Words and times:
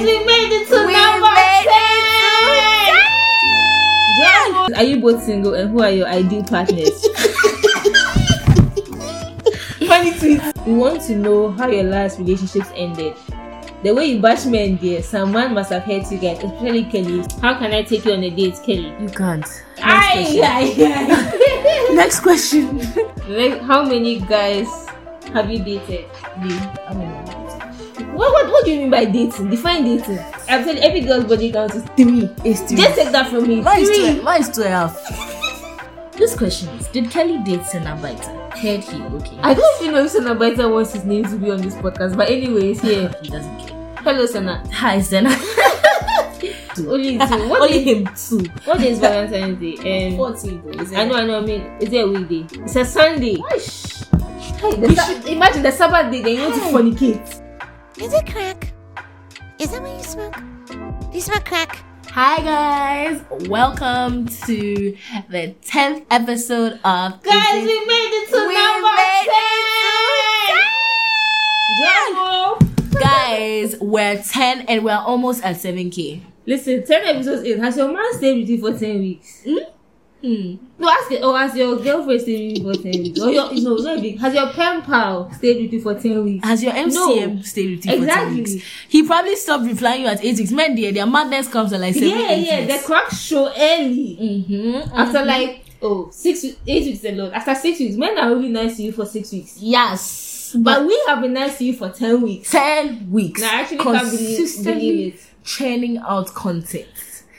We 0.00 0.24
made 0.24 0.52
it 0.52 0.68
to 0.68 0.86
We 0.86 0.92
number 0.92 1.28
made 1.34 1.66
10! 1.68 1.82
Just- 4.18 4.80
Are 4.80 4.84
you 4.84 5.00
both 5.00 5.22
single 5.22 5.54
and 5.54 5.70
who 5.70 5.82
are 5.82 5.90
your 5.90 6.06
ideal 6.08 6.42
partners? 6.44 7.06
Funny 9.86 10.12
tweet. 10.18 10.40
We 10.66 10.74
want 10.74 11.02
to 11.02 11.16
know 11.16 11.50
how 11.52 11.68
your 11.68 11.84
last 11.84 12.18
relationships 12.18 12.68
ended. 12.74 13.14
The 13.82 13.92
way 13.92 14.06
you 14.06 14.20
bash 14.22 14.46
men 14.46 14.78
there, 14.80 15.02
some 15.02 15.32
man 15.32 15.52
must 15.54 15.70
have 15.72 15.82
hurt 15.82 16.10
you 16.10 16.18
guys, 16.18 16.38
especially 16.42 16.84
Kelly. 16.84 17.24
How 17.42 17.58
can 17.58 17.72
I 17.72 17.82
take 17.82 18.04
you 18.04 18.12
on 18.12 18.22
a 18.22 18.30
date, 18.30 18.54
Kelly? 18.64 18.94
You 19.00 19.08
can't. 19.08 19.44
Aye, 19.82 20.40
aye, 20.42 20.74
aye. 20.78 21.92
Next 21.94 22.20
question. 22.20 22.78
like, 23.28 23.60
how 23.60 23.82
many 23.84 24.20
guys 24.20 24.68
have 25.34 25.50
you 25.50 25.58
dated? 25.62 26.06
Me. 26.40 26.54
I 26.56 26.92
don't 26.92 26.98
know. 27.26 27.41
What, 28.12 28.30
what, 28.32 28.46
what 28.52 28.64
do 28.64 28.70
you 28.72 28.78
mean 28.80 28.90
by 28.90 29.04
dating? 29.06 29.50
Define 29.50 29.84
dating. 29.84 30.18
I'm 30.48 30.64
telling 30.64 30.82
every 30.82 31.00
girl's 31.00 31.24
body 31.24 31.50
count 31.50 31.74
is 31.74 31.82
three. 31.96 32.28
It's 32.44 32.60
three. 32.62 32.76
Just 32.76 32.94
take 32.96 33.10
that 33.12 33.28
from 33.30 33.48
me. 33.48 33.60
Mine 33.62 33.80
is 33.80 33.88
three. 33.88 34.14
two. 34.16 34.22
Mine 34.22 34.40
is 34.42 34.50
two 34.50 34.62
and 34.62 34.74
a 34.74 34.76
half. 34.88 36.12
This 36.16 36.36
question 36.36 36.68
is: 36.76 36.88
Did 36.88 37.10
Kelly 37.10 37.38
date 37.38 37.60
Senabita? 37.60 38.52
Heard 38.52 38.80
he 38.84 39.02
okay? 39.02 39.38
I 39.42 39.54
don't 39.54 39.82
even 39.82 39.94
know 39.94 40.04
if 40.04 40.12
Senabita 40.12 40.70
wants 40.70 40.92
his 40.92 41.04
name 41.04 41.24
to 41.24 41.36
be 41.36 41.50
on 41.50 41.62
this 41.62 41.74
podcast, 41.76 42.16
but 42.16 42.28
anyways, 42.28 42.80
here. 42.82 43.12
he 43.22 43.30
doesn't 43.30 43.58
care. 43.60 43.94
Hello, 43.98 44.26
Sana. 44.26 44.62
Hi, 44.72 45.00
Sena. 45.00 45.30
Only 46.78 47.18
two. 47.18 47.48
What 47.48 47.62
Only 47.62 47.78
is, 47.78 47.84
him 47.84 48.14
two. 48.14 48.50
what 48.64 48.82
is 48.82 48.98
Valentine's 49.00 49.58
Day? 49.60 50.08
Um, 50.10 50.16
Fourteen 50.16 50.62
though. 50.64 50.80
Is 50.82 50.92
it? 50.92 50.98
I 50.98 51.04
know, 51.06 51.14
I 51.14 51.24
know. 51.26 51.38
I 51.38 51.40
mean, 51.46 51.62
is 51.80 51.92
it 51.92 52.04
a 52.04 52.06
weekday? 52.08 52.46
It's 52.62 52.76
a 52.76 52.84
Sunday. 52.84 53.36
Hey, 54.60 54.70
the 54.76 55.24
imagine 55.28 55.62
the 55.62 55.72
Sabbath 55.72 56.12
day, 56.12 56.22
then 56.22 56.36
you 56.36 56.42
want 56.42 56.54
to 56.54 56.60
fornicate. 56.60 57.38
Is 57.98 58.12
it 58.12 58.26
crack? 58.26 58.72
Is 59.58 59.70
that 59.70 59.82
what 59.82 59.92
you 59.92 60.02
smoke? 60.02 60.34
Do 60.68 61.08
you 61.12 61.20
smoke 61.20 61.44
crack? 61.44 61.84
Hi 62.10 62.36
guys, 62.42 63.22
welcome 63.48 64.26
to 64.28 64.96
the 65.30 65.54
tenth 65.64 66.04
episode 66.10 66.74
of 66.84 67.22
Guys, 67.22 67.54
Is 67.56 67.64
we 67.64 67.70
It- 67.72 67.88
made 67.88 68.10
it 68.12 68.28
to 68.30 68.48
We 68.48 68.54
number 68.54 68.88
made 68.96 69.28
ten. 72.10 72.14
Bravo. 72.14 73.00
guys. 73.00 73.76
We're 73.80 74.22
ten 74.22 74.60
and 74.62 74.84
we're 74.84 74.92
almost 74.96 75.42
at 75.42 75.56
seven 75.58 75.88
k. 75.90 76.22
Listen, 76.46 76.84
ten 76.84 77.04
episodes 77.04 77.42
in. 77.44 77.60
Has 77.60 77.76
your 77.78 77.88
man 77.92 78.04
stayed 78.14 78.40
with 78.40 78.48
you 78.50 78.58
for 78.60 78.78
ten 78.78 78.98
weeks? 78.98 79.42
Hmm. 79.44 79.56
No, 80.24 80.88
ask 80.88 81.10
it. 81.10 81.22
Or 81.24 81.36
has 81.36 81.56
your 81.56 81.76
girlfriend 81.76 82.20
stayed 82.20 82.58
with 82.58 82.58
you 82.58 82.72
for 82.74 82.82
ten 82.82 83.02
weeks? 83.02 83.20
Or 83.20 83.30
your 83.30 83.52
no, 83.54 83.74
not 83.76 84.00
big. 84.00 84.18
Has 84.20 84.34
your 84.34 84.52
pen 84.52 84.82
pal 84.82 85.32
stayed 85.32 85.62
with 85.62 85.72
you 85.72 85.80
for 85.80 85.94
ten 85.94 86.22
weeks? 86.24 86.46
Has 86.46 86.62
your 86.62 86.72
MCM 86.72 87.36
No. 87.36 87.42
stayed 87.42 87.70
with 87.76 87.86
you 87.86 87.92
for 87.92 87.96
ten 87.96 88.02
Exactly. 88.04 88.36
weeks? 88.36 88.64
He 88.88 89.02
probably 89.06 89.36
stopped 89.36 89.64
replying 89.64 90.02
you 90.02 90.06
at 90.08 90.24
eight 90.24 90.38
weeks. 90.38 90.50
Men, 90.52 90.74
dear, 90.76 90.92
their 90.92 91.06
madness 91.06 91.48
comes 91.48 91.72
at 91.72 91.80
like 91.80 91.94
seven, 91.94 92.08
yeah, 92.10 92.32
yeah. 92.34 92.60
weeks. 92.66 92.80
The 92.80 92.86
cracks 92.86 93.18
show 93.20 93.46
early. 93.56 94.18
Mm-hmm. 94.20 94.94
After 94.96 95.24
like 95.24 95.64
oh 95.82 96.10
six 96.12 96.44
eight 96.44 96.84
weeks 96.84 97.04
alone. 97.04 97.32
After 97.32 97.54
six 97.54 97.80
weeks, 97.80 97.96
men 97.96 98.16
are 98.18 98.30
really 98.34 98.48
nice 98.48 98.76
to 98.76 98.82
you 98.84 98.92
for 98.92 99.04
six 99.06 99.32
weeks. 99.32 99.56
yes, 99.58 100.54
But 100.56 100.86
we 100.86 101.02
have 101.08 101.20
been 101.20 101.32
nice 101.32 101.58
to 101.58 101.64
you 101.64 101.74
for 101.74 101.90
ten 101.90 102.20
weeks. 102.22 102.50
ten 102.50 103.10
weeks. 103.10 103.40
Now 103.40 103.50
I 103.56 103.60
actually 103.62 103.78
can't 103.78 104.10
believe, 104.10 104.36
Consistently 104.38 104.72
believe 104.90 105.14
it. 105.14 105.44
churning 105.44 105.98
out 105.98 106.32
content. 106.34 106.86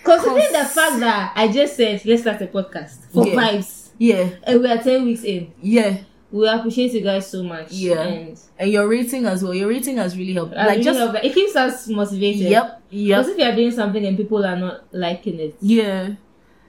Considering 0.04 0.52
the 0.52 0.66
fact 0.66 1.00
that 1.00 1.32
I 1.36 1.48
just 1.52 1.76
said 1.76 2.02
let's 2.06 2.22
start 2.22 2.42
a 2.42 2.48
podcast 2.48 3.06
for 3.12 3.28
Yeah. 3.28 3.36
vibes, 3.36 3.90
Yeah, 3.98 4.30
and 4.44 4.62
we 4.62 4.70
are 4.70 4.78
ten 4.82 5.06
weeks 5.06 5.24
in. 5.24 5.52
yeah. 5.62 5.98
We 6.32 6.48
appreciate 6.48 6.92
you 6.94 7.02
guys 7.02 7.28
so 7.30 7.44
much. 7.44 7.72
Yeah. 7.72 8.02
and 8.02 8.40
And 8.58 8.72
your 8.72 8.88
rating 8.88 9.28
as 9.28 9.44
well. 9.44 9.54
Your 9.54 9.68
rating 9.70 9.98
has 9.98 10.18
really 10.18 10.34
helped. 10.34 10.56
I 10.56 10.66
like 10.66 10.80
really 10.80 10.84
just 10.84 11.24
it 11.26 11.34
keeps 11.34 11.56
us 11.56 11.88
motivated. 11.90 12.50
Yep. 12.50 12.82
Yep. 12.90 13.18
Because 13.20 13.32
if 13.34 13.38
you 13.38 13.44
are 13.46 13.56
doing 13.56 13.72
something 13.72 14.04
and 14.04 14.18
people 14.18 14.44
are 14.44 14.56
not 14.56 14.84
liking 14.92 15.40
it, 15.40 15.56
Yeah. 15.62 16.14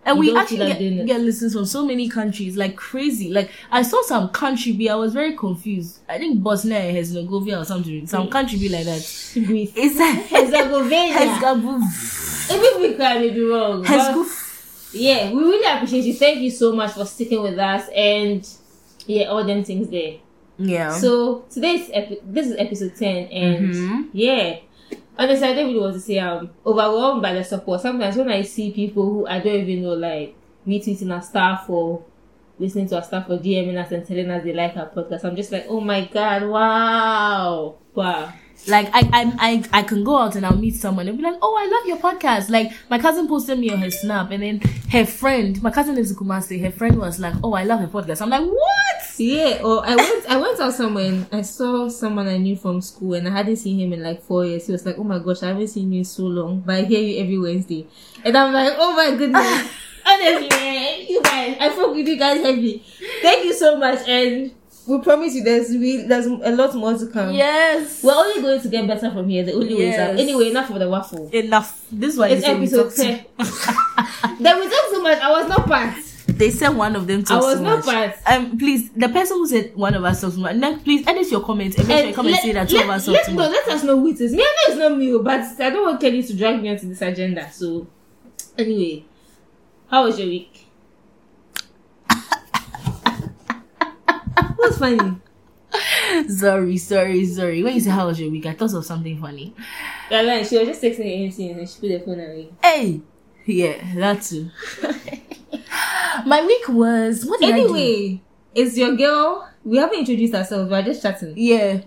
And 0.06 0.16
You 0.22 0.34
we 0.34 0.36
actually 0.36 0.58
get, 0.58 0.78
doing 0.78 1.06
get 1.06 1.20
listens 1.20 1.55
from 1.55 1.64
so 1.64 1.84
many 1.84 2.08
countries, 2.08 2.56
like 2.56 2.77
crazy. 2.77 3.30
Like 3.30 3.50
I 3.70 3.82
saw 3.82 4.03
some 4.03 4.28
country 4.28 4.72
be, 4.72 4.91
I 4.91 4.94
was 4.97 5.12
very 5.15 5.34
confused. 5.37 6.00
I 6.09 6.19
think 6.19 6.42
Bosnia 6.42 6.78
and 6.78 6.97
Herzegovina 6.97 7.60
or 7.60 7.65
something. 7.65 8.06
Some 8.06 8.28
country 8.28 8.59
be 8.59 8.69
like 8.69 8.84
that. 8.84 9.31
breathe. 9.47 9.72
It's 9.75 9.97
that 9.97 10.26
Herzegovina. 10.31 11.12
Herzegovina. 11.12 11.91
Even 12.53 12.81
we 12.82 12.94
can 12.97 13.34
be 13.34 13.41
wrong. 13.44 13.84
Herzegovina. 13.84 14.31
yeah, 14.92 15.31
we 15.32 15.42
really 15.42 15.66
appreciate 15.76 16.04
you. 16.04 16.15
Thank 16.15 16.41
you 16.41 16.50
so 16.50 16.72
much 16.75 16.92
for 16.92 17.04
sticking 17.06 17.42
with 17.42 17.59
us 17.59 17.88
and 17.94 18.47
yeah, 19.06 19.25
all 19.26 19.42
them 19.44 19.65
things 19.65 19.88
there. 19.88 20.16
Yeah. 20.59 20.92
So 20.98 21.47
today's 21.50 21.91
epi- 21.92 22.21
this 22.25 22.47
is 22.48 22.56
episode 22.59 22.94
ten, 22.97 23.26
and 23.28 23.75
Mhm. 23.75 24.09
yeah, 24.12 24.59
honestly, 25.19 25.47
I 25.47 25.54
don't 25.54 25.66
really 25.69 25.80
want 25.80 25.94
to 25.94 26.00
say 26.00 26.19
I'm 26.19 26.38
um, 26.38 26.50
overwhelmed 26.66 27.22
by 27.22 27.34
the 27.34 27.44
support. 27.44 27.80
Sometimes 27.80 28.16
when 28.16 28.30
I 28.30 28.42
see 28.42 28.72
people 28.72 29.04
who 29.04 29.26
I 29.26 29.41
don't 29.41 29.69
even 29.69 29.82
know, 29.82 29.94
like 29.94 30.36
retweeting 30.66 31.14
our 31.14 31.22
stuff 31.22 31.69
or 31.69 32.04
listening 32.58 32.88
to 32.88 32.97
our 32.97 33.02
stuff 33.02 33.26
or 33.28 33.38
DMing 33.38 33.82
us 33.82 33.92
and 33.92 34.06
telling 34.06 34.30
us 34.30 34.44
they 34.44 34.53
like 34.53 34.76
our 34.76 34.88
podcast, 34.88 35.24
I'm 35.24 35.36
just 35.36 35.53
like, 35.53 35.66
oh 35.69 35.80
my 35.80 36.06
god, 36.06 36.44
wow, 36.44 37.76
wow. 37.94 38.32
Like 38.66 38.88
I, 38.92 39.00
I 39.12 39.32
I 39.38 39.64
I 39.80 39.82
can 39.82 40.04
go 40.04 40.16
out 40.16 40.36
and 40.36 40.47
I'll 40.47 40.56
meet 40.56 40.76
someone 40.76 41.08
and 41.08 41.16
be 41.19 41.25
like, 41.25 41.36
oh, 41.42 41.56
I 41.56 41.66
love 41.66 41.86
your 41.86 41.98
podcast. 41.98 42.50
Like 42.50 42.72
my 42.91 42.98
cousin 42.98 43.28
posted 43.28 43.58
me 43.58 43.70
on 43.70 43.78
her 43.78 43.91
snap, 43.91 44.30
and 44.30 44.42
then 44.42 44.60
her 44.91 45.04
friend, 45.04 45.62
my 45.62 45.70
cousin 45.70 45.94
lives 45.94 46.10
in 46.10 46.16
Kumasi, 46.16 46.60
her 46.62 46.70
friend 46.70 46.97
was 46.98 47.19
like, 47.20 47.34
oh, 47.42 47.53
I 47.54 47.64
love 47.64 47.80
her 47.80 47.88
podcast. 47.88 48.22
I'm 48.22 48.30
like, 48.30 48.44
what? 48.44 49.19
Yeah, 49.19 49.60
or 49.62 49.86
I 49.86 49.94
went 49.94 50.26
I 50.28 50.36
went 50.38 50.60
out 50.60 50.72
somewhere 50.72 51.06
and 51.06 51.26
I 51.32 51.42
saw 51.42 51.88
someone 51.88 52.26
I 52.26 52.36
knew 52.38 52.56
from 52.56 52.80
school 52.80 53.14
and 53.14 53.28
I 53.28 53.30
hadn't 53.30 53.56
seen 53.56 53.78
him 53.78 53.92
in 53.92 54.03
like 54.03 54.22
four 54.22 54.44
years. 54.44 54.66
He 54.66 54.72
was 54.72 54.84
like, 54.84 54.98
Oh 54.98 55.04
my 55.04 55.19
gosh, 55.19 55.42
I 55.42 55.48
haven't 55.48 55.69
seen 55.69 55.92
you 55.92 55.98
in 55.98 56.04
so 56.04 56.24
long, 56.24 56.60
but 56.60 56.74
I 56.76 56.82
hear 56.82 57.00
you 57.00 57.22
every 57.22 57.38
Wednesday. 57.38 57.86
And 58.24 58.36
I'm 58.36 58.53
like, 58.53 58.72
Oh 58.76 58.92
my 58.97 59.16
goodness. 59.16 59.70
Honestly, 60.06 60.48
man, 60.50 61.06
you 61.08 61.22
guys, 61.22 61.56
I 61.60 61.70
fuck 61.70 61.94
with 61.94 62.06
you 62.06 62.19
guys 62.19 62.41
heavy. 62.42 62.84
Thank 63.22 63.44
you 63.47 63.54
so 63.54 63.76
much 63.78 64.06
and 64.08 64.53
we 64.87 64.99
promise 65.00 65.34
you 65.34 65.43
there's 65.43 65.77
real 65.77 66.06
there's 66.06 66.27
a 66.27 66.50
lot 66.53 66.75
more 66.75 66.97
to 66.97 67.06
come. 67.06 67.33
Yes. 67.33 68.03
We're 68.03 68.15
only 68.15 68.43
going 68.43 68.61
to 68.61 68.69
get 68.69 68.87
better 68.87 69.11
from 69.11 69.28
here. 69.28 69.45
The 69.45 69.55
only 69.55 69.75
way 69.75 69.89
is 69.91 69.99
up. 69.99 70.11
Anyway, 70.19 70.50
enough 70.50 70.71
of 70.71 70.78
the 70.78 70.89
waffle. 70.89 71.28
enough. 71.33 71.87
This 71.91 72.17
one 72.17 72.31
It's 72.31 72.47
is 72.47 72.75
episode 72.75 72.95
10. 72.95 73.25
then 74.41 74.61
we 74.61 74.69
talk 74.69 74.84
so 74.91 75.03
much, 75.03 75.19
I 75.19 75.31
was 75.31 75.49
not 75.49 75.67
part. 75.67 75.95
They 76.27 76.50
said 76.50 76.71
one 76.71 76.97
of 76.97 77.06
them 77.06 77.22
too. 77.22 77.34
I 77.34 77.39
was 77.39 77.61
not 77.61 77.84
much. 77.87 78.17
part. 78.17 78.17
Um, 78.27 78.59
please, 78.59 78.91
the 78.91 79.09
person 79.09 79.37
who 79.37 79.47
said 79.47 79.75
one 79.77 79.95
of 79.95 80.05
us 80.05 80.21
talks 80.21 80.34
too 80.34 80.41
much. 80.41 80.56
Next, 80.56 80.83
please 80.83 81.06
edit 81.06 81.31
your 81.31 81.43
comments 81.43 81.77
and 81.78 81.87
make 81.87 81.99
sure 81.99 82.09
you 82.09 82.15
come 82.15 82.27
and 82.27 82.33
let, 82.34 82.43
say 82.43 82.53
that 82.53 82.69
two 82.69 82.77
let, 82.77 82.84
of 82.84 82.91
us 82.91 83.06
talk 83.06 83.15
let, 83.15 83.25
too 83.27 83.33
no, 83.33 83.39
much. 83.39 83.51
let 83.53 83.69
us 83.69 83.84
know 83.84 84.01
who 84.01 84.09
it 84.09 84.21
is. 84.21 84.33
Me, 84.33 84.43
I 84.43 84.43
know 84.43 84.72
it's 84.72 84.78
not 84.78 84.99
me, 84.99 85.19
but 85.19 85.61
I 85.61 85.71
don't 85.71 85.84
want 85.84 86.01
Kelly 86.01 86.22
to 86.22 86.37
drag 86.37 86.61
me 86.61 86.71
onto 86.71 86.89
this 86.89 87.03
agenda. 87.03 87.51
So, 87.53 87.87
anyway, 88.59 89.05
how 89.89 90.05
was 90.05 90.19
your 90.19 90.28
week? 90.28 90.53
What's 94.56 94.78
funny? 94.78 95.21
Sorry, 96.28 96.77
sorry, 96.77 97.27
sorry. 97.27 97.62
When 97.62 97.75
you 97.75 97.81
say 97.81 97.91
how 97.91 98.06
was 98.06 98.21
your 98.21 98.31
week, 98.31 98.47
I 98.47 98.55
thought 98.55 98.75
of 98.75 98.84
something 98.84 99.21
funny. 99.21 99.55
Yeah, 100.11 100.22
like, 100.22 100.47
she 100.47 100.59
was 100.59 100.69
just 100.69 100.83
texting 100.83 101.06
AMC 101.06 101.59
and 101.59 101.69
she 101.69 101.81
put 101.81 101.89
the 101.89 101.99
phone 102.00 102.21
away. 102.21 102.49
Hey, 102.62 103.00
yeah, 103.45 103.77
that 103.97 104.22
too. 104.22 104.50
My 106.27 106.45
week 106.47 106.69
was 106.69 107.25
what 107.25 107.41
did 107.41 107.55
I 107.55 107.59
do? 107.59 107.75
Anyway, 107.75 108.22
it's 108.55 108.77
your 108.77 108.95
girl. 108.97 109.49
We 109.65 109.78
haven't 109.78 109.99
introduced 109.99 110.34
ourselves. 110.34 110.71
We 110.71 110.77
are 110.77 110.83
just 110.83 111.03
chatting. 111.03 111.34
Yeah, 111.37 111.81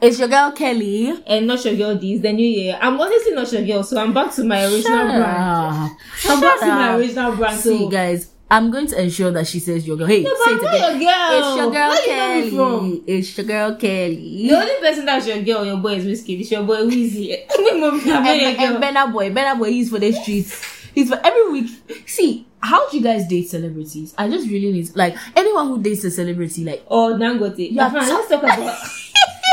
it's 0.00 0.18
your 0.18 0.28
girl 0.28 0.52
Kelly. 0.52 1.12
And 1.26 1.46
not 1.46 1.64
your 1.64 1.74
girl. 1.76 1.98
This 1.98 2.20
the 2.20 2.32
new 2.32 2.46
year. 2.46 2.78
I'm 2.80 3.00
honestly 3.00 3.32
not 3.34 3.52
your 3.52 3.64
girl, 3.64 3.82
so 3.82 4.00
I'm 4.00 4.14
back 4.14 4.32
to 4.34 4.44
my 4.44 4.64
original 4.64 4.82
Shut 4.82 5.06
brand. 5.06 5.24
up. 5.24 5.90
I'm 6.28 6.40
back 6.40 6.60
to 6.60 6.66
my 6.66 6.96
original 6.96 7.36
brand. 7.36 7.60
See, 7.60 7.78
so. 7.78 7.88
guys, 7.88 8.30
I'm 8.50 8.70
going 8.70 8.86
to 8.86 9.02
ensure 9.02 9.30
that 9.32 9.46
she 9.46 9.60
says 9.60 9.86
your 9.86 9.96
girl. 9.98 10.06
Hey, 10.06 10.22
Yeah, 10.22 10.30
say 10.44 10.56
but 10.56 10.74
it 10.74 10.96
again. 10.96 11.00
not 11.00 11.00
your 11.00 11.00
girl. 11.00 11.38
It's 11.38 11.56
your 11.56 11.70
girl 11.70 11.88
Where 11.90 12.04
you 12.06 12.12
know 12.16 12.40
me 12.40 12.50
from? 12.50 12.80
Kelly. 12.80 13.02
It's 13.06 13.36
your 13.36 13.46
girl 13.46 13.74
Kelly. 13.76 14.48
The 14.48 14.54
only 14.56 14.80
person 14.80 15.04
that's 15.04 15.26
your 15.26 15.42
girl, 15.42 15.64
your 15.66 15.76
boy 15.76 15.94
is 15.96 16.04
whiskey. 16.06 16.40
It's 16.40 16.50
your 16.50 16.62
boy 16.62 16.76
Weezy. 16.86 17.28
Me, 17.58 17.80
mom, 17.80 18.00
I'm 18.00 18.06
not 18.06 18.26
and, 18.26 18.58
and. 18.58 18.82
Burna 18.82 19.12
Boy, 19.12 19.30
Burna 19.30 19.58
Boy, 19.58 19.70
he's 19.70 19.90
for 19.90 19.98
the 19.98 20.12
streets. 20.12 20.64
He's 20.94 21.10
for 21.10 21.20
every 21.22 21.50
week. 21.52 22.04
See, 22.08 22.46
how 22.60 22.88
do 22.88 22.96
you 22.96 23.02
guys 23.02 23.26
date 23.28 23.48
celebrities? 23.50 24.14
I 24.16 24.28
just 24.30 24.48
really 24.48 24.72
need 24.72 24.96
like 24.96 25.14
anyone 25.36 25.68
who 25.68 25.82
dates 25.82 26.04
a 26.04 26.10
celebrity, 26.10 26.64
like 26.64 26.82
Or 26.86 27.10
Dangote. 27.12 27.70
Yeah, 27.70 27.92
Yeah, 27.92 28.00
let's 28.00 28.28
talk 28.28 28.42
about. 28.42 28.58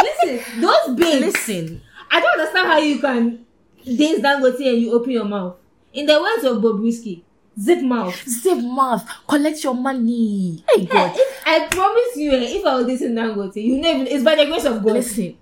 Listen, 0.04 0.62
those 0.62 0.96
babes. 0.96 1.22
listen. 1.36 1.82
I 2.12 2.20
don't 2.22 2.40
understand 2.40 2.68
how 2.68 2.78
you 2.80 3.00
can 3.00 3.46
date 3.84 4.22
Dangote 4.24 4.68
and 4.70 4.82
you 4.82 4.94
open 4.94 5.12
your 5.12 5.26
mouth. 5.26 5.56
In 5.94 6.06
the 6.06 6.20
words 6.20 6.44
of 6.46 6.58
Bobrisky, 6.64 7.24
zip 7.60 7.82
mouth. 7.82 8.16
Save 8.28 8.64
mouth, 8.64 9.08
collect 9.28 9.64
your 9.64 9.74
money. 9.76 10.64
Hey 10.70 10.86
God. 10.86 11.12
if, 11.16 11.44
I 11.46 11.68
promise 11.68 12.16
you, 12.18 12.32
eh, 12.32 12.58
if 12.60 12.66
I 12.66 12.76
was 12.76 12.88
dating 12.88 13.16
Dangote, 13.16 13.56
you 13.64 13.82
know, 13.82 14.04
it's 14.08 14.24
by 14.24 14.36
the 14.36 14.46
grace 14.46 14.66
of 14.66 14.84
God. 14.84 14.94
Listen, 14.94 15.38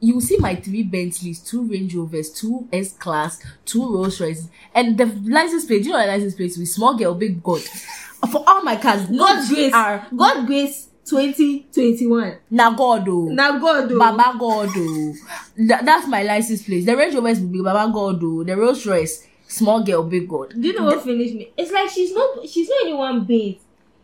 you 0.00 0.14
will 0.14 0.20
see 0.20 0.38
my 0.38 0.54
three 0.54 0.82
Bentleys, 0.82 1.40
two 1.40 1.64
Range 1.64 1.94
Rovers, 1.94 2.30
two 2.30 2.66
S 2.72 2.92
Class, 2.94 3.42
two 3.64 3.82
Rolls 3.92 4.20
Royces, 4.20 4.48
and 4.74 4.96
the 4.96 5.06
license 5.06 5.66
plate. 5.66 5.84
You 5.84 5.92
know 5.92 6.00
the 6.00 6.06
license 6.06 6.34
plate 6.34 6.54
with 6.58 6.68
small 6.68 6.96
girl, 6.96 7.14
big 7.14 7.42
God? 7.42 7.60
For 8.30 8.44
all 8.46 8.62
my 8.62 8.76
cars, 8.76 9.06
God 9.06 9.48
grace, 9.48 9.72
are 9.72 10.06
God 10.16 10.46
grace 10.46 10.88
2021. 11.08 12.36
Na 12.50 12.70
God 12.74 13.08
oh. 13.08 13.28
Now 13.28 13.58
God, 13.58 13.88
though. 13.88 13.98
Baba 13.98 14.38
God 14.38 14.68
oh. 14.74 15.14
Tha- 15.56 15.80
that's 15.84 16.06
my 16.06 16.22
license 16.22 16.62
plate. 16.62 16.86
The 16.86 16.96
Range 16.96 17.14
Rover 17.14 17.28
is 17.28 17.40
big 17.40 17.64
Baba 17.64 17.90
God 17.92 18.20
oh. 18.22 18.44
The 18.44 18.56
Rolls 18.56 18.86
Royce 18.86 19.26
small 19.50 19.82
girl 19.82 20.02
big 20.02 20.28
God. 20.28 20.50
Do 20.58 20.66
you 20.68 20.72
know 20.78 20.84
what 20.84 21.02
finished 21.02 21.34
me? 21.34 21.52
It's 21.56 21.72
like 21.72 21.90
she's 21.90 22.12
not 22.14 22.48
she's 22.48 22.68
not 22.68 22.78
anyone 22.84 23.24
bait. 23.24 23.60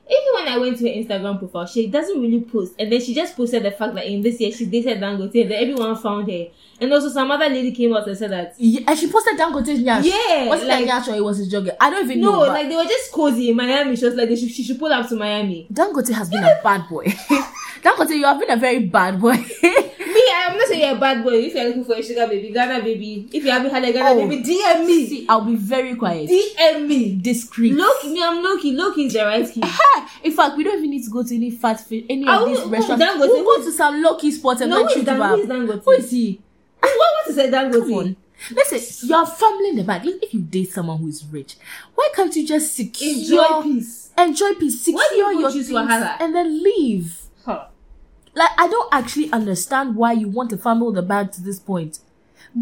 Even 0.08 0.34
when 0.44 0.46
I 0.54 0.58
went 0.58 0.78
to 0.78 0.84
her 0.88 0.94
Instagram 0.94 1.36
profile, 1.40 1.66
she 1.66 1.88
doesn't 1.88 2.20
really 2.20 2.40
post. 2.40 2.74
And 2.78 2.92
then 2.92 3.00
she 3.00 3.12
just 3.12 3.36
posted 3.36 3.64
the 3.64 3.72
fact 3.72 3.92
that 3.96 4.06
in 4.06 4.22
this 4.22 4.40
year 4.40 4.52
she 4.52 4.64
dated 4.66 5.00
Dangote 5.00 5.34
and 5.42 5.50
then 5.50 5.60
everyone 5.60 5.96
found 5.96 6.30
her. 6.30 6.46
And 6.80 6.92
also 6.92 7.08
some 7.08 7.28
other 7.28 7.48
lady 7.48 7.72
came 7.72 7.92
out 7.96 8.06
and 8.06 8.16
said 8.16 8.30
that 8.30 8.54
Yeah, 8.56 8.82
and 8.86 8.96
she 8.96 9.10
posted 9.10 9.36
Dangote's 9.36 9.80
nyash. 9.80 10.04
Yeah, 10.04 10.46
Was 10.48 10.62
it 10.62 10.68
like- 10.68 10.86
like 10.86 11.02
nyash 11.04 11.08
or 11.12 11.16
it 11.16 11.24
was 11.24 11.38
his 11.38 11.52
jogger? 11.52 11.74
I 11.80 11.90
don't 11.90 12.04
even 12.04 12.20
no, 12.20 12.30
know. 12.32 12.38
but 12.40 12.48
like 12.50 12.68
they 12.68 12.76
were 12.76 12.84
just 12.84 13.10
cozy 13.10 13.50
in 13.50 13.56
Miami. 13.56 13.96
She 13.96 14.04
was 14.04 14.14
like 14.14 14.28
should, 14.28 14.38
she 14.50 14.62
should 14.62 14.78
pull 14.78 14.92
up 14.92 15.08
to 15.08 15.16
Miami. 15.16 15.66
Dangote 15.72 16.12
has 16.12 16.28
been 16.30 16.44
a 16.44 16.60
bad 16.62 16.88
boy. 16.88 17.06
Dangote, 17.86 18.10
you 18.16 18.24
have 18.24 18.40
been 18.40 18.50
a 18.50 18.56
very 18.56 18.80
bad 18.86 19.20
boy. 19.20 19.34
Me, 19.62 20.22
I'm 20.34 20.56
not 20.56 20.66
saying 20.68 20.80
you're 20.80 20.96
a 20.96 21.00
bad 21.00 21.22
boy. 21.22 21.34
If 21.34 21.54
you're 21.54 21.64
looking 21.66 21.84
for 21.84 21.94
a 21.94 22.02
sugar 22.02 22.26
baby, 22.26 22.50
Ghana 22.52 22.82
baby. 22.82 23.28
If 23.32 23.44
you 23.44 23.50
haven't 23.50 23.70
had 23.70 23.84
a 23.84 23.92
Ghana 23.92 24.08
Oh. 24.10 24.28
baby, 24.28 24.42
DM 24.42 24.86
me. 24.86 25.06
See, 25.06 25.26
I'll 25.28 25.44
be 25.44 25.56
very 25.56 25.94
quiet. 25.94 26.28
DM 26.28 26.86
me. 26.88 27.16
Discreet. 27.16 27.74
Loki, 27.74 28.12
me, 28.12 28.22
I'm 28.22 28.42
Loki. 28.42 28.72
Loki 28.72 29.06
is 29.06 29.12
the 29.12 29.20
right 29.24 29.48
key. 29.48 29.62
In 30.24 30.32
fact, 30.32 30.56
we 30.56 30.64
don't 30.64 30.78
even 30.78 30.90
need 30.90 31.04
to 31.04 31.10
go 31.10 31.22
to 31.22 31.34
any 31.34 31.50
fat 31.50 31.80
food, 31.80 32.06
any 32.08 32.26
I 32.26 32.38
of 32.42 32.48
these 32.48 32.60
restaurants. 32.64 33.04
We'll 33.18 33.44
go 33.44 33.60
who- 33.60 33.64
to 33.64 33.72
some 33.72 34.02
low-key 34.02 34.32
spots 34.32 34.60
and 34.62 34.70
No, 34.70 34.76
go 34.78 34.82
who 34.82 34.88
is 34.88 34.94
treat 34.94 35.06
Dan- 35.06 35.20
kebab. 35.20 35.28
who 35.36 35.40
is 35.42 35.46
Dangote? 35.48 35.84
Who 35.84 35.90
is 35.92 36.10
he? 36.10 36.40
what 36.80 36.92
what 36.98 37.28
is 37.28 37.38
a 37.38 37.48
Dangote? 37.48 38.16
Listen, 38.50 39.08
you're 39.08 39.26
fumbling 39.26 39.76
the 39.76 39.84
bag. 39.84 40.02
If 40.04 40.34
you 40.34 40.40
date 40.40 40.70
someone 40.72 40.98
who 40.98 41.08
is 41.08 41.24
rich, 41.30 41.56
why 41.94 42.08
can't 42.14 42.34
you 42.36 42.46
just 42.46 42.74
secure 42.74 43.10
Enjoy 43.14 43.62
peace. 43.62 44.10
enjoy 44.18 44.54
peace, 44.54 44.82
secure 44.82 44.96
Why 45.02 45.08
do 45.10 45.16
you 45.16 45.40
your 45.40 45.52
choose 45.52 45.68
things, 45.68 45.78
Wahala? 45.78 46.16
and 46.20 46.34
then 46.34 46.62
leave? 46.62 47.18
Like 48.36 48.50
I 48.58 48.68
don't 48.68 48.88
actually 48.92 49.32
understand 49.32 49.96
why 49.96 50.12
you 50.12 50.28
want 50.28 50.50
to 50.50 50.56
fumble 50.58 50.92
the 50.92 51.02
bag 51.02 51.32
to 51.32 51.42
this 51.42 51.58
point. 51.58 51.98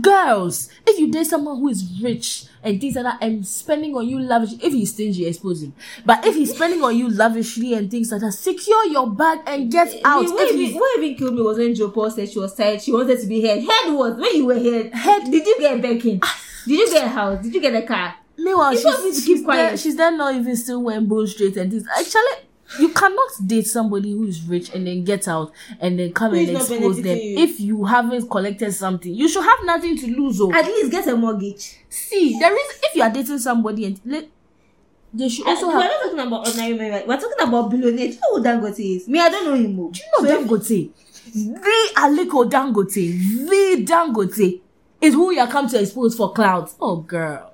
Girls, 0.01 0.71
if 0.87 0.99
you 0.99 1.11
date 1.11 1.27
someone 1.27 1.59
who 1.59 1.69
is 1.69 2.01
rich 2.03 2.47
and 2.65 2.81
things 2.81 2.97
like 2.97 3.05
that 3.05 3.19
and 3.23 3.47
spending 3.47 3.95
on 3.95 4.09
you 4.09 4.19
lavishly, 4.19 4.59
if 4.63 4.73
he's 4.73 4.93
stingy, 4.93 5.27
expose 5.27 5.63
him. 5.63 5.73
But 6.05 6.27
if 6.27 6.35
he's 6.35 6.55
spending 6.55 6.83
on 6.83 6.97
you 6.97 7.09
lavishly 7.11 7.75
and 7.75 7.89
things 7.91 8.11
like 8.11 8.21
that, 8.23 8.33
secure 8.33 8.87
your 8.87 9.11
bag 9.11 9.41
and 9.47 9.71
get 9.71 9.95
out. 10.05 10.23
Me, 10.25 10.31
what, 10.33 10.49
If 10.49 10.57
even, 10.57 10.81
what 10.81 10.99
even 10.99 11.17
killed 11.17 11.35
me 11.35 11.43
was 11.43 11.59
when 11.59 11.75
Joe 11.75 11.91
Paul 11.91 12.11
said 12.11 12.29
she 12.31 12.39
was 12.39 12.55
tired. 12.55 12.81
She 12.83 12.93
wanted 12.93 13.21
to 13.21 13.27
be 13.27 13.43
head. 13.43 13.59
Head 13.61 13.93
was 13.93 14.17
When 14.19 14.35
you 14.35 14.47
were 14.47 14.55
head, 14.59 14.93
Head- 14.95 15.31
Did 15.31 15.47
you 15.47 15.61
get 15.61 15.79
a 15.79 15.83
Birkin? 15.83 16.21
Ah. 16.23 16.41
Did 16.67 16.79
you 16.79 16.91
get 16.91 17.05
a 17.05 17.09
house? 17.09 17.43
Did 17.43 17.55
you 17.55 17.61
get 17.61 17.75
a 17.75 17.83
car? 17.87 18.15
Meanwhile, 18.37 18.73
she's, 18.75 18.85
want 18.85 19.05
me 19.05 19.11
to 19.11 19.17
she's, 19.17 19.25
keep 19.27 19.45
quiet? 19.45 19.69
there, 19.69 19.77
she's 19.77 19.97
there 19.97 20.11
not 20.17 20.35
even 20.35 20.57
still 20.57 20.83
wearing 20.83 21.07
bow 21.07 21.25
straight 21.27 21.57
and 21.57 21.71
things. 21.71 21.85
Actually, 21.97 22.49
you 22.79 22.89
cannot 22.91 23.31
date 23.47 23.67
somebody 23.67 24.13
who 24.13 24.25
is 24.27 24.43
rich 24.43 24.75
and 24.75 24.87
then 24.87 25.05
get 25.05 25.29
out 25.29 25.53
and 25.81 25.99
then 25.99 26.13
come 26.13 26.35
and 26.35 26.49
expose 26.51 27.03
them. 27.03 27.17
you? 27.19 27.39
If 27.39 27.61
you 27.61 27.85
haven't 27.85 28.29
collected 28.31 28.73
something, 28.73 29.13
you 29.15 29.29
should 29.29 29.45
have 29.45 29.59
nothing 29.65 29.97
to 29.99 30.07
lose. 30.07 30.41
Oh. 30.41 30.53
At 30.53 30.65
least 30.67 30.91
get 30.91 31.07
a 31.09 31.17
mortgage. 31.17 31.79
See, 31.89 32.39
there 32.39 32.53
is 32.53 32.79
if 32.85 32.97
you 32.97 33.03
are 33.03 33.11
dating 33.11 33.39
somebody 33.39 33.85
and 33.87 34.01
let 34.05 34.29
they 35.13 35.29
should 35.29 35.47
also 35.47 35.71
have 35.71 35.77
we're 35.79 35.85
not 35.89 36.03
talking 36.03 36.19
about 36.21 36.47
ordinary 36.49 36.75
men. 36.77 36.91
right? 36.91 37.07
We're 37.07 37.21
talking 37.21 37.49
about 37.49 37.71
billionaires. 37.71 38.17
Who 38.33 38.43
Dangote 38.43 38.97
is? 38.97 39.07
Me, 39.09 39.21
I 39.21 39.29
don't 39.29 39.45
know 39.47 39.55
him. 39.55 39.79
oh. 39.79 39.91
Do 39.93 40.01
you 40.01 40.29
know 40.29 40.37
Dangote? 40.47 40.91
The 41.33 41.93
Aliko 41.97 42.51
Dangote, 42.51 43.49
the 43.49 43.85
Dangote 43.85 44.61
is 45.01 45.15
who 45.15 45.33
you 45.33 45.41
are 45.41 45.47
come 45.47 45.69
to 45.69 45.81
expose 45.81 46.17
for 46.17 46.33
clouds. 46.33 46.75
Oh 46.81 46.97
girl. 46.97 47.54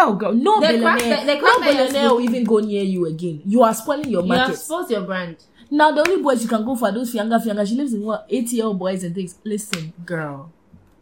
Oh 0.00 0.14
girl, 0.14 0.32
no 0.32 0.60
The 0.60 0.78
crack- 0.78 0.98
billionaire, 1.00 1.20
the- 1.20 1.26
the 1.26 1.34
no 1.34 1.40
crack 1.40 1.56
you're 1.64 1.74
billionaire 1.74 2.10
will 2.14 2.20
even 2.20 2.44
go 2.44 2.58
near 2.60 2.84
you 2.84 3.06
again. 3.06 3.42
You 3.44 3.62
are 3.64 3.74
spoiling 3.74 4.08
your 4.08 4.22
You 4.22 4.28
market. 4.28 4.52
exposed 4.52 4.90
your 4.90 5.00
brand. 5.02 5.36
Now 5.70 5.90
the 5.92 6.00
only 6.08 6.22
boys 6.22 6.42
you 6.42 6.48
can 6.48 6.64
go 6.64 6.76
for 6.76 6.88
are 6.88 6.92
those 6.92 7.12
fianga 7.12 7.42
fianga. 7.44 7.66
She 7.66 7.74
lives 7.74 7.92
in 7.92 8.02
what 8.02 8.26
eight 8.30 8.50
year 8.52 8.64
old 8.64 8.78
boys 8.78 9.02
and 9.04 9.14
things. 9.14 9.34
Listen, 9.44 9.92
girl, 10.06 10.50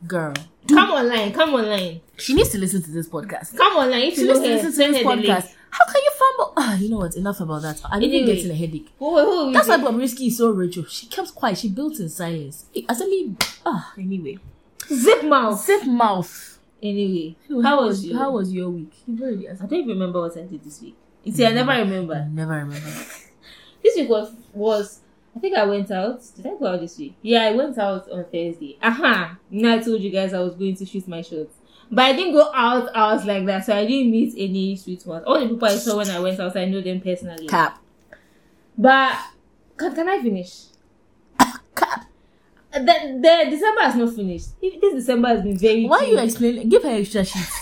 girl, 0.07 0.33
Come 0.69 0.91
online. 0.91 1.33
Come 1.33 1.55
online. 1.55 2.01
she 2.17 2.35
needs 2.35 2.49
to 2.51 2.59
listen 2.59 2.83
to 2.83 2.91
this 2.91 3.09
podcast. 3.09 3.57
Come 3.57 3.77
online. 3.77 4.03
If 4.05 4.15
She 4.17 4.25
needs 4.25 4.41
to 4.41 4.47
listen 4.49 4.73
to 4.73 4.77
this 4.77 4.99
the 4.99 5.05
podcast. 5.05 5.53
How 5.71 5.85
can 5.85 6.03
you 6.03 6.11
fumble? 6.19 6.53
Ah, 6.57 6.77
you 6.79 6.89
know 6.89 6.97
what? 6.99 7.15
Enough 7.17 7.41
about 7.41 7.63
that. 7.63 7.81
I'm 7.85 8.03
even 8.03 8.23
Anyway. 8.23 8.35
getting 8.35 8.51
a 8.51 8.55
headache. 8.55 8.89
Who, 8.99 9.15
who, 9.19 9.45
who 9.47 9.53
That's 9.53 9.69
why? 9.69 9.77
Bobrisky 9.77 10.29
is 10.29 10.39
so 10.39 10.51
rich. 10.51 10.79
She 10.89 11.07
kept 11.07 11.35
quiet. 11.35 11.59
She 11.59 11.69
built 11.69 12.01
in 12.01 12.09
silence. 12.09 12.65
I 12.89 12.95
said 12.95 13.09
me. 13.09 13.37
Ah, 13.67 13.93
anyway. 13.99 14.39
Zip 14.89 15.23
mouth. 15.25 15.61
Zip 15.63 15.85
mouth. 15.87 16.56
Anyway, 16.83 17.37
how 17.63 17.85
was 17.85 18.05
you? 18.05 18.17
How 18.17 18.31
was 18.31 18.53
your 18.53 18.69
week? 18.71 18.93
You 19.07 19.23
already 19.23 19.49
asked. 19.49 19.63
I 19.63 19.67
don't 19.67 19.79
even 19.81 19.91
remember 19.91 20.21
what 20.21 20.37
I 20.37 20.43
did 20.43 20.63
this 20.63 20.81
week. 20.83 20.97
You 21.25 21.33
see, 21.33 21.47
I 21.47 21.53
never 21.53 21.71
I 21.71 21.81
remember. 21.81 22.29
never 22.31 22.53
remember. 22.53 22.81
This 23.83 23.97
week 23.97 24.09
was 24.09 24.33
was 24.53 25.01
I 25.37 25.39
think 25.39 25.57
I 25.57 25.65
went 25.65 25.91
out. 25.91 26.21
Did 26.35 26.47
I 26.47 26.51
go 26.59 26.67
out 26.67 26.81
this 26.81 26.99
week? 26.99 27.15
Yeah, 27.23 27.43
I 27.43 27.53
went 27.53 27.79
out 27.79 28.11
on 28.11 28.25
Thursday. 28.25 28.79
Aha! 28.83 29.39
Now 29.51 29.75
I 29.75 29.79
told 29.79 30.01
you 30.01 30.11
guys 30.11 30.33
I 30.35 30.41
was 30.41 30.55
going 30.55 30.75
to 30.77 30.87
shoot 30.87 31.07
my 31.07 31.23
shots. 31.23 31.55
But 31.91 32.05
I 32.07 32.13
didn't 32.15 32.33
go 32.33 32.51
out 32.53 32.89
out 32.95 33.25
like 33.27 33.47
that, 33.47 33.65
so 33.65 33.77
I 33.77 33.87
didn't 33.87 34.11
meet 34.11 34.35
any 34.37 34.77
sweet 34.77 35.07
ones. 35.07 35.25
All 35.27 35.39
the 35.39 35.49
people 35.49 35.69
I 35.69 35.77
saw 35.77 35.99
when 35.99 36.11
I 36.11 36.19
went 36.19 36.41
out, 36.41 36.57
I 36.57 36.65
know 36.65 36.81
them 36.81 37.01
personally. 37.01 37.47
Cap. 37.47 37.79
But 38.77 39.17
can, 39.77 39.95
can 39.95 40.09
I 40.09 40.21
finish? 40.23 40.65
The, 42.79 43.19
the 43.21 43.51
December 43.51 43.81
has 43.83 43.95
not 43.97 44.15
finished. 44.15 44.49
If 44.61 44.81
This 44.81 44.95
December 44.95 45.29
has 45.29 45.43
been 45.43 45.57
very. 45.59 45.87
Why 45.87 45.99
are 45.99 46.05
you 46.05 46.11
chill. 46.17 46.25
explain? 46.25 46.69
Give 46.69 46.83
her 46.83 46.91
extra 46.91 47.25
sheets. 47.25 47.59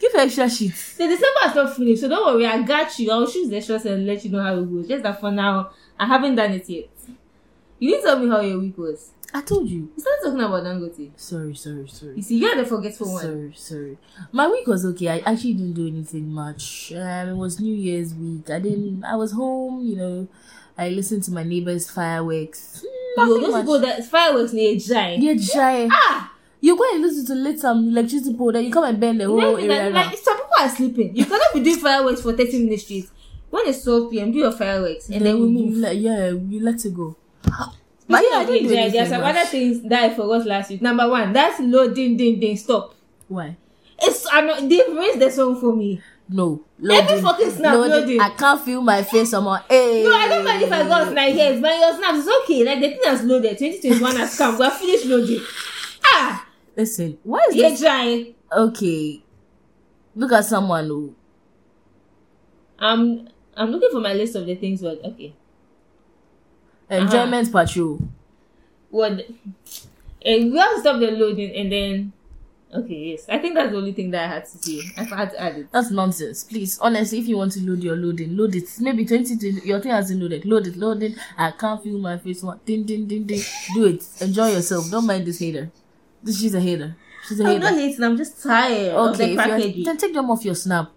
Give 0.00 0.12
her 0.12 0.18
extra 0.20 0.48
sheets. 0.50 0.96
The 0.96 1.06
December 1.06 1.40
has 1.42 1.54
not 1.54 1.76
finished, 1.76 2.00
so 2.02 2.08
don't 2.08 2.34
worry. 2.34 2.46
I 2.46 2.62
got 2.62 2.98
you. 2.98 3.10
I'll 3.10 3.26
shoot 3.26 3.48
the 3.48 3.60
shots 3.60 3.84
and 3.86 4.06
let 4.06 4.24
you 4.24 4.30
know 4.30 4.42
how 4.42 4.58
it 4.58 4.70
goes. 4.70 4.88
Just 4.88 5.02
that 5.02 5.20
for 5.20 5.30
now, 5.30 5.70
I 5.98 6.06
haven't 6.06 6.34
done 6.34 6.52
it 6.52 6.68
yet. 6.68 6.88
You 7.78 7.90
didn't 7.90 8.04
tell 8.04 8.18
me 8.18 8.28
how 8.28 8.40
your 8.40 8.58
week 8.58 8.76
was. 8.78 9.10
I 9.34 9.42
told 9.42 9.68
you. 9.68 9.90
You 9.96 10.00
started 10.00 10.22
talking 10.24 10.40
about 10.40 10.62
Dangote. 10.64 11.10
Sorry, 11.16 11.54
sorry, 11.54 11.88
sorry. 11.88 12.16
You 12.16 12.22
see, 12.22 12.38
you're 12.38 12.56
the 12.56 12.64
forgetful 12.64 13.12
one. 13.12 13.22
Sorry, 13.22 13.52
sorry. 13.54 13.98
My 14.32 14.48
week 14.48 14.66
was 14.66 14.84
okay. 14.86 15.08
I 15.08 15.18
actually 15.18 15.54
didn't 15.54 15.74
do 15.74 15.86
anything 15.88 16.30
much. 16.32 16.92
Um, 16.94 17.28
it 17.30 17.36
was 17.36 17.60
New 17.60 17.74
Year's 17.74 18.14
week. 18.14 18.48
I 18.50 18.60
didn't. 18.60 19.04
I 19.04 19.16
was 19.16 19.32
home. 19.32 19.84
You 19.84 19.96
know, 19.96 20.28
I 20.78 20.88
listened 20.90 21.24
to 21.24 21.32
my 21.32 21.42
neighbor's 21.42 21.90
fireworks. 21.90 22.84
You 23.16 23.40
those 23.40 23.54
people 23.60 23.78
that 23.80 24.04
fireworks 24.04 24.52
near 24.52 24.76
giant. 24.78 25.22
Yeah, 25.22 25.36
shy. 25.36 25.88
Ah! 25.90 26.32
You 26.60 26.76
go 26.76 26.84
and 26.92 27.02
listen 27.02 27.26
to 27.26 27.34
lit 27.34 27.60
some 27.60 27.88
electricity 27.88 28.34
pole, 28.36 28.52
then 28.52 28.64
you 28.64 28.72
come 28.72 28.84
and 28.84 28.98
bend 28.98 29.20
the 29.20 29.26
whole 29.26 29.36
Like, 29.36 29.64
area 29.64 29.90
like, 29.90 30.06
like, 30.06 30.18
some 30.18 30.36
people 30.36 30.52
are 30.58 30.68
sleeping. 30.68 31.16
You 31.16 31.24
cannot 31.24 31.54
be 31.54 31.60
doing 31.62 31.76
fireworks 31.78 32.22
for 32.22 32.32
30 32.32 32.64
minutes 32.64 32.84
straight. 32.84 33.08
When 33.50 33.66
it's 33.68 33.84
12 33.84 34.10
p.m., 34.10 34.32
do 34.32 34.38
your 34.38 34.52
fireworks 34.52 35.08
and 35.08 35.24
then 35.24 35.40
we 35.40 35.48
move. 35.48 35.76
let- 35.76 35.96
yeah, 35.96 36.28
you 36.30 36.60
let 36.62 36.84
it 36.84 36.94
go. 36.94 37.16
But 38.08 38.22
yeah, 38.22 38.38
I 38.38 38.44
didn't 38.44 38.68
do 38.68 38.90
there 38.90 39.02
are 39.02 39.06
some 39.06 39.22
other 39.22 39.44
things 39.44 39.82
that 39.82 40.04
I 40.04 40.14
forgot 40.14 40.46
last 40.46 40.70
week. 40.70 40.82
Number 40.82 41.08
one, 41.08 41.32
that's 41.32 41.58
loading, 41.60 42.16
ding, 42.16 42.38
ding, 42.40 42.56
stop. 42.56 42.94
Why? 43.28 43.56
It's 44.00 44.26
I'm 44.30 44.46
not, 44.46 44.68
they've 44.68 44.94
raised 44.96 45.18
the 45.20 45.30
song 45.30 45.60
for 45.60 45.74
me. 45.74 46.00
No. 46.28 46.64
Every 46.90 47.20
fucking 47.20 47.50
snap, 47.50 47.74
loading. 47.76 48.20
I 48.20 48.30
can't 48.30 48.60
feel 48.60 48.80
my 48.82 49.02
face 49.02 49.32
anymore. 49.32 49.60
Hey. 49.70 50.02
No, 50.02 50.12
I 50.12 50.28
don't 50.28 50.44
mind 50.44 50.62
if 50.62 50.72
I 50.72 50.82
go 50.82 50.88
got 50.88 51.08
snap 51.08 51.30
heads, 51.32 51.60
but 51.60 51.78
your 51.78 51.94
snaps 51.96 52.18
is 52.18 52.28
okay. 52.42 52.64
Like 52.64 52.80
the 52.80 52.88
thing 52.90 53.00
has 53.04 53.22
loaded. 53.22 53.56
2021 53.58 54.16
has 54.16 54.36
come. 54.36 54.58
We're 54.58 54.70
finished 54.70 55.06
loading. 55.06 55.40
Ah, 56.04 56.46
Listen, 56.76 57.16
why 57.22 57.46
is 57.48 57.54
you're 57.56 57.70
this? 57.70 57.80
trying. 57.80 58.34
Okay. 58.52 59.22
Look 60.14 60.32
at 60.32 60.44
someone 60.44 60.86
who. 60.86 61.14
I'm 62.78 63.28
I'm 63.56 63.70
looking 63.70 63.90
for 63.92 64.00
my 64.00 64.12
list 64.12 64.34
of 64.36 64.46
the 64.46 64.54
things. 64.56 64.82
But 64.82 65.00
okay, 65.04 65.32
Enjoyment 66.90 67.50
patrol. 67.50 68.00
what? 68.90 69.12
And 70.24 70.52
we 70.52 70.58
have 70.58 70.74
to 70.74 70.80
stop 70.80 70.98
the 71.00 71.10
loading 71.12 71.54
and 71.54 71.72
then. 71.72 72.12
Okay, 72.74 73.12
yes, 73.12 73.26
I 73.28 73.38
think 73.38 73.54
that's 73.54 73.70
the 73.70 73.76
only 73.78 73.92
thing 73.92 74.10
that 74.10 74.24
I 74.24 74.34
had 74.34 74.44
to 74.44 74.50
say. 74.58 74.80
I 74.98 75.04
had 75.04 75.30
to 75.30 75.40
add 75.40 75.56
it. 75.56 75.66
That's 75.72 75.90
nonsense. 75.90 76.44
Please, 76.44 76.78
honestly, 76.80 77.20
if 77.20 77.28
you 77.28 77.36
want 77.36 77.52
to 77.52 77.60
load 77.60 77.82
your 77.82 77.94
loading, 77.96 78.36
load 78.36 78.54
it. 78.56 78.64
Maybe 78.80 79.04
20 79.06 79.36
to 79.38 79.50
your 79.66 79.80
thing 79.80 79.92
hasn't 79.92 80.20
loaded. 80.20 80.44
Load 80.44 80.66
it, 80.66 80.76
load 80.76 81.02
it. 81.02 81.16
I 81.38 81.52
can't 81.52 81.82
feel 81.82 81.96
my 81.98 82.18
face. 82.18 82.42
One 82.42 82.58
ding 82.64 82.82
ding 82.84 83.06
ding 83.06 83.24
ding. 83.24 83.40
Do 83.74 83.84
it. 83.86 84.04
Enjoy 84.20 84.48
yourself. 84.50 84.90
Don't 84.90 85.06
mind 85.06 85.26
this 85.26 85.38
hater. 85.38 85.70
This 86.22 86.40
she's 86.40 86.54
a 86.54 86.60
hater. 86.60 86.96
She's 87.28 87.38
a 87.40 87.44
I'm 87.44 87.48
hater. 87.50 87.60
not 87.60 87.74
hating. 87.74 88.04
I'm 88.04 88.16
just 88.16 88.42
tired 88.42 88.94
Okay, 88.94 89.16
the 89.16 89.24
if 89.24 89.30
you're, 89.30 89.36
packaging. 89.44 89.84
then 89.84 89.96
take 89.96 90.12
them 90.14 90.30
off 90.30 90.44
your 90.44 90.54
snap. 90.56 90.90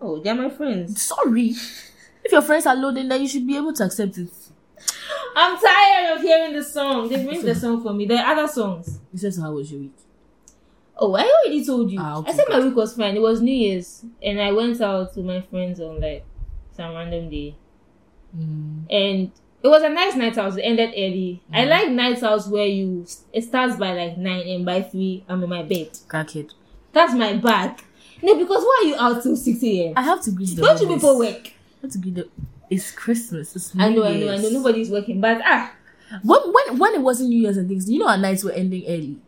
Oh, 0.00 0.18
they're 0.20 0.34
my 0.34 0.50
friends. 0.50 1.00
Sorry. 1.02 1.54
If 2.24 2.32
your 2.32 2.42
friends 2.42 2.66
are 2.66 2.74
loading, 2.76 3.08
then 3.08 3.22
you 3.22 3.28
should 3.28 3.46
be 3.46 3.56
able 3.56 3.72
to 3.74 3.84
accept 3.84 4.18
it. 4.18 4.28
I'm 5.36 5.56
tired 5.58 6.16
of 6.16 6.22
hearing 6.22 6.52
the 6.52 6.62
song. 6.64 7.08
They've 7.08 7.24
made 7.24 7.42
the 7.42 7.54
song 7.54 7.82
for 7.82 7.92
me. 7.92 8.06
There 8.06 8.18
are 8.24 8.32
other 8.36 8.48
songs. 8.52 8.98
He 9.12 9.18
says, 9.18 9.38
How 9.38 9.52
was 9.52 9.70
your 9.70 9.80
week? 9.82 9.94
Oh, 10.96 11.14
I 11.14 11.22
already 11.22 11.64
told 11.64 11.90
you. 11.90 11.98
Ah, 12.00 12.18
okay, 12.18 12.30
I 12.30 12.34
said 12.34 12.44
my 12.48 12.60
week 12.60 12.76
was 12.76 12.94
fine. 12.96 13.16
It 13.16 13.20
was 13.22 13.40
New 13.42 13.52
Year's, 13.54 14.04
and 14.22 14.40
I 14.40 14.52
went 14.52 14.80
out 14.80 15.16
with 15.16 15.24
my 15.26 15.40
friends 15.40 15.80
on 15.80 16.00
like 16.00 16.24
some 16.76 16.94
random 16.94 17.28
day, 17.30 17.56
Mm. 18.36 18.84
and 18.90 19.30
it 19.62 19.68
was 19.68 19.82
a 19.82 19.88
nice 19.88 20.14
night 20.16 20.36
out. 20.38 20.56
It 20.58 20.62
ended 20.62 20.90
early. 20.90 21.40
Mm. 21.52 21.56
I 21.56 21.64
like 21.64 21.90
nights 21.90 22.22
out 22.22 22.46
where 22.48 22.66
you 22.66 23.06
it 23.32 23.42
starts 23.42 23.76
by 23.76 23.92
like 23.92 24.18
nine, 24.18 24.46
and 24.48 24.64
by 24.64 24.82
three 24.82 25.24
I'm 25.28 25.42
in 25.42 25.48
my 25.50 25.62
bed. 25.62 25.90
Crackhead. 26.08 26.50
That's 26.92 27.12
my 27.14 27.34
bag. 27.34 27.82
No, 28.22 28.36
because 28.36 28.62
why 28.62 28.80
are 28.84 28.88
you 28.88 28.96
out 28.96 29.22
till 29.22 29.36
six 29.36 29.62
a.m.? 29.64 29.94
I 29.96 30.02
have 30.02 30.22
to 30.22 30.30
greet 30.30 30.54
the 30.56 30.62
Don't 30.62 30.80
you 30.80 30.88
people 30.88 31.18
work? 31.18 31.46
I 31.48 31.52
have 31.82 31.90
to 31.92 31.98
greet 31.98 32.14
the. 32.14 32.28
It's 32.70 32.90
Christmas. 32.92 33.54
It's 33.54 33.74
I 33.78 33.88
New 33.90 33.96
know, 33.96 34.04
I 34.06 34.16
know, 34.18 34.32
I 34.32 34.36
know. 34.38 34.48
Nobody's 34.50 34.90
working, 34.90 35.20
but 35.20 35.40
ah, 35.44 35.72
When 36.22 36.40
when 36.52 36.78
when 36.78 36.94
it 36.94 37.00
wasn't 37.02 37.30
New 37.30 37.40
Year's 37.40 37.56
and 37.56 37.68
things, 37.68 37.90
you 37.90 37.98
know 37.98 38.08
our 38.08 38.16
nights 38.18 38.44
were 38.44 38.52
ending 38.52 38.84
early. 38.86 39.18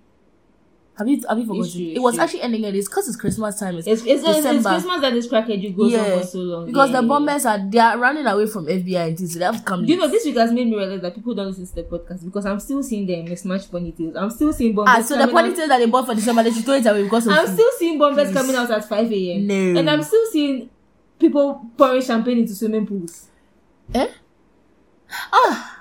Have 0.99 1.09
you 1.09 1.21
have 1.29 1.39
you 1.39 1.45
forgotten? 1.47 1.73
true, 1.73 1.93
it 1.95 1.99
was 2.01 2.15
true. 2.15 2.25
actually 2.25 2.41
ending 2.41 2.65
early. 2.65 2.79
It's 2.79 2.89
because 2.89 3.07
it's 3.09 3.17
Christmas 3.19 3.59
time. 3.61 3.77
It's, 3.77 3.87
it's 3.87 4.01
it's, 4.03 4.23
it's, 4.23 4.29
it's 4.29 4.37
December. 4.39 4.71
Christmas 4.71 5.01
that 5.03 5.13
this 5.13 5.29
crackhead 5.29 5.77
goes 5.77 5.95
on 5.95 6.21
for 6.21 6.27
so 6.27 6.39
long 6.39 6.67
because 6.67 6.89
Yeah, 6.91 6.97
the 6.97 7.03
yeah, 7.03 7.09
bombers 7.09 7.45
are 7.47 7.59
they 7.69 7.79
are 7.79 7.99
running 7.99 8.27
away 8.27 8.47
from 8.47 8.65
FBI 8.67 9.09
and 9.09 9.19
things, 9.19 9.33
so 9.35 9.39
they 9.39 9.45
have 9.45 9.63
come. 9.65 9.85
yeah. 9.85 9.95
You 9.95 10.01
know, 10.01 10.09
this 10.09 10.25
week 10.25 10.37
has 10.37 10.53
made 10.53 10.67
me 10.69 10.75
realize 10.77 11.03
that 11.03 11.15
people 11.15 11.35
don't 11.35 11.49
listen 11.49 11.67
to 11.67 11.75
the 11.75 11.83
podcast 11.85 12.25
because 12.25 12.47
I'm 12.47 12.61
still 12.61 12.83
seeing 12.83 13.07
them 13.07 13.27
mismatched 13.27 13.71
ponytails. 13.71 14.17
I'm 14.17 14.31
still 14.31 14.53
seeing 14.55 14.75
bombers. 14.75 14.95
ah, 14.97 15.03
so 15.03 15.19
the 15.19 15.31
coming 15.31 15.53
out- 15.53 15.69
that 15.69 15.79
they 15.79 15.87
bought 15.87 16.07
for 16.07 16.15
December, 16.15 16.43
they 16.45 16.53
should 16.53 16.65
throw 16.65 16.75
it 16.75 16.87
away 16.87 17.03
because 17.03 17.27
of 17.27 17.35
I'm 17.35 17.47
still 17.47 17.71
seeing 17.79 17.99
bombers 17.99 18.29
Please. 18.29 18.35
coming 18.35 18.57
out 18.57 18.71
at 18.71 18.85
5 18.89 19.13
a.m. 19.13 19.47
No. 19.47 19.81
And 19.81 19.91
I'm 19.91 20.03
still 20.03 20.25
seeing 20.33 20.71
people 21.19 21.61
pouring 21.77 22.01
champagne 22.01 22.39
into 22.39 22.55
swimming 22.55 22.87
pools. 22.87 23.27
Eh? 23.95 24.09
Ah. 25.33 25.76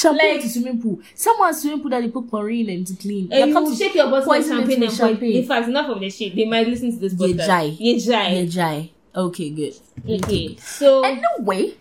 Champagne 0.00 0.34
Like- 0.34 0.42
to 0.42 0.48
swimming 0.48 0.80
pool. 0.80 1.00
Someone's 1.14 1.60
swimming 1.60 1.80
pool 1.80 1.90
that 1.90 2.00
they 2.02 2.08
put 2.08 2.30
chlorine 2.30 2.68
in 2.68 2.84
to 2.84 2.94
clean. 2.94 3.28
And 3.32 3.48
you 3.48 3.54
come 3.54 3.68
to 3.70 3.76
shake 3.76 3.94
your 3.94 4.08
bottle 4.10 4.32
it 4.32 4.44
champagne 4.44 4.82
and 4.84 4.92
champagne. 4.92 5.36
In 5.36 5.44
fact, 5.44 5.68
enough 5.68 5.88
of 5.90 6.00
the 6.00 6.08
shit. 6.10 6.36
They 6.36 6.44
might 6.44 6.68
listen 6.68 6.92
to 6.92 6.98
this 6.98 7.14
podcast. 7.14 7.46
jai. 7.46 7.62
Ye 7.78 7.98
jai. 7.98 8.28
Yeah, 8.28 8.44
jai. 8.44 8.90
Okay, 9.16 9.50
good. 9.50 9.74
Okay. 10.08 10.56
So, 10.56 11.02
Anyway, 11.02 11.74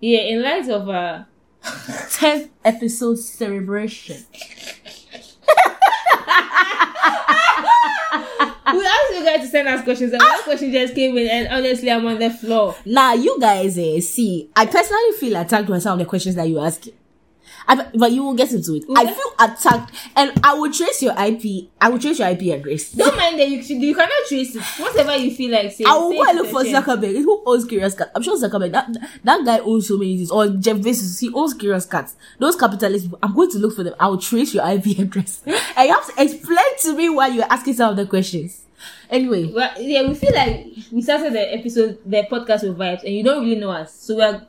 yeah, 0.00 0.20
in 0.20 0.42
light 0.42 0.68
of 0.68 0.88
uh, 0.88 1.22
10th 1.62 2.50
episode 2.64 3.18
celebration. 3.18 4.16
we 8.74 8.84
asked 8.84 9.12
you 9.14 9.24
guys 9.24 9.40
to 9.40 9.46
send 9.48 9.68
us 9.68 9.82
questions, 9.84 10.12
and 10.12 10.20
one 10.20 10.42
question 10.42 10.72
just 10.72 10.94
came 10.94 11.16
in, 11.16 11.28
and 11.28 11.48
honestly, 11.48 11.90
I'm 11.90 12.04
on 12.06 12.18
the 12.18 12.30
floor. 12.30 12.74
Now, 12.84 13.14
you 13.14 13.38
guys, 13.40 13.78
eh, 13.78 14.00
see, 14.00 14.50
I 14.54 14.66
personally 14.66 15.12
feel 15.18 15.36
attacked 15.36 15.68
by 15.68 15.78
some 15.78 15.94
of 15.94 15.98
the 16.00 16.04
questions 16.04 16.34
that 16.34 16.48
you 16.48 16.58
ask. 16.58 16.84
I, 17.68 17.88
but 17.94 18.12
you 18.12 18.22
will 18.22 18.34
get 18.34 18.52
into 18.52 18.74
it. 18.74 18.84
I 18.96 19.06
feel 19.06 19.32
attacked, 19.40 19.92
and 20.14 20.32
I 20.44 20.54
will 20.54 20.72
trace 20.72 21.02
your 21.02 21.12
IP. 21.18 21.68
I 21.80 21.88
will 21.88 21.98
trace 21.98 22.18
your 22.18 22.28
IP 22.28 22.42
address. 22.58 22.92
Don't 22.92 23.16
mind 23.16 23.38
that 23.40 23.48
you 23.48 23.58
you 23.58 23.94
cannot 23.94 24.12
trace 24.28 24.54
it. 24.54 24.62
Whatever 24.80 25.16
you 25.16 25.34
feel 25.34 25.50
like, 25.52 25.72
say. 25.72 25.84
I 25.86 25.94
will 25.94 26.12
go 26.12 26.22
and 26.28 26.38
look 26.38 26.48
for. 26.48 26.62
Zuckerberg. 26.64 27.16
Who 27.16 27.42
owns 27.46 27.64
Curious 27.64 27.94
Cat? 27.94 28.10
I'm 28.14 28.22
sure 28.22 28.36
Zuckerberg. 28.38 28.72
That 28.72 28.88
that 29.24 29.44
guy 29.44 29.58
owns 29.60 29.88
so 29.88 29.96
many 29.98 30.16
things. 30.16 30.30
Or 30.30 30.48
Jeff 30.48 30.76
Bezos, 30.76 31.20
he 31.20 31.32
owns 31.34 31.54
Curious 31.54 31.86
Cats. 31.86 32.16
Those 32.38 32.56
capitalist 32.56 33.06
people. 33.06 33.18
I'm 33.22 33.34
going 33.34 33.50
to 33.50 33.58
look 33.58 33.74
for 33.74 33.82
them. 33.82 33.94
I 33.98 34.08
will 34.08 34.18
trace 34.18 34.54
your 34.54 34.64
IP 34.68 34.86
address, 34.98 35.42
and 35.46 35.88
you 35.88 35.94
have 35.94 36.06
to 36.14 36.22
explain 36.22 36.78
to 36.82 36.94
me 36.96 37.08
why 37.08 37.28
you're 37.28 37.50
asking 37.50 37.74
some 37.74 37.90
of 37.90 37.96
the 37.96 38.06
questions. 38.06 38.62
Anyway, 39.10 39.50
Well, 39.52 39.70
yeah, 39.80 40.06
we 40.06 40.14
feel 40.14 40.34
like 40.34 40.66
we 40.92 41.00
started 41.00 41.32
the 41.32 41.54
episode, 41.54 41.98
the 42.04 42.26
podcast 42.30 42.62
with 42.68 42.76
vibes, 42.78 43.02
and 43.04 43.14
you 43.14 43.22
don't 43.24 43.42
really 43.44 43.58
know 43.60 43.70
us. 43.70 43.94
So 43.94 44.16
we 44.16 44.22
are 44.22 44.46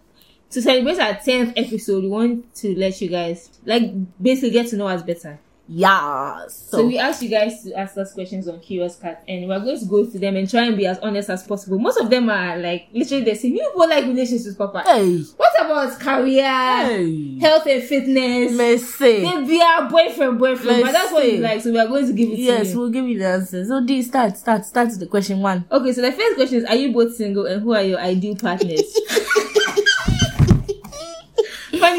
to 0.51 0.61
celebrate 0.61 0.99
our 0.99 1.15
tenth 1.15 1.53
episode. 1.57 2.03
We 2.03 2.09
want 2.09 2.55
to 2.55 2.77
let 2.77 2.99
you 3.01 3.09
guys 3.09 3.49
like 3.65 3.91
basically 4.21 4.51
get 4.51 4.67
to 4.67 4.77
know 4.77 4.87
us 4.87 5.03
better. 5.03 5.39
yeah. 5.67 6.43
So, 6.47 6.77
So, 6.77 6.87
we 6.87 6.97
asked 6.97 7.21
you 7.21 7.27
guys 7.29 7.63
to 7.63 7.73
ask 7.77 7.97
us 7.97 8.13
questions 8.13 8.47
on 8.47 8.61
Curious 8.61 8.95
Cat, 8.95 9.21
and 9.27 9.49
we're 9.49 9.59
going 9.59 9.77
to 9.77 9.85
go 9.85 10.05
through 10.05 10.21
them 10.21 10.37
and 10.37 10.49
try 10.49 10.63
and 10.65 10.77
be 10.77 10.85
as 10.85 10.97
honest 10.99 11.29
as 11.29 11.43
possible. 11.43 11.77
Most 11.77 11.99
of 11.99 12.09
them 12.09 12.29
are 12.29 12.57
like 12.57 12.87
literally 12.93 13.25
the 13.25 13.35
same. 13.35 13.53
You 13.55 13.67
people 13.67 13.89
like 13.89 14.05
relationships, 14.05 14.55
Papa. 14.55 14.83
hey, 14.85 15.19
What 15.35 15.51
about 15.59 15.99
career, 15.99 16.43
hey, 16.43 17.37
health 17.39 17.65
and 17.67 17.83
fitness? 17.83 18.53
Mercy. 18.53 19.23
Maybe 19.23 19.59
our 19.61 19.89
boyfriend, 19.89 20.39
boyfriend, 20.39 20.83
but 20.83 20.93
that's 20.93 21.11
what 21.11 21.29
you 21.29 21.39
like. 21.39 21.59
So 21.61 21.71
we 21.73 21.79
are 21.79 21.87
going 21.87 22.07
to 22.07 22.13
give 22.13 22.29
it 22.29 22.39
Yes, 22.39 22.67
to 22.67 22.71
you. 22.73 22.79
we'll 22.79 22.89
give 22.89 23.05
you 23.05 23.19
the 23.19 23.27
answers. 23.27 23.67
So, 23.67 23.83
D, 23.85 24.01
start, 24.03 24.37
start, 24.37 24.63
start 24.63 24.97
the 24.97 25.07
question 25.07 25.41
one. 25.41 25.65
Okay, 25.69 25.91
so 25.91 26.01
the 26.01 26.13
first 26.13 26.35
question 26.37 26.59
is: 26.59 26.63
Are 26.63 26.75
you 26.77 26.93
both 26.93 27.13
single, 27.15 27.45
and 27.45 27.61
who 27.61 27.73
are 27.75 27.83
your 27.83 27.99
ideal 27.99 28.35
partners? 28.37 28.97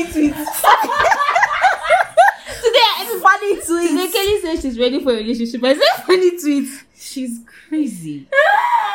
Funny 0.09 0.31
tweet. 0.31 0.35
Today, 2.62 3.21
Funny 3.21 3.57
today. 3.57 4.09
Kelly 4.12 4.41
says 4.41 4.61
she's 4.62 4.79
ready 4.79 5.03
for 5.03 5.12
a 5.12 5.17
relationship. 5.17 5.62
I 5.65 5.75
said 5.75 6.05
funny 6.07 6.31
tweet. 6.41 6.69
She's 6.97 7.41
crazy. 7.69 8.27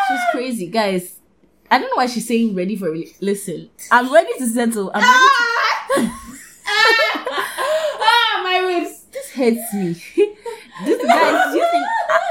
She's 0.08 0.20
crazy, 0.32 0.67
guys. 0.67 1.20
I 1.70 1.77
don't 1.79 1.88
know 1.89 1.96
why 1.96 2.05
she's 2.08 2.27
saying 2.27 2.55
ready 2.55 2.75
for. 2.75 2.91
Re- 2.91 3.13
Listen, 3.22 3.70
I'm 3.91 4.12
ready 4.13 4.32
to 4.39 4.48
settle. 4.48 4.91
I'm 4.93 5.01
ready. 5.01 6.08
To- 6.08 6.13
ah, 6.67 8.41
my 8.43 8.58
ribs. 8.60 9.03
this 9.12 9.29
hurts 9.32 9.74
me. 9.74 9.93
this 10.86 11.05
guys, 11.05 11.51
do 11.53 11.58
you 11.58 11.67
think 11.72 11.86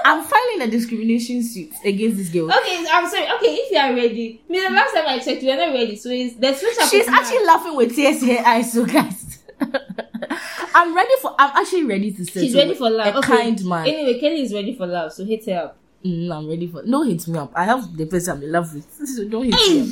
I'm 0.05 0.25
filing 0.25 0.63
a 0.63 0.71
discrimination 0.71 1.43
suit 1.43 1.73
against 1.85 2.17
this 2.17 2.29
girl? 2.29 2.47
Okay, 2.53 2.85
I'm 2.91 3.09
sorry. 3.09 3.25
Okay, 3.37 3.55
if 3.55 3.71
you 3.71 3.79
are 3.79 3.95
ready. 3.95 4.43
I 4.49 4.53
mean, 4.53 4.65
the 4.65 4.71
last 4.71 4.95
time 4.95 5.05
I 5.07 5.19
checked, 5.19 5.43
you 5.43 5.51
were 5.51 5.57
not 5.57 5.73
ready. 5.73 5.97
So 5.97 6.11
it's 6.11 6.35
the 6.37 6.55
switch 6.55 6.77
up. 6.81 6.89
She's 6.91 7.09
actually 7.09 7.45
laughing 7.47 7.77
with 7.77 7.95
tears 7.95 8.23
in 8.23 8.37
her 8.37 8.47
eyes, 8.47 8.73
so 8.73 8.85
guys. 8.87 9.39
I'm 10.75 10.95
ready 10.95 11.15
for. 11.21 11.35
I'm 11.39 11.57
actually 11.57 11.85
ready 11.85 12.13
to 12.13 12.25
settle. 12.25 12.43
She's 12.43 12.55
ready 12.55 12.75
for 12.75 12.91
love. 12.91 13.15
A 13.15 13.19
okay. 13.19 13.29
kind 13.29 13.65
man. 13.65 13.87
Anyway, 13.87 14.19
Kelly 14.19 14.43
is 14.43 14.53
ready 14.53 14.75
for 14.75 14.87
love, 14.87 15.13
so 15.13 15.25
hit 15.25 15.47
her 15.47 15.65
up. 15.67 15.77
Mm, 16.05 16.37
I'm 16.37 16.49
ready 16.49 16.67
for. 16.67 16.83
Don't 16.83 17.09
hit 17.09 17.27
me 17.29 17.39
up. 17.39 17.53
I 17.55 17.65
have 17.65 17.97
the 17.97 18.07
person 18.07 18.37
I'm 18.37 18.43
in 18.43 18.53
love 18.53 18.75
with. 18.75 18.87
So 19.07 19.29
don't 19.29 19.45
hit 19.45 19.55
me 19.55 19.81
up. 19.83 19.89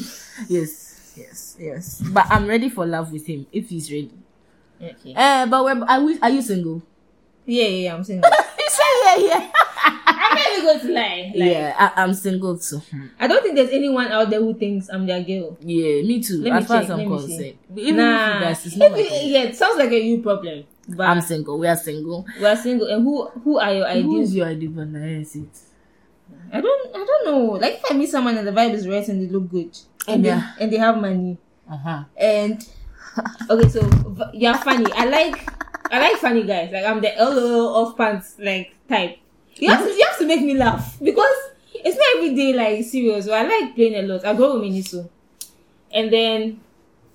Yes, 0.49 1.14
yes, 1.17 1.57
yes. 1.59 2.02
But 2.12 2.26
I'm 2.31 2.47
ready 2.47 2.69
for 2.69 2.87
love 2.87 3.12
with 3.12 3.26
him 3.26 3.47
if 3.52 3.69
he's 3.69 3.90
ready. 3.90 4.11
Okay. 4.83 5.14
Uh, 5.14 5.47
but 5.47 5.88
are, 5.88 6.00
we, 6.02 6.19
are 6.21 6.31
you 6.31 6.43
single? 6.43 6.83
Yeah, 7.45 7.64
yeah, 7.64 7.69
yeah 7.69 7.95
I'm 7.95 8.05
single. 8.05 8.31
you 8.59 8.69
say 8.69 8.83
yeah, 9.05 9.17
yeah. 9.26 9.50
I'm 10.22 10.34
not 10.34 10.52
even 10.52 10.64
going 10.66 10.80
to 10.80 10.92
lie. 10.92 11.32
Like, 11.34 11.50
yeah, 11.50 11.74
I, 11.78 12.02
I'm 12.02 12.12
single 12.14 12.58
too. 12.58 12.82
I 13.18 13.26
don't 13.26 13.42
think 13.42 13.54
there's 13.56 13.70
anyone 13.70 14.08
out 14.08 14.28
there 14.30 14.40
who 14.40 14.54
thinks 14.54 14.88
I'm 14.88 15.06
their 15.06 15.22
girl. 15.22 15.56
Yeah, 15.60 16.02
me 16.02 16.22
too. 16.22 16.42
Let 16.42 16.60
me 16.60 16.66
far 16.66 16.76
check, 16.80 16.84
as 16.84 16.90
I'm 16.90 16.98
let 16.98 17.08
me 17.08 17.18
see. 17.26 17.36
concerned. 17.36 17.58
Even 17.78 17.96
nah, 17.96 18.28
if 18.28 18.34
you 18.34 18.40
guys, 18.40 18.66
it's 18.66 18.76
not 18.76 18.90
yeah, 18.98 19.42
it 19.44 19.56
sounds 19.56 19.78
like 19.78 19.90
a 19.90 19.98
you 20.00 20.22
problem. 20.22 20.64
But 20.88 21.08
I'm 21.08 21.20
single. 21.20 21.58
We 21.58 21.68
are 21.68 21.76
single. 21.76 22.26
we 22.38 22.44
are 22.46 22.56
single. 22.56 22.88
And 22.88 23.02
who 23.04 23.28
who 23.44 23.58
are 23.58 23.72
your 23.72 23.88
Who 23.88 23.98
ideals? 23.98 24.28
is 24.28 24.34
your 24.36 24.46
ideal 24.46 24.72
partner? 24.72 25.06
Yes, 25.08 25.36
it. 25.36 25.58
I 26.52 26.60
don't 26.60 26.96
I 26.96 27.04
don't 27.04 27.24
know. 27.26 27.52
Like 27.54 27.74
if 27.74 27.90
I 27.90 27.94
meet 27.94 28.10
someone 28.10 28.36
and 28.36 28.46
the 28.46 28.52
vibe 28.52 28.72
is 28.74 28.86
right 28.88 29.06
and 29.08 29.22
they 29.22 29.32
look 29.32 29.48
good 29.50 29.76
and 30.08 30.24
Yeah. 30.24 30.52
they 30.58 30.64
and 30.64 30.72
they 30.72 30.78
have 30.78 31.00
money 31.00 31.38
Uh 31.70 31.76
huh. 31.76 32.04
and 32.16 32.66
okay, 33.48 33.68
so 33.68 33.80
you're 34.34 34.54
funny. 34.58 34.86
I 34.94 35.04
like 35.06 35.48
I 35.92 35.98
like 36.00 36.16
funny 36.18 36.42
guys. 36.44 36.70
Like 36.72 36.84
I'm 36.84 37.00
the 37.00 37.12
LOL 37.18 37.74
off 37.86 37.96
pants 37.96 38.34
like 38.38 38.74
type. 38.88 39.18
You 39.57 39.69
have 39.71 39.85
to 39.87 39.92
you 39.92 40.04
have 40.07 40.19
to 40.19 40.26
make 40.26 40.40
me 40.42 40.54
laugh 40.54 40.97
because 41.02 41.37
it's 41.75 41.97
not 41.97 42.07
every 42.16 42.35
day 42.35 42.52
like 42.52 42.85
serious. 42.85 43.26
So 43.26 43.33
I 43.33 43.42
like 43.42 43.75
playing 43.75 43.95
a 43.97 44.02
lot. 44.02 44.25
I 44.25 44.35
go 44.35 44.59
with 44.59 44.71
Miniso. 44.71 45.09
And 45.92 46.12
then 46.12 46.61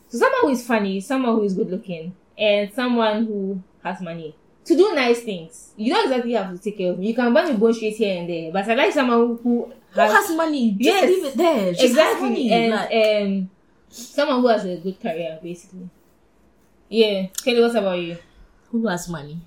so 0.09 0.17
someone 0.19 0.41
who 0.41 0.49
is 0.49 0.65
funny, 0.67 0.99
someone 1.01 1.35
who 1.35 1.43
is 1.43 1.53
good 1.53 1.69
looking, 1.71 2.15
and 2.37 2.71
someone 2.73 3.25
who 3.25 3.61
has 3.83 4.01
money. 4.01 4.35
To 4.65 4.75
do 4.75 4.93
nice 4.95 5.21
things. 5.21 5.73
You 5.77 5.93
don't 5.93 6.05
exactly 6.09 6.33
have 6.33 6.51
to 6.51 6.57
take 6.57 6.77
care 6.79 6.91
of 6.91 6.97
me. 6.99 7.07
You 7.09 7.13
can 7.15 7.31
buy 7.33 7.45
me 7.45 7.55
bullshit 7.55 7.93
here 7.95 8.17
and 8.19 8.27
there. 8.29 8.51
But 8.51 8.67
I 8.67 8.73
like 8.73 8.91
someone 8.93 9.17
who, 9.19 9.35
who 9.43 9.73
Who 9.93 9.99
has 10.01 10.35
money? 10.35 10.71
Just 10.71 10.81
Yes. 10.83 11.09
leave 11.09 11.25
it 11.25 11.37
there. 11.37 11.65
Has 11.73 11.83
exactly 11.83 12.29
money. 12.29 12.51
and 12.51 12.71
Like- 12.73 12.91
um 12.93 13.49
someone 13.89 14.41
who 14.41 14.47
has 14.47 14.65
a 14.65 14.75
good 14.77 14.99
career 14.99 15.39
basically 15.41 15.87
yeah 16.89 17.27
kelly 17.43 17.61
what 17.61 17.73
about 17.75 17.97
you 17.97 18.17
who 18.71 18.85
has 18.87 19.07
money? 19.07 19.39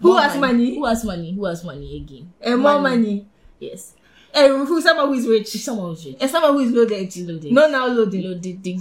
Who 0.00 0.08
More 0.12 0.20
has 0.20 0.36
money? 0.38 0.74
Who 0.76 0.84
has 0.84 1.04
money? 1.04 1.32
Who 1.34 1.44
has 1.46 1.64
money 1.64 1.96
again? 1.96 2.32
and 2.40 2.60
more 2.60 2.80
money 2.80 3.26
Yes. 3.58 3.94
Eh, 4.34 4.44
and 4.46 4.68
who 4.68 4.80
someone 4.82 5.06
who 5.08 5.14
is 5.14 5.26
rich 5.26 5.48
Someone 5.48 5.88
who's 5.90 6.04
rich. 6.04 6.16
and 6.20 6.30
someone 6.30 6.52
who 6.52 6.60
is 6.60 6.70
loaded 6.72 7.16
Loaded. 7.16 7.52
not 7.52 7.70
now 7.70 7.86
loaded 7.86 8.22
Loaded 8.24 8.78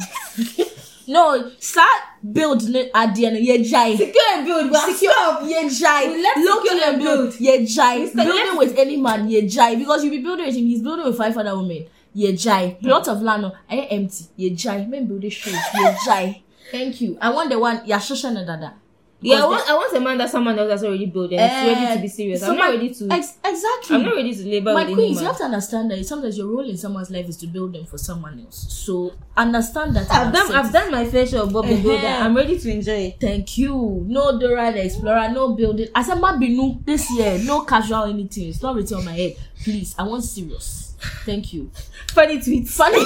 no, 1.07 1.51
start 1.59 2.01
building 2.33 2.89
at 2.93 3.13
the 3.15 3.25
end. 3.27 3.37
Yeah, 3.39 3.57
jai. 3.57 3.95
secure 3.95 4.23
and 4.33 4.45
build 4.45 4.71
but 4.71 4.91
Secure 4.91 5.13
up, 5.17 5.41
yeah, 5.45 5.69
jai. 5.69 6.07
We 6.07 6.43
Look 6.43 6.65
and 6.71 6.99
build, 7.01 7.29
build. 7.31 7.39
yeah, 7.39 7.57
jai. 7.63 7.99
Mr. 8.07 8.15
Building 8.15 8.57
with 8.57 8.77
any 8.77 8.97
man, 8.97 9.29
yeah, 9.29 9.41
jai. 9.41 9.75
Because 9.75 10.03
you 10.03 10.09
be 10.09 10.19
building 10.21 10.47
with 10.47 10.55
him, 10.55 10.65
he's 10.65 10.81
building 10.81 11.05
with 11.05 11.15
five 11.17 11.37
other 11.37 11.55
women. 11.57 11.85
Yeah, 12.13 12.31
jai. 12.31 12.69
Hmm. 12.79 12.85
Plot 12.87 13.07
of 13.09 13.21
land, 13.21 13.45
oh, 13.45 13.49
no, 13.49 13.55
I 13.69 13.81
empty. 13.81 14.25
Yeah, 14.35 14.55
jai. 14.55 14.85
Men 14.87 15.05
build 15.05 15.23
a 15.23 15.29
show. 15.29 15.51
Yeah, 15.51 15.95
jai. 16.05 16.41
Thank 16.71 16.99
you. 17.01 17.17
I 17.21 17.29
want 17.29 17.51
the 17.51 17.59
one. 17.59 17.81
Yeah, 17.85 17.99
shosha 17.99 18.33
na 18.33 18.43
dada. 18.43 18.73
Yeah 19.21 19.43
I 19.43 19.45
want, 19.47 19.69
I 19.69 19.73
want 19.73 19.95
a 19.95 19.99
man 20.01 20.17
that 20.19 20.29
someone 20.29 20.59
else 20.59 20.69
has 20.71 20.83
already 20.83 21.05
built 21.05 21.31
and 21.31 21.39
Eh, 21.39 21.65
is 21.71 21.77
ready 21.77 21.95
to 21.95 22.01
be 22.01 22.07
serious 22.09 22.43
i'm 22.43 22.57
not 22.57 22.69
ready 22.71 22.93
to 22.93 23.07
Ex- 23.11 23.37
exactly. 23.43 23.95
i'm 23.95 24.03
not 24.03 24.15
ready 24.15 24.35
to 24.35 24.43
labor 24.47 24.73
My 24.73 24.83
queens, 24.85 25.19
you 25.21 25.25
have 25.27 25.37
to 25.37 25.45
understand 25.45 25.89
that 25.91 26.05
sometimes 26.05 26.37
your 26.37 26.47
role 26.47 26.69
in 26.69 26.77
someone's 26.77 27.09
life 27.09 27.27
is 27.29 27.37
to 27.37 27.47
build 27.47 27.73
them 27.73 27.85
for 27.85 27.97
someone 27.97 28.39
else. 28.41 28.67
So 28.69 29.13
understand 29.37 29.95
that. 29.95 30.11
I've 30.11 30.33
done 30.33 30.51
I've 30.53 30.71
done 30.71 30.91
my 30.91 31.05
fair 31.05 31.25
share 31.25 31.41
of 31.41 31.51
Bob 31.53 31.65
the 31.65 31.71
Eh-heh. 31.73 31.81
Builder. 31.83 32.07
I'm 32.07 32.35
ready 32.35 32.59
to 32.59 32.71
enjoy 32.71 32.91
it. 33.07 33.19
Thank 33.19 33.57
you. 33.57 34.03
No 34.07 34.37
Dora 34.39 34.71
the 34.73 34.83
Explorer, 34.85 35.29
no 35.29 35.53
building. 35.55 35.87
I 35.95 36.03
said, 36.03 36.17
Mabinu, 36.17 36.83
this 36.85 37.09
year, 37.17 37.39
no 37.39 37.61
casual 37.61 38.03
anything. 38.03 38.49
It's 38.49 38.61
not 38.61 38.75
written 38.75 38.97
on 38.97 39.05
my 39.05 39.13
head. 39.13 39.35
Please, 39.63 39.95
I 39.97 40.03
want 40.03 40.23
serious. 40.23 40.93
Thank 41.25 41.53
you. 41.53 41.71
Funny 42.09 42.37
tweets. 42.39 42.69
Funny. 42.69 43.03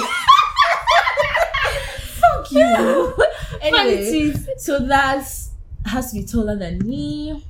Fuck 2.20 2.52
you. 2.52 3.12
Funny 3.16 3.26
anyway, 3.62 4.12
tweets. 4.12 4.60
so 4.60 4.78
that's 4.80 5.49
has 5.86 6.12
to 6.12 6.20
be 6.20 6.26
taller 6.26 6.56
than 6.56 6.78
me. 6.78 7.44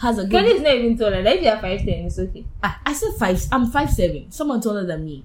Has 0.00 0.18
a 0.18 0.22
good. 0.22 0.30
Kelly 0.32 0.52
is 0.52 0.62
not 0.62 0.74
even 0.74 0.98
taller. 0.98 1.22
Like 1.22 1.38
if 1.38 1.44
you 1.44 1.50
are 1.50 1.60
five 1.60 1.78
ten, 1.80 2.06
it's 2.06 2.18
okay. 2.18 2.44
Ah, 2.62 2.80
I 2.84 2.92
said 2.92 3.12
five. 3.18 3.40
I'm 3.52 3.70
five 3.70 3.90
seven. 3.90 4.30
Someone 4.30 4.60
taller 4.60 4.84
than 4.84 5.04
me 5.04 5.24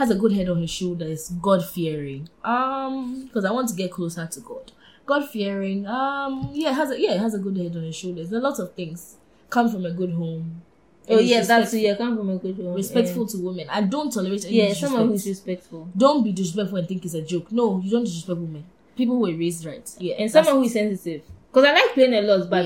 has 0.00 0.10
a 0.10 0.14
good 0.14 0.32
head 0.32 0.48
on 0.48 0.58
his 0.60 0.70
shoulders, 0.70 1.28
God 1.42 1.62
fearing. 1.62 2.26
Um, 2.42 3.26
because 3.26 3.44
I 3.44 3.50
want 3.52 3.68
to 3.68 3.74
get 3.74 3.92
closer 3.92 4.26
to 4.26 4.40
God. 4.40 4.72
God 5.04 5.28
fearing. 5.28 5.86
Um, 5.86 6.50
yeah, 6.52 6.72
has 6.72 6.90
a 6.90 6.98
yeah, 6.98 7.18
has 7.18 7.34
a 7.34 7.38
good 7.38 7.56
head 7.58 7.76
on 7.76 7.82
his 7.82 7.96
shoulders. 7.96 8.32
A 8.32 8.38
lot 8.38 8.58
of 8.58 8.74
things. 8.74 9.16
Come 9.50 9.70
from 9.70 9.84
a 9.84 9.90
good 9.90 10.12
home. 10.12 10.62
Oh 11.08 11.18
yeah, 11.18 11.42
that's 11.42 11.74
yeah. 11.74 11.96
Come 11.96 12.16
from 12.16 12.30
a 12.30 12.38
good 12.38 12.56
home. 12.56 12.74
respectful 12.74 13.26
to 13.26 13.38
women. 13.38 13.68
I 13.68 13.82
don't 13.82 14.10
tolerate 14.10 14.46
any 14.46 14.56
Yeah, 14.56 14.68
yeah 14.68 14.74
someone 14.74 15.08
who's 15.08 15.26
respectful. 15.26 15.88
don't 15.94 16.24
be 16.24 16.32
disrespectful 16.32 16.78
and 16.78 16.88
think 16.88 17.04
it's 17.04 17.14
a 17.14 17.22
joke. 17.22 17.52
No, 17.52 17.80
you 17.84 17.90
don't 17.90 18.04
disrespect 18.04 18.38
women. 18.38 18.64
People 18.96 19.16
who 19.16 19.22
were 19.30 19.38
raised 19.38 19.66
right. 19.66 19.88
Yeah, 19.98 20.14
and 20.18 20.30
someone 20.30 20.56
who's 20.56 20.72
sensitive. 20.72 21.24
Because 21.52 21.64
I 21.68 21.72
like 21.72 21.94
playing 21.94 22.14
a 22.14 22.22
lot, 22.22 22.48
but 22.48 22.64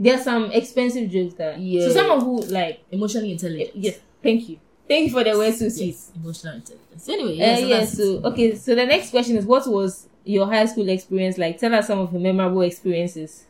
Yeah. 0.00 0.14
are 0.14 0.18
some 0.22 0.50
expensive 0.50 1.10
jokes 1.10 1.34
that. 1.34 1.60
Yeah. 1.60 1.86
So 1.86 1.90
someone 1.94 2.20
who 2.20 2.40
like 2.46 2.80
emotionally 2.90 3.32
intelligent. 3.32 3.70
yes, 3.74 3.98
thank 4.22 4.48
you, 4.48 4.58
thank 4.88 5.06
you 5.06 5.12
for 5.12 5.22
the 5.24 5.36
word 5.36 5.54
so 5.54 5.68
sweet. 5.68 5.86
Yes, 5.88 6.10
emotional 6.16 6.54
intelligence. 6.56 7.08
Anyway, 7.08 7.40
Uh, 7.40 7.56
so 7.56 7.66
yeah. 7.66 7.84
So 7.84 8.20
okay, 8.30 8.54
so 8.56 8.74
the 8.74 8.84
next 8.86 9.10
question 9.10 9.36
is, 9.36 9.44
what 9.46 9.66
was 9.68 10.08
your 10.24 10.46
high 10.46 10.66
school 10.66 10.88
experience 10.88 11.38
like? 11.38 11.58
Tell 11.58 11.72
us 11.74 11.86
some 11.86 12.00
of 12.00 12.12
your 12.12 12.20
memorable 12.20 12.62
experiences. 12.62 13.44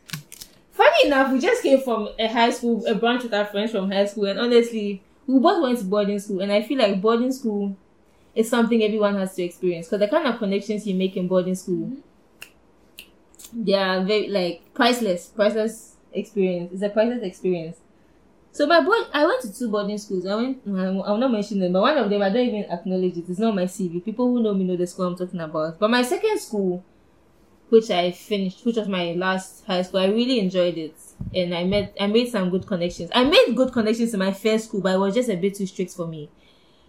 Funny 0.71 1.07
enough, 1.07 1.31
we 1.33 1.39
just 1.39 1.63
came 1.63 1.81
from 1.81 2.09
a 2.19 2.27
high 2.27 2.51
school, 2.51 2.85
a 2.85 2.93
branch 2.93 3.23
with 3.23 3.33
our 3.33 3.45
friends 3.45 3.71
from 3.71 3.89
high 3.91 4.05
school, 4.05 4.25
and 4.25 4.39
honestly, 4.39 5.01
we 5.25 5.39
both 5.39 5.61
went 5.63 5.79
to 5.79 5.85
boarding 5.85 6.19
school, 6.19 6.39
and 6.41 6.51
I 6.51 6.61
feel 6.61 6.77
like 6.77 7.01
boarding 7.01 7.31
school 7.31 7.75
is 8.35 8.47
something 8.47 8.83
everyone 8.83 9.15
has 9.15 9.33
to 9.35 9.43
experience 9.43 9.87
because 9.87 9.99
the 10.01 10.07
kind 10.07 10.27
of 10.27 10.37
connections 10.37 10.85
you 10.85 10.93
make 10.93 11.17
in 11.17 11.27
boarding 11.27 11.55
school, 11.55 11.89
they 11.89 11.97
are 13.73 14.03
very 14.03 14.27
like 14.29 14.73
priceless, 14.73 15.27
priceless 15.27 15.95
experience. 16.13 16.73
It's 16.73 16.81
a 16.81 16.89
priceless 16.89 17.23
experience. 17.23 17.77
So 18.51 18.65
my 18.65 18.83
board, 18.83 19.05
I 19.13 19.25
went 19.25 19.41
to 19.43 19.53
two 19.53 19.69
boarding 19.69 19.97
schools. 19.99 20.25
I 20.25 20.35
went. 20.35 20.61
I'll 20.67 21.17
not 21.17 21.31
mention 21.31 21.59
them, 21.59 21.73
but 21.73 21.81
one 21.81 21.97
of 21.97 22.09
them 22.09 22.21
I 22.21 22.29
don't 22.29 22.47
even 22.47 22.71
acknowledge 22.71 23.17
it. 23.17 23.29
It's 23.29 23.39
not 23.39 23.55
my 23.55 23.65
CV. 23.65 24.03
People 24.03 24.27
who 24.27 24.41
know 24.41 24.53
me 24.53 24.63
know 24.63 24.75
the 24.75 24.87
school 24.87 25.05
I'm 25.05 25.15
talking 25.15 25.39
about. 25.39 25.77
But 25.77 25.91
my 25.91 26.01
second 26.01 26.39
school, 26.39 26.83
which 27.69 27.91
I 27.91 28.11
finished, 28.11 28.65
which 28.65 28.77
was 28.77 28.87
my 28.87 29.13
last 29.13 29.65
high 29.65 29.83
school, 29.83 29.99
I 29.99 30.07
really 30.07 30.39
enjoyed 30.39 30.77
it, 30.77 30.95
and 31.35 31.53
I 31.53 31.65
met, 31.65 31.95
I 31.99 32.07
made 32.07 32.29
some 32.29 32.49
good 32.49 32.65
connections. 32.65 33.11
I 33.13 33.25
made 33.25 33.55
good 33.55 33.71
connections 33.71 34.13
in 34.13 34.19
my 34.19 34.31
first 34.31 34.69
school, 34.69 34.81
but 34.81 34.95
it 34.95 34.99
was 34.99 35.13
just 35.13 35.29
a 35.29 35.35
bit 35.35 35.55
too 35.55 35.67
strict 35.67 35.91
for 35.91 36.07
me. 36.07 36.29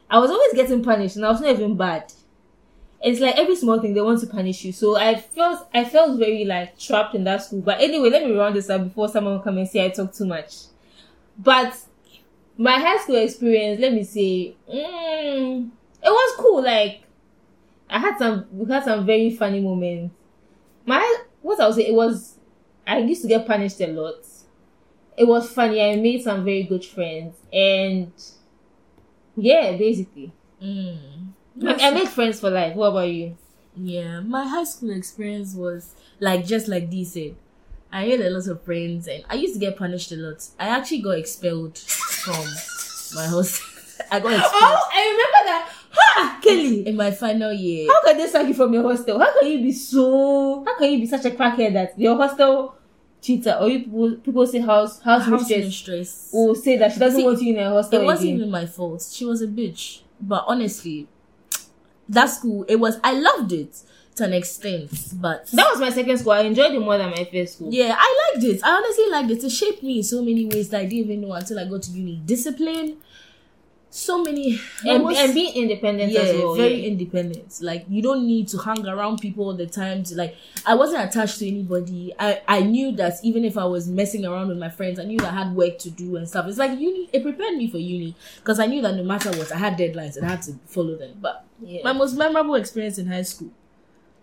I 0.09 0.19
was 0.21 0.31
always 0.31 0.55
getting 0.55 0.83
punished, 0.83 1.17
and 1.17 1.27
I 1.27 1.31
was 1.31 1.41
not 1.41 1.51
even 1.51 1.77
bad. 1.77 2.13
It's 3.03 3.21
like 3.21 3.37
every 3.39 3.57
small 3.57 3.81
thing 3.81 3.95
they 3.95 4.01
want 4.03 4.21
to 4.21 4.27
punish 4.27 4.65
you. 4.65 4.73
So 4.73 4.97
I 4.97 5.17
felt, 5.17 5.69
I 5.73 5.85
felt 5.85 6.19
very 6.19 6.45
like 6.45 6.79
trapped 6.79 7.15
in 7.15 7.25
that 7.25 7.43
school. 7.45 7.61
But 7.61 7.81
anyway, 7.81 8.11
let 8.11 8.25
me 8.25 8.33
round 8.37 8.57
this 8.57 8.71
up 8.71 8.85
before 8.85 9.09
someone 9.09 9.41
come 9.43 9.59
and 9.59 9.69
say 9.69 9.85
I 9.85 9.91
talk 9.91 10.13
too 10.13 10.27
much. 10.27 10.55
But 11.39 11.77
my 12.57 12.79
high 12.79 12.99
school 12.99 13.17
experience, 13.17 13.81
let 13.81 13.93
me 13.93 14.05
say, 14.05 14.57
mm, 14.73 15.71
it 16.03 16.11
was 16.11 16.37
cool. 16.39 16.63
Like 16.63 17.03
I 17.91 17.99
had 17.99 18.19
some, 18.19 18.47
we 18.53 18.71
had 18.73 18.85
some 18.85 19.07
very 19.07 19.31
funny 19.37 19.61
moments. 19.61 20.15
My 20.87 21.25
what 21.43 21.61
I 21.61 21.67
would 21.67 21.77
say, 21.77 21.89
it 21.89 21.95
was. 21.95 22.37
I 22.87 22.99
used 22.99 23.23
to 23.23 23.29
get 23.29 23.47
punished 23.47 23.81
a 23.81 23.89
lot. 23.89 24.17
It 25.17 25.27
was 25.29 25.51
funny. 25.51 25.83
I 25.83 25.97
made 25.97 26.23
some 26.23 26.45
very 26.45 26.63
good 26.65 26.85
friends, 26.85 27.37
and 27.53 28.13
yeah, 29.37 29.77
basically, 29.77 30.33
Mm. 30.63 31.28
I, 31.67 31.91
made 31.91 32.09
friends 32.09 32.41
for 32.41 32.51
life. 32.51 32.75
What 32.77 32.89
about 32.89 33.09
you? 33.09 33.37
Yeah, 33.77 34.21
my 34.21 34.47
high 34.47 34.65
school 34.65 34.91
experience 34.91 35.55
was 35.55 35.95
like 36.21 36.45
just 36.47 36.69
like 36.69 36.91
Dee 36.91 37.03
eh. 37.03 37.05
said. 37.05 37.37
I 37.93 38.07
made 38.07 38.21
a 38.21 38.31
lot 38.31 38.47
of 38.49 38.63
friends 38.65 39.09
and 39.09 39.25
I 39.31 39.35
used 39.35 39.55
to 39.55 39.61
get 39.61 39.77
punished 39.77 40.13
a 40.13 40.17
lot. 40.17 40.45
I 40.59 40.69
actually 40.69 41.01
got 41.01 41.13
expelled 41.19 41.79
from 41.79 42.45
my 43.15 43.27
hostel. 43.27 43.67
I 44.11 44.21
got 44.21 44.33
expelled 44.33 44.53
Oh, 44.55 44.89
I 44.93 45.01
remember 45.05 45.45
that. 45.47 45.73
Ha, 45.93 46.41
Kelly. 46.43 46.87
in 46.87 46.97
my 46.97 47.11
final 47.11 47.53
year. 47.53 47.89
How 47.91 48.03
can 48.05 48.19
they 48.19 48.27
sack 48.27 48.47
you 48.47 48.55
from 48.55 48.75
your 48.75 48.83
hostel? 48.83 49.19
How 49.19 49.39
can 49.41 49.49
you 49.49 49.63
be 49.63 49.73
so? 49.73 50.65
How 50.65 50.77
can 50.79 50.93
you 50.93 50.99
be 51.01 51.07
such 51.07 51.25
a 51.25 51.31
crackhead 51.31 51.73
that 51.73 51.99
your 51.99 52.17
hostel 52.17 52.75
cheater 53.21 53.57
or 53.61 53.69
you 53.69 53.81
people 53.81 54.17
people 54.17 54.47
say 54.47 54.61
house 54.61 55.01
house, 55.01 55.25
House 55.25 55.41
mistress 55.49 55.65
mistress. 55.65 56.31
will 56.33 56.55
say 56.55 56.77
that 56.77 56.93
she 56.93 57.01
doesn't 57.01 57.19
See, 57.19 57.25
want 57.25 57.41
you 57.43 57.53
in 57.55 57.59
her 57.65 57.71
hostel 57.71 58.03
It 58.03 58.05
wasn't 58.05 58.29
again. 58.29 58.37
even 58.37 58.51
my 58.51 58.67
fault. 58.67 59.09
She 59.11 59.25
was 59.25 59.43
a 59.43 59.47
bitch. 59.49 60.03
But 60.21 60.45
honestly, 60.47 61.09
that 62.09 62.27
school, 62.27 62.65
it 62.69 62.77
was, 62.77 62.99
I 63.05 63.13
loved 63.13 63.53
it 63.53 63.77
to 64.17 64.25
an 64.25 64.33
extent. 64.33 64.91
But 65.15 65.47
That 65.53 65.71
was 65.71 65.81
my 65.81 65.91
second 65.91 66.19
school. 66.19 66.33
I 66.33 66.41
enjoyed 66.41 66.73
it 66.73 66.81
more 66.81 66.99
than 66.99 67.11
my 67.11 67.25
first 67.31 67.55
school. 67.55 67.73
yeah, 67.73 67.95
I 67.99 68.31
liked 68.35 68.45
it. 68.45 68.61
I 68.65 68.71
honestly 68.71 69.11
liked 69.11 69.31
it. 69.31 69.45
It 69.45 69.51
shaped 69.51 69.83
me 69.83 69.99
in 69.99 70.03
so 70.05 70.23
many 70.23 70.47
ways 70.47 70.69
that 70.71 70.81
I 70.81 70.85
didn't 70.85 71.11
even 71.11 71.21
know 71.23 71.33
until 71.33 71.59
I 71.59 71.65
got 71.67 71.83
to 71.83 71.91
uni. 71.93 72.21
Discipline, 72.25 72.97
so 73.91 74.23
many. 74.23 74.61
And, 74.83 75.03
almost- 75.03 75.19
and 75.19 75.35
being 75.35 75.55
independent 75.55 76.13
yeah, 76.13 76.21
as 76.21 76.37
well. 76.37 76.55
very 76.57 76.75
yeah. 76.83 76.89
independent. 76.89 77.59
Like 77.63 77.87
you 77.89 78.03
don't 78.03 78.27
need 78.27 78.49
to 78.49 78.59
hang 78.59 78.87
around 78.87 79.19
people 79.21 79.45
all 79.47 79.55
the 79.57 79.67
time. 79.67 80.03
To 80.05 80.15
like, 80.17 80.37
I 80.67 80.75
wasn't 80.75 81.05
attached 81.05 81.39
to 81.39 81.47
anybody. 81.49 82.13
I 82.19 82.43
I 82.49 82.61
knew 82.61 82.93
that 82.97 83.15
even 83.23 83.45
if 83.45 83.57
I 83.57 83.65
was 83.65 83.89
messing 83.89 84.27
around 84.27 84.49
with 84.49 84.59
my 84.59 84.69
friends, 84.69 84.99
I 84.99 85.05
knew 85.05 85.19
that 85.19 85.33
I 85.33 85.37
had 85.45 85.55
work 85.55 85.79
to 85.79 85.91
do 85.91 86.17
and 86.17 86.29
stuff. 86.29 86.47
It's 86.49 86.59
like 86.59 86.73
uni. 86.79 87.09
It 87.13 87.23
prepared 87.23 87.57
me 87.57 87.71
for 87.71 87.79
uni 87.79 88.15
because 88.39 88.59
I 88.61 88.67
knew 88.67 88.83
that 88.83 88.95
no 88.97 89.05
matter 89.05 89.31
what, 89.31 89.53
I 89.53 89.57
had 89.59 89.79
deadlines 89.79 90.17
and 90.17 90.27
I 90.27 90.31
had 90.31 90.43
to 90.43 90.59
follow 90.67 90.97
them. 90.97 91.17
But 91.21 91.45
Yeah. 91.61 91.81
my 91.85 91.93
most 91.93 92.15
memorable 92.17 92.55
experience 92.55 92.99
in 92.99 93.07
high 93.07 93.23
school. 93.23 93.51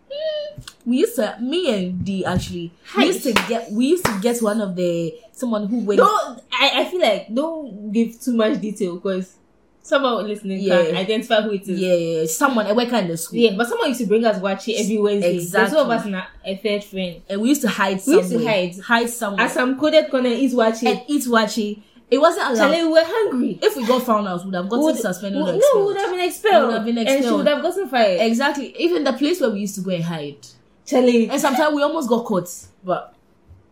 mm, 0.09 0.69
We 0.85 0.97
used 0.99 1.15
to, 1.17 1.37
me 1.41 1.73
and 1.73 2.03
D 2.05 2.23
actually, 2.25 2.71
we 2.97 3.05
used 3.07 3.23
to 3.23 3.33
get, 3.47 3.71
we 3.71 3.87
used 3.87 4.05
to 4.05 4.19
get 4.21 4.41
one 4.41 4.61
of 4.61 4.75
the 4.75 5.13
someone 5.33 5.67
who 5.67 5.79
went. 5.79 5.97
Don't 5.99 6.41
I, 6.51 6.71
I 6.81 6.85
feel 6.85 7.01
like 7.01 7.33
don't 7.33 7.91
give 7.91 8.19
too 8.21 8.33
much 8.35 8.61
detail 8.61 8.95
because 8.95 9.35
someone 9.81 10.25
listening 10.27 10.59
can 10.59 10.67
Yeah. 10.93 10.97
identify 10.99 11.41
who 11.41 11.51
it 11.51 11.67
is. 11.67 11.79
Yeah, 11.79 11.93
yeah, 11.93 12.19
yeah, 12.21 12.25
someone 12.27 12.67
a 12.67 12.73
worker 12.73 12.95
in 12.95 13.07
the 13.09 13.17
school. 13.17 13.37
Yeah, 13.37 13.55
but 13.57 13.67
someone 13.67 13.89
used 13.89 13.99
to 14.01 14.07
bring 14.07 14.23
us 14.25 14.39
waakye 14.39 14.79
every 14.79 14.97
Wednesday. 14.97 15.35
Exactly. 15.35 15.59
There's 15.59 15.71
two 15.73 15.77
of 15.79 15.89
us 15.89 16.05
and 16.05 16.15
a, 16.15 16.57
third 16.57 16.83
friend. 16.85 17.21
and 17.29 17.41
we 17.41 17.49
used 17.49 17.61
to 17.61 17.69
hide. 17.69 18.01
We 18.07 18.13
used 18.15 18.29
to 18.31 18.35
somewhere. 18.37 18.53
hide. 18.53 18.79
hide 18.79 19.09
somewhere, 19.09 19.45
As 19.45 19.53
some 19.53 19.77
coded 19.79 20.09
corner 20.09 20.29
is 20.29 20.55
watching. 20.55 20.87
and 20.87 21.01
eat 21.07 21.23
waakye. 21.25 21.81
It 22.11 22.19
wasn't 22.19 22.45
allowed. 22.47 22.57
Charlie, 22.57 22.83
we 22.83 22.89
were 22.89 23.03
hungry. 23.03 23.59
if 23.61 23.75
we 23.75 23.85
got 23.87 24.03
found 24.03 24.27
out, 24.27 24.39
we 24.41 24.45
would 24.45 24.55
have 24.55 24.69
gotten 24.69 24.85
Would- 24.85 24.97
suspended 24.97 25.41
would- 25.41 25.55
or 25.55 25.57
no, 25.57 25.79
we 25.79 25.85
would 25.87 25.97
have 25.97 26.11
been 26.11 26.19
expelled. 26.27 26.67
Would 26.67 26.73
have 26.75 26.85
been 26.85 26.97
And 26.99 27.23
she 27.23 27.31
would 27.31 27.47
have 27.47 27.61
gotten 27.61 27.87
fired. 27.89 28.21
Exactly. 28.21 28.75
Even 28.77 29.03
the 29.03 29.13
place 29.13 29.41
where 29.41 29.49
we 29.49 29.61
used 29.61 29.75
to 29.75 29.81
go 29.81 29.91
and 29.91 30.03
hide. 30.03 30.37
Charlie, 30.85 31.29
And 31.29 31.41
sometimes 31.41 31.73
we 31.75 31.81
almost 31.81 32.07
got 32.07 32.25
caught. 32.25 32.47
But 32.83 33.13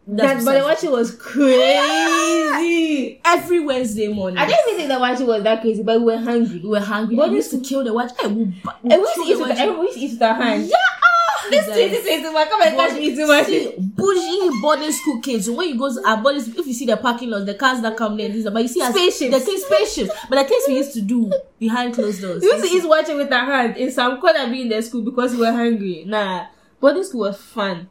that 0.08 0.18
that's 0.18 0.46
but 0.46 0.54
the 0.54 0.60
waakye 0.88 0.92
was 0.92 1.16
crazy. 1.16 3.20
every 3.26 3.60
Wednesday 3.60 4.08
morning. 4.08 4.38
I 4.38 4.48
didn't 4.48 4.60
even 4.68 4.78
think 4.78 4.90
the 4.90 4.96
waakye 4.96 5.26
was 5.28 5.44
that 5.44 5.62
crazy, 5.62 5.84
but 5.84 6.00
we 6.00 6.06
were 6.08 6.18
hungry. 6.18 6.60
we 6.60 6.70
were 6.70 6.80
hungry. 6.80 7.16
But 7.16 7.30
we 7.30 7.36
used 7.38 7.52
to 7.52 7.60
kill 7.60 7.84
the 7.84 7.94
watch. 7.94 8.12
Hey, 8.20 8.28
we, 8.28 8.44
we 8.46 8.54
we 8.84 8.96
used 8.96 9.14
to 9.16 9.22
eat 9.22 9.40
with, 9.40 9.60
we 9.60 9.86
used 9.86 9.94
to 9.94 10.00
eat 10.00 10.12
with 10.14 10.22
our 10.24 10.34
hands. 10.34 10.70
Yeah. 10.70 10.76
ah, 11.04 11.48
This 11.50 11.68
guys. 11.68 11.92
2021, 11.92 12.48
come 12.50 12.62
and 12.64 12.76
catch 12.76 12.94
me 12.94 13.06
eating 13.08 13.28
my 13.28 13.44
See, 13.44 13.83
bougie 14.04 14.62
boarding 14.62 14.92
school 14.92 15.22
kids. 15.22 15.50
When 15.50 15.70
you 15.70 15.78
go 15.78 15.94
to 15.94 16.08
our 16.08 16.18
boarding 16.22 16.42
school, 16.42 16.60
if 16.60 16.68
you 16.68 16.74
see 16.74 16.86
the 16.86 16.98
parking 16.98 17.30
lot, 17.30 17.46
the 17.46 17.54
cars 17.56 17.82
that 17.82 17.96
come 17.98 18.18
there, 18.18 18.30
this, 18.30 18.48
but 18.50 18.62
you 18.62 18.68
see 18.68 18.82
us- 18.82 18.94
the 18.94 19.40
things 19.40 19.64
spaceships. 19.64 20.12
But 20.30 20.44
the 20.44 20.50
things 20.50 20.64
we 20.68 20.78
used 20.78 20.94
to 20.94 21.02
do 21.02 21.32
behind 21.60 21.94
closed 21.94 22.22
doors. 22.22 22.42
We 22.42 22.48
used 22.50 22.64
to 22.66 22.70
eat 22.78 22.84
waakye 22.84 23.16
with 23.18 23.32
our 23.32 23.46
hands 23.46 23.78
in 23.78 23.92
some 23.92 24.20
corner 24.20 24.50
be 24.50 24.62
in 24.62 24.70
the 24.70 24.82
school 24.82 25.02
because 25.02 25.34
we 25.34 25.40
were 25.42 25.52
hungry. 25.52 26.04
Nah, 26.06 26.46
boarding 26.80 27.04
school 27.04 27.22
was 27.22 27.38
fun. 27.38 27.90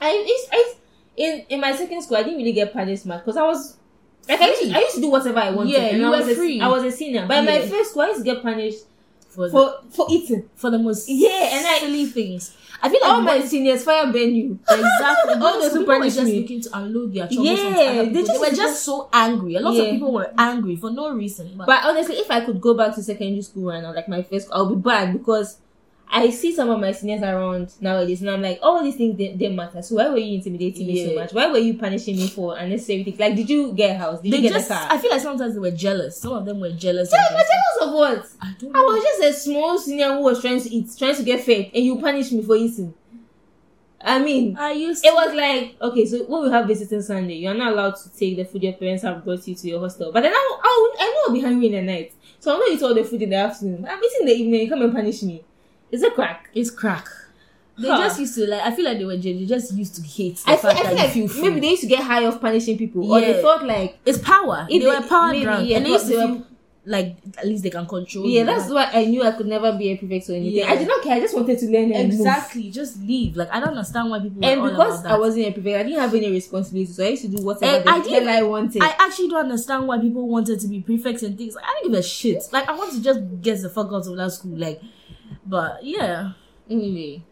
I, 0.00 0.24
it's, 0.26 0.48
I 0.52 0.74
in 1.16 1.44
in 1.50 1.60
my 1.60 1.76
second 1.76 2.00
school 2.02 2.16
I 2.16 2.22
didn't 2.22 2.38
really 2.38 2.52
get 2.52 2.72
punished 2.72 3.04
much 3.04 3.20
because 3.24 3.36
I 3.36 3.42
was 3.42 3.76
like 4.28 4.40
I 4.40 4.46
used, 4.48 4.62
to, 4.62 4.76
I 4.76 4.80
used 4.80 4.94
to 4.94 5.00
do 5.00 5.10
whatever 5.10 5.38
I 5.38 5.50
wanted. 5.50 5.72
Yeah, 5.72 5.90
you 5.90 6.06
I 6.06 6.10
were 6.10 6.16
was 6.18 6.28
a, 6.28 6.34
free. 6.34 6.60
I 6.60 6.68
was 6.68 6.84
a 6.84 6.90
senior, 6.90 7.26
but 7.26 7.38
in 7.38 7.44
my 7.46 7.60
first 7.66 7.90
school 7.90 8.02
I 8.02 8.06
used 8.08 8.18
to 8.20 8.24
get 8.24 8.42
punished 8.42 8.84
for, 9.30 9.48
the, 9.48 9.78
for 9.90 10.06
eating. 10.10 10.48
for 10.56 10.70
the 10.70 10.78
most 10.78 11.08
Yeah, 11.08 11.28
and 11.56 11.66
I- 11.66 11.78
silly 11.78 12.06
things. 12.06 12.56
I 12.82 12.88
feel 12.88 12.98
like 13.02 13.10
All 13.12 13.20
my 13.20 13.40
seniors 13.44 13.84
fire 13.84 14.10
burn 14.10 14.34
you. 14.34 14.58
exactly 14.70 15.34
All 15.34 15.60
those 15.60 15.72
people 15.76 15.98
were 15.98 16.04
just 16.04 16.22
me. 16.22 16.40
looking 16.40 16.62
to 16.62 16.70
unload 16.78 17.12
their 17.12 17.26
troubles 17.28 17.46
Yeah, 17.46 17.56
they 17.74 17.98
people. 18.06 18.14
They, 18.14 18.24
just- 18.26 18.40
were 18.40 18.56
just 18.56 18.82
so 18.84 19.08
angry. 19.12 19.54
A 19.56 19.60
lot 19.60 19.74
Yeah. 19.74 19.82
of 19.82 19.90
people 19.90 20.12
were 20.14 20.32
angry 20.38 20.76
for 20.76 20.90
no 20.90 21.12
reason. 21.12 21.52
But, 21.56 21.66
But 21.66 21.84
honestly, 21.84 22.16
if 22.16 22.30
I 22.30 22.40
could 22.40 22.58
go 22.60 22.72
back 22.74 22.94
to 22.94 23.02
secondary 23.02 23.42
school 23.42 23.68
right 23.70 23.82
now, 23.82 23.94
like 23.94 24.08
my 24.08 24.22
first, 24.22 24.48
I'll 24.50 24.74
be 24.74 24.80
bad 24.80 25.12
because 25.12 25.58
I 26.12 26.30
see 26.30 26.52
some 26.52 26.68
of 26.70 26.80
my 26.80 26.90
seniors 26.90 27.22
around 27.22 27.72
nowadays, 27.80 28.20
and 28.20 28.30
I'm 28.30 28.42
like, 28.42 28.58
all 28.62 28.82
these 28.82 28.96
things 28.96 29.16
they, 29.16 29.36
they 29.36 29.48
matter. 29.48 29.80
So 29.80 29.94
why 29.94 30.08
were 30.08 30.18
you 30.18 30.34
intimidating 30.34 30.88
me 30.88 31.06
so 31.06 31.14
much? 31.14 31.32
Why 31.32 31.46
were 31.46 31.58
you 31.58 31.78
punishing 31.78 32.16
me 32.16 32.28
for 32.28 32.58
unnecessary 32.58 33.04
things? 33.04 33.20
Like, 33.20 33.36
did 33.36 33.48
you 33.48 33.72
get 33.72 33.94
a 33.94 33.98
house? 33.98 34.20
Did 34.20 34.32
they 34.32 34.36
you 34.38 34.42
get 34.42 34.54
just, 34.54 34.70
a 34.70 34.74
car? 34.74 34.88
I 34.90 34.98
feel 34.98 35.12
like 35.12 35.20
sometimes 35.20 35.54
they 35.54 35.60
were 35.60 35.70
jealous. 35.70 36.20
Some 36.20 36.32
of 36.32 36.44
them 36.44 36.58
were 36.58 36.72
jealous. 36.72 37.12
Yeah, 37.12 37.22
but 37.30 37.36
things. 37.36 37.48
jealous 37.48 37.88
of 37.88 37.94
what? 37.94 38.26
I 38.40 38.54
don't 38.58 38.76
I 38.76 38.80
know. 38.80 38.86
was 38.86 39.04
just 39.04 39.22
a 39.22 39.32
small 39.32 39.78
senior 39.78 40.08
who 40.14 40.22
was 40.22 40.40
trying 40.40 40.60
to 40.60 40.68
eat, 40.68 40.88
trying 40.98 41.14
to 41.14 41.22
get 41.22 41.44
fed, 41.44 41.70
and 41.72 41.84
you 41.84 42.00
punish 42.00 42.32
me 42.32 42.42
for 42.42 42.56
eating. 42.56 42.92
I 44.02 44.18
mean, 44.18 44.56
I 44.56 44.72
used 44.72 45.04
it 45.04 45.14
was 45.14 45.34
like 45.34 45.76
okay, 45.80 46.06
so 46.06 46.24
when 46.24 46.44
we 46.44 46.50
have 46.50 46.66
visiting 46.66 47.02
Sunday, 47.02 47.34
you 47.34 47.50
are 47.50 47.54
not 47.54 47.72
allowed 47.72 47.96
to 47.96 48.10
take 48.10 48.36
the 48.36 48.44
food 48.44 48.62
your 48.62 48.72
parents 48.72 49.02
have 49.04 49.22
brought 49.22 49.46
you 49.46 49.54
to 49.54 49.68
your 49.68 49.78
hostel. 49.78 50.10
But 50.10 50.22
then 50.22 50.32
I, 50.32 50.58
I, 50.62 50.94
I 50.98 51.06
know 51.06 51.22
I'll 51.28 51.34
be 51.34 51.42
hungry 51.42 51.66
in 51.66 51.72
the 51.72 51.92
night, 51.92 52.14
so 52.40 52.52
I'm 52.52 52.58
not 52.60 52.70
eat 52.70 52.82
all 52.82 52.94
the 52.94 53.04
food 53.04 53.22
in 53.22 53.30
the 53.30 53.36
afternoon. 53.36 53.86
I'm 53.88 54.02
eating 54.02 54.20
in 54.22 54.26
the 54.26 54.32
evening. 54.32 54.60
You 54.62 54.68
come 54.70 54.82
and 54.82 54.92
punish 54.92 55.22
me. 55.22 55.44
It's 55.92 56.02
a 56.02 56.10
crack. 56.10 56.50
it's 56.54 56.70
crack. 56.70 57.06
They 57.78 57.88
Huh. 57.88 57.98
just 57.98 58.20
used 58.20 58.34
to 58.34 58.46
like. 58.46 58.60
I 58.60 58.70
feel 58.72 58.84
like 58.84 58.98
they 58.98 59.04
were. 59.06 59.16
They 59.16 59.44
just 59.46 59.72
used 59.74 59.94
to 59.96 60.02
hate 60.02 60.36
the 60.36 60.50
I 60.52 60.56
feel, 60.56 60.70
I 60.70 60.74
feel 60.74 60.84
that 60.84 60.94
like 60.96 61.10
feel 61.12 61.28
free. 61.28 61.42
maybe 61.48 61.60
they 61.60 61.70
used 61.70 61.82
to 61.82 61.88
get 61.88 62.02
high 62.02 62.24
off 62.26 62.38
punishing 62.40 62.76
people, 62.76 63.10
or 63.10 63.18
Yeah. 63.20 63.32
they 63.32 63.42
thought 63.42 63.64
like 63.66 63.98
it's 64.04 64.18
power. 64.18 64.66
If 64.68 64.82
they 64.82 64.88
were 64.88 65.00
power 65.08 65.28
maybe, 65.32 65.44
drunk, 65.44 65.68
yeah, 65.68 65.76
and 65.78 65.86
they 65.86 65.90
used 65.90 66.06
to 66.08 66.16
they 66.16 66.26
were- 66.26 66.42
like 66.86 67.16
at 67.38 67.46
least 67.46 67.62
they 67.62 67.70
can 67.70 67.86
control 67.86 68.26
Yeah, 68.26 68.40
you. 68.40 68.46
that's 68.46 68.70
why 68.70 68.90
I 68.92 69.04
knew 69.04 69.22
I 69.22 69.32
could 69.32 69.46
never 69.46 69.72
be 69.76 69.92
a 69.92 69.96
prefect 69.96 70.28
or 70.30 70.32
anything. 70.34 70.58
Yeah. 70.58 70.72
I 70.72 70.76
did 70.76 70.88
not 70.88 71.02
care. 71.02 71.14
I 71.14 71.20
just 71.20 71.34
wanted 71.34 71.58
to 71.58 71.66
learn 71.66 71.92
and 71.92 72.08
move. 72.08 72.20
exactly. 72.20 72.70
Just 72.70 73.00
leave. 73.02 73.36
Like 73.36 73.50
I 73.52 73.60
don't 73.60 73.68
understand 73.70 74.10
why 74.10 74.18
people. 74.18 74.44
And 74.44 74.60
are 74.60 74.64
all 74.64 74.70
because 74.70 75.00
about 75.00 75.02
that. 75.04 75.12
I 75.12 75.18
wasn't 75.18 75.46
a 75.46 75.52
prefect, 75.52 75.76
I 75.78 75.82
didn't 75.84 76.00
have 76.00 76.14
any 76.14 76.30
responsibilities, 76.30 76.96
so 76.96 77.04
I 77.04 77.08
used 77.08 77.22
to 77.22 77.28
do 77.28 77.42
whatever 77.44 77.82
the 77.82 77.90
I 77.90 78.00
didn't- 78.00 78.26
hell 78.26 78.36
I 78.38 78.42
wanted. 78.42 78.82
I 78.82 78.94
actually 78.98 79.28
don't 79.28 79.40
understand 79.44 79.86
why 79.86 79.98
people 79.98 80.26
wanted 80.28 80.58
to 80.60 80.68
be 80.68 80.80
prefects 80.80 81.22
and 81.22 81.36
things. 81.38 81.54
Like, 81.54 81.64
I 81.64 81.80
don't 81.82 81.92
give 81.92 81.98
a 82.00 82.02
shit. 82.02 82.42
Like 82.52 82.68
I 82.68 82.74
want 82.76 82.92
to 82.92 83.02
just 83.02 83.20
get 83.42 83.60
the 83.62 83.70
fuck 83.70 83.86
out 83.92 84.06
of 84.06 84.16
that 84.16 84.32
school. 84.32 84.56
Like, 84.58 84.80
but 85.50 85.84
yeah, 85.84 86.32
anyway. 86.70 87.22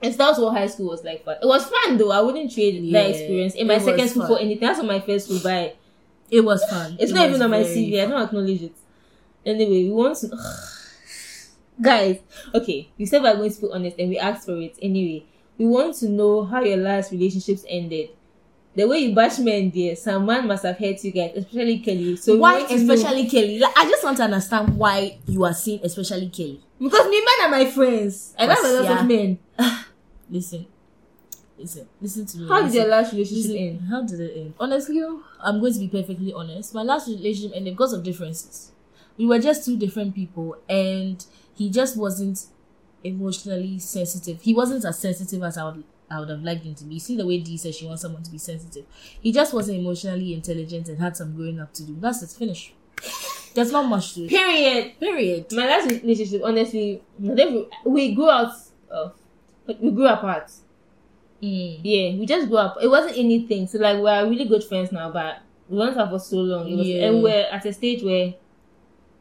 And 0.00 0.14
so 0.14 0.18
that's 0.18 0.38
what 0.38 0.52
high 0.56 0.68
school 0.68 0.86
was 0.90 1.02
like. 1.02 1.24
But 1.24 1.40
it 1.42 1.46
was 1.46 1.66
fun 1.68 1.96
though. 1.98 2.12
I 2.12 2.20
wouldn't 2.20 2.52
trade 2.54 2.76
Yeah, 2.84 3.02
that 3.02 3.10
experience 3.10 3.54
in 3.54 3.66
my 3.66 3.78
second 3.78 4.08
school 4.08 4.22
fun. 4.22 4.36
for 4.36 4.38
anything. 4.38 4.60
That's 4.66 4.78
not 4.78 4.86
my 4.86 5.00
first 5.00 5.26
school, 5.26 5.40
but 5.42 5.76
it 6.30 6.40
was 6.44 6.64
fun. 6.66 6.96
it's 7.00 7.10
It 7.10 7.14
not 7.14 7.28
even 7.28 7.42
on 7.42 7.50
my 7.50 7.64
CV. 7.64 8.00
I 8.02 8.06
don't 8.06 8.22
acknowledge 8.22 8.62
it. 8.62 8.72
Anyway, 9.44 9.84
we 9.84 9.90
want 9.90 10.16
to. 10.18 10.30
Guys, 11.80 12.18
okay, 12.54 12.88
you 12.96 13.06
said 13.06 13.22
we 13.22 13.28
are 13.28 13.36
going 13.36 13.52
to 13.52 13.60
be 13.60 13.68
honest 13.72 13.98
and 13.98 14.08
we 14.10 14.18
asked 14.18 14.46
for 14.46 14.56
it. 14.60 14.76
Anyway, 14.82 15.24
we 15.58 15.64
want 15.66 15.94
to 15.96 16.08
know 16.08 16.44
how 16.44 16.60
your 16.60 16.76
last 16.76 17.12
relationships 17.12 17.64
ended. 17.68 18.10
The 18.74 18.86
way 18.86 18.98
you 18.98 19.14
bash 19.14 19.38
men 19.38 19.70
there, 19.74 19.94
some 19.96 20.26
man 20.26 20.46
must 20.46 20.64
have 20.64 20.76
hurt 20.78 21.02
you 21.04 21.10
guys, 21.12 21.32
especially 21.36 21.78
Kelly. 21.78 22.16
So 22.16 22.36
Why 22.36 22.62
to 22.64 22.76
know- 22.84 22.94
especially 22.94 23.28
Kelly? 23.28 23.58
Like, 23.60 23.76
I 23.76 23.84
just 23.88 24.02
want 24.04 24.16
to 24.18 24.24
understand 24.24 24.76
why 24.76 25.18
you 25.26 25.44
are 25.44 25.54
seeing 25.54 25.80
especially 25.84 26.28
Kelly. 26.28 26.60
Because 26.80 27.08
me 27.08 27.20
men 27.20 27.46
are 27.46 27.50
my 27.50 27.70
friends. 27.70 28.34
I 28.38 28.46
have 28.46 28.64
a 28.64 28.68
lot 28.72 28.84
Yeah. 28.84 29.00
of 29.00 29.06
men. 29.06 29.38
Listen, 30.30 30.66
listen, 31.58 31.88
listen 32.00 32.26
to 32.26 32.38
me. 32.38 32.48
How 32.48 32.62
did 32.62 32.74
your 32.74 32.86
last 32.86 33.12
relationship 33.12 33.50
Listen, 33.50 33.56
end? 33.66 33.80
How 33.88 34.02
did 34.02 34.20
it 34.20 34.36
end? 34.36 34.54
Honestly, 34.60 35.02
I'm 35.40 35.58
going 35.60 35.72
to 35.72 35.78
be 35.78 35.88
perfectly 35.88 36.32
honest. 36.34 36.74
My 36.74 36.82
last 36.82 37.08
relationship 37.08 37.56
ended 37.56 37.74
because 37.74 37.94
of 37.94 38.02
differences. 38.02 38.72
We 39.16 39.24
were 39.26 39.38
just 39.38 39.64
two 39.64 39.78
different 39.78 40.14
people, 40.14 40.56
and 40.68 41.24
he 41.54 41.70
just 41.70 41.96
wasn't 41.96 42.44
emotionally 43.02 43.78
sensitive. 43.78 44.42
He 44.42 44.52
wasn't 44.54 44.84
as 44.84 44.98
sensitive 44.98 45.42
as 45.42 45.56
I 45.56 45.64
would 45.64 45.84
I 46.10 46.20
would 46.20 46.28
have 46.30 46.42
liked 46.42 46.64
him 46.64 46.74
to 46.76 46.84
be. 46.84 46.94
You 46.94 47.00
see 47.00 47.16
the 47.16 47.26
way 47.26 47.38
Dee 47.38 47.56
says 47.58 47.76
she 47.76 47.86
wants 47.86 48.02
someone 48.02 48.22
to 48.22 48.30
be 48.30 48.38
sensitive. 48.38 48.84
He 49.20 49.30
just 49.32 49.52
wasn't 49.54 49.78
emotionally 49.78 50.32
intelligent 50.34 50.88
and 50.88 50.98
had 50.98 51.16
some 51.16 51.34
growing 51.34 51.60
up 51.60 51.72
to 51.74 51.82
do. 51.84 51.96
That's 52.00 52.22
it. 52.22 52.30
Finish. 52.38 52.72
There's 53.58 53.72
not 53.72 53.86
much 53.88 54.14
to 54.14 54.22
it. 54.24 54.28
Period. 54.30 55.00
Period. 55.00 55.46
My 55.52 55.66
last 55.66 55.90
relationship, 55.90 56.42
honestly, 56.44 57.02
we 57.84 58.14
grew 58.14 58.30
out 58.30 58.52
of, 58.88 59.14
like, 59.66 59.78
we 59.80 59.90
grew 59.90 60.06
apart. 60.06 60.50
Mm. 61.42 61.80
Yeah, 61.82 62.18
we 62.18 62.24
just 62.26 62.48
grew 62.48 62.58
up. 62.58 62.76
It 62.80 62.88
wasn't 62.88 63.16
anything. 63.18 63.66
So 63.66 63.78
like 63.78 63.98
we're 63.98 64.28
really 64.28 64.44
good 64.44 64.62
friends 64.64 64.92
now, 64.92 65.10
but 65.10 65.40
we 65.68 65.76
weren't 65.78 65.96
have 65.96 66.10
for 66.10 66.18
so 66.18 66.36
long. 66.36 66.68
It 66.70 66.76
was, 66.76 66.86
Yeah. 66.86 67.06
and 67.06 67.22
we're 67.22 67.46
at 67.50 67.64
a 67.66 67.72
stage 67.72 68.02
where, 68.02 68.34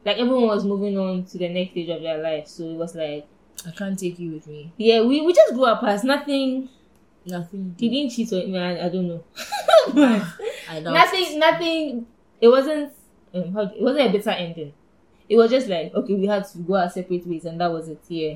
like 0.06 0.18
everyone 0.18 0.48
was 0.48 0.66
moving 0.66 0.98
on 0.98 1.26
to 1.26 1.38
the 1.38 1.50
next 1.50 1.72
stage 1.72 1.90
of 1.90 2.02
their 2.02 2.18
life. 2.22 2.48
So 2.48 2.64
it 2.64 2.76
was 2.76 2.96
like, 2.96 3.28
I 3.68 3.72
can't 3.72 3.98
take 3.98 4.20
you 4.20 4.34
with 4.34 4.48
me. 4.48 4.72
yeah, 4.78 5.02
we, 5.02 5.22
we 5.22 5.34
just 5.34 5.54
grew 5.54 5.66
apart. 5.66 6.04
Nothing. 6.04 6.70
Nothing. 7.26 7.76
He 7.78 7.90
didn't 7.90 8.12
cheat 8.14 8.32
on 8.34 8.52
me. 8.52 8.58
I, 8.58 8.86
I 8.86 8.90
don't 8.90 9.08
know. 9.08 9.24
but 9.94 10.24
I 10.70 10.80
don't. 10.82 10.94
nothing. 10.94 11.40
Nothing. 11.40 12.08
It 12.42 12.48
wasn't. 12.48 12.94
Um, 13.34 13.54
how, 13.54 13.62
it 13.62 13.82
wasn't 13.82 14.10
a 14.10 14.12
bitter 14.12 14.30
ending. 14.32 14.74
It 15.30 15.38
was 15.38 15.52
just 15.52 15.68
like 15.68 15.94
okay, 15.94 16.14
we 16.14 16.28
had 16.28 16.48
to 16.48 16.58
go 16.60 16.76
our 16.76 16.90
separate 16.90 17.28
ways, 17.28 17.46
and 17.46 17.60
that 17.60 17.72
was 17.72 17.90
it. 17.90 18.00
Yeah. 18.08 18.36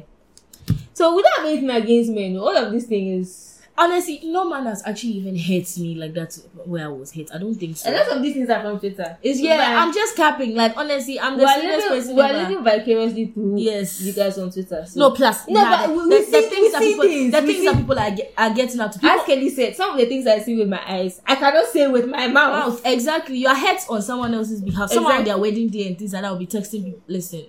So 0.94 1.16
have 1.38 1.46
anything 1.46 1.70
against 1.70 2.12
men. 2.12 2.38
All 2.38 2.56
of 2.56 2.72
these 2.72 2.88
things 2.88 3.28
is. 3.28 3.51
Honestly, 3.78 4.20
no 4.26 4.48
man 4.48 4.66
has 4.66 4.84
actually 4.86 5.14
even 5.14 5.36
hit 5.36 5.76
me 5.78 5.96
like 5.96 6.14
that 6.14 6.38
where 6.66 6.86
I 6.86 6.90
was 6.90 7.12
hit. 7.12 7.32
I 7.34 7.38
don't 7.40 7.56
think 7.56 7.78
so. 7.78 7.90
A 7.90 7.92
lot 7.96 8.08
of 8.10 8.22
these 8.22 8.34
things 8.36 8.50
are 8.50 8.62
from 8.62 8.80
Twitter. 8.80 9.18
It's 9.24 9.40
yeah, 9.40 9.58
But- 9.58 9.82
I'm 9.88 9.94
just 9.94 10.16
capping. 10.16 10.56
Like 10.56 10.76
honestly, 10.78 11.20
I'm 11.20 11.38
the 11.38 11.48
serious 11.48 11.86
person. 11.88 12.16
we're 12.16 12.26
ever. 12.26 12.50
living 12.50 12.64
vicariously 12.64 13.26
through 13.28 13.56
Yes. 13.60 14.02
you 14.02 14.14
guys 14.14 14.38
on 14.38 14.52
Twitter. 14.52 14.86
So. 14.88 15.00
No, 15.00 15.12
plus 15.12 15.48
No, 15.48 15.62
nah, 15.62 15.88
but 15.88 15.96
we- 15.96 16.02
the, 16.04 16.08
we 16.10 16.18
the 16.20 16.24
see- 16.26 16.42
things 16.50 16.72
that 16.74 16.82
see 16.82 16.92
people, 16.92 17.04
things, 17.06 17.32
the 17.34 17.42
we 17.42 17.46
things 17.48 17.60
see- 17.60 17.66
that 17.66 17.78
people 17.78 18.00
are, 18.00 18.12
get, 18.12 18.34
are 18.38 18.54
getting 18.54 18.80
out 18.82 18.92
to 18.92 19.00
people. 19.00 19.20
as 19.20 19.26
Kelly 19.26 19.50
said, 19.50 19.76
some 19.76 19.92
of 19.92 19.98
the 19.98 20.06
things 20.06 20.28
I 20.28 20.40
see 20.40 20.56
with 20.58 20.68
my 20.70 20.82
eyes, 20.88 21.22
I 21.26 21.36
cannot 21.36 21.66
say 21.68 21.88
with 21.88 22.08
my 22.08 22.28
mouth. 22.28 22.68
Mouth, 22.74 22.82
exactly. 22.86 23.38
Your 23.38 23.56
head's 23.56 23.88
on 23.90 24.02
someone 24.02 24.34
else's 24.34 24.62
behalf. 24.62 24.92
Someone 24.92 25.14
on 25.14 25.22
Exactly. 25.22 25.32
their 25.32 25.42
wedding 25.42 25.70
day 25.70 25.88
and 25.88 25.98
things 25.98 26.14
like 26.14 26.22
that 26.24 26.32
will 26.32 26.40
be 26.40 26.48
texting 26.48 26.84
people. 26.86 27.02
Listen, 27.08 27.46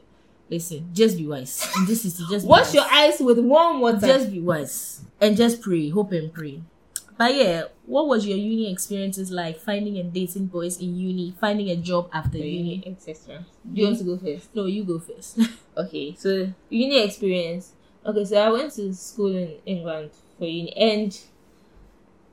listen. 0.52 0.90
Just 0.92 1.16
be 1.16 1.26
wise. 1.26 1.66
And 1.76 1.88
this 1.88 2.04
is 2.04 2.18
just 2.30 2.46
Wash 2.46 2.66
wise. 2.66 2.74
your 2.74 2.84
eyes 2.84 3.18
with 3.20 3.38
warm 3.40 3.80
water. 3.80 4.06
Just 4.06 4.30
be 4.30 4.40
wise 4.40 5.00
and 5.20 5.36
just 5.36 5.60
pray. 5.62 5.88
Hope 5.88 6.12
and 6.12 6.32
pray. 6.32 6.60
But 7.18 7.34
yeah, 7.34 7.64
what 7.86 8.08
was 8.08 8.26
your 8.26 8.36
uni 8.38 8.70
experiences 8.72 9.30
like? 9.30 9.58
Finding 9.60 9.98
and 9.98 10.12
dating 10.12 10.46
boys 10.46 10.80
in 10.80 10.96
uni, 10.96 11.34
finding 11.40 11.68
a 11.70 11.76
job 11.76 12.08
after 12.12 12.38
uni. 12.38 12.82
etc. 12.86 13.44
Do 13.70 13.80
you 13.80 13.86
want 13.86 13.98
to 13.98 14.04
go 14.04 14.16
first? 14.18 14.54
No, 14.54 14.66
you 14.66 14.84
go 14.84 14.98
first. 14.98 15.38
Okay, 15.76 16.14
so 16.18 16.52
uni 16.68 16.98
experience. 17.02 17.72
Okay, 18.04 18.24
so 18.26 18.36
I 18.36 18.50
went 18.50 18.72
to 18.74 18.92
school 18.92 19.34
in 19.34 19.52
England 19.64 20.10
for 20.38 20.44
uni, 20.44 20.70
and 20.76 21.18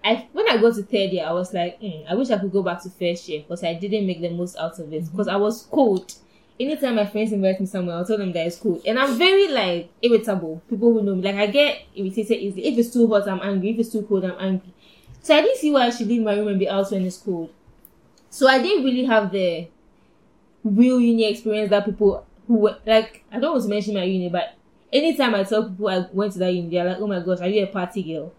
I 0.03 0.27
when 0.34 0.49
I 0.49 0.58
got 0.58 0.75
to 0.75 0.84
third 0.84 1.12
year, 1.12 1.25
I 1.25 1.32
was 1.34 1.53
like, 1.53 1.79
"Hmm, 1.79 2.03
I 2.10 2.15
wish 2.15 2.29
I 2.32 2.38
could 2.38 2.51
go 2.51 2.63
back 2.63 2.82
to 2.84 2.89
first 2.89 3.27
year 3.29 3.41
because 3.41 3.63
I 3.63 3.73
didn't 3.75 4.08
make 4.08 4.21
the 4.21 4.29
most 4.29 4.58
out 4.58 4.77
of 4.79 4.91
it 4.91 5.05
because 5.12 5.27
I 5.27 5.36
was 5.36 5.63
cold. 5.71 6.13
Anytime 6.60 6.95
my 6.95 7.06
friends 7.06 7.32
invite 7.32 7.60
me 7.60 7.65
somewhere, 7.65 7.95
I'll 7.95 8.06
tell 8.06 8.17
them 8.17 8.34
that 8.34 8.45
it's 8.45 8.58
cold, 8.58 8.82
and 8.86 9.00
I'm 9.00 9.17
very 9.17 9.48
like 9.48 9.89
irritable. 10.02 10.62
People 10.69 10.91
who 10.93 11.04
know 11.04 11.15
me, 11.15 11.22
like 11.22 11.36
I 11.36 11.48
get 11.48 11.84
irritated 11.95 12.38
easily. 12.38 12.67
If 12.67 12.78
it's 12.78 12.91
too 12.91 13.08
hot, 13.08 13.30
I'm 13.30 13.39
angry. 13.41 13.69
If 13.72 13.80
it's 13.80 13.91
too 13.93 14.02
cold, 14.04 14.26
I'm 14.26 14.36
angry. 14.39 14.74
So 15.22 15.36
I 15.36 15.41
didn't 15.41 15.58
see 15.58 15.72
why 15.72 15.86
I 15.86 15.89
should 15.89 16.08
leave 16.08 16.22
my 16.22 16.34
room 16.36 16.50
and 16.50 16.60
be 16.60 16.67
out 16.67 16.91
when 16.91 17.06
it's 17.06 17.17
cold. 17.17 17.50
So 18.30 18.48
I 18.48 18.62
didn't 18.62 18.84
really 18.84 19.06
have 19.06 19.32
the 19.32 19.67
real 20.63 21.00
uni 21.00 21.26
experience 21.26 21.69
that 21.69 21.86
people 21.86 22.26
who 22.48 22.56
were 22.56 22.78
like 22.86 23.24
I 23.32 23.39
don't 23.39 23.54
want 23.54 23.63
to 23.63 23.69
mention 23.69 23.93
my 23.93 24.04
uni, 24.04 24.30
but 24.30 24.56
anytime 24.91 25.36
I 25.36 25.43
tell 25.43 25.69
people 25.69 25.88
I 25.88 26.06
went 26.12 26.34
to 26.34 26.39
that 26.39 26.54
uni, 26.54 26.69
they're 26.69 26.86
like, 26.86 26.98
"Oh 27.00 27.08
my 27.08 27.22
gosh, 27.22 27.39
are 27.39 27.48
you 27.48 27.63
a 27.63 27.67
party 27.67 28.04
girl?" 28.04 28.34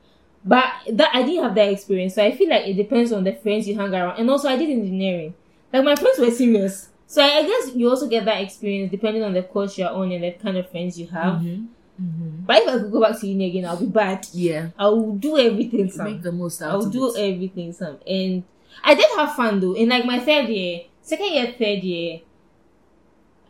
But 0.44 0.72
that 0.90 1.10
I 1.14 1.22
didn't 1.22 1.44
have 1.44 1.54
that 1.54 1.68
experience, 1.70 2.14
so 2.14 2.24
I 2.24 2.32
feel 2.32 2.48
like 2.50 2.66
it 2.66 2.74
depends 2.74 3.12
on 3.12 3.24
the 3.24 3.32
friends 3.32 3.68
you 3.68 3.76
hang 3.76 3.94
around. 3.94 4.18
And 4.18 4.28
also, 4.30 4.48
I 4.48 4.56
did 4.56 4.70
engineering. 4.70 5.34
Like 5.72 5.84
my 5.84 5.96
friends 5.96 6.18
were 6.18 6.30
serious, 6.30 6.88
so 7.10 7.20
I, 7.22 7.38
I 7.38 7.42
guess 7.42 7.74
you 7.74 7.88
also 7.90 8.06
get 8.08 8.24
that 8.26 8.40
experience 8.40 8.90
depending 8.90 9.24
on 9.24 9.32
the 9.32 9.42
course 9.42 9.76
you're 9.76 9.90
on 9.90 10.12
and 10.12 10.22
the 10.22 10.30
kind 10.44 10.56
of 10.56 10.70
friends 10.70 10.98
you 11.00 11.08
have. 11.08 11.40
Mhm. 11.42 11.66
Mhm. 12.00 12.46
But 12.46 12.62
if 12.62 12.68
I 12.68 12.72
could 12.78 12.92
go 12.92 13.00
back 13.00 13.18
to 13.20 13.26
uni 13.26 13.46
again, 13.50 13.64
I'll 13.66 13.76
be 13.76 13.86
bad. 13.86 14.26
Yeah. 14.32 14.68
I 14.78 14.86
will 14.88 15.16
do 15.16 15.36
everything. 15.36 15.84
Make 15.86 15.92
Sam. 15.92 16.22
the 16.22 16.32
most 16.32 16.62
out 16.62 16.70
I'll 16.70 16.86
do 16.98 17.14
it. 17.14 17.18
everything, 17.34 17.72
Sam. 17.72 17.96
And 18.06 18.44
I 18.84 18.94
did 18.94 19.06
have 19.16 19.34
fun 19.34 19.58
though. 19.60 19.74
In 19.74 19.88
like 19.88 20.04
my 20.06 20.18
third 20.20 20.48
year, 20.48 20.82
second 21.02 21.32
year, 21.34 21.46
third 21.58 21.82
year, 21.82 22.20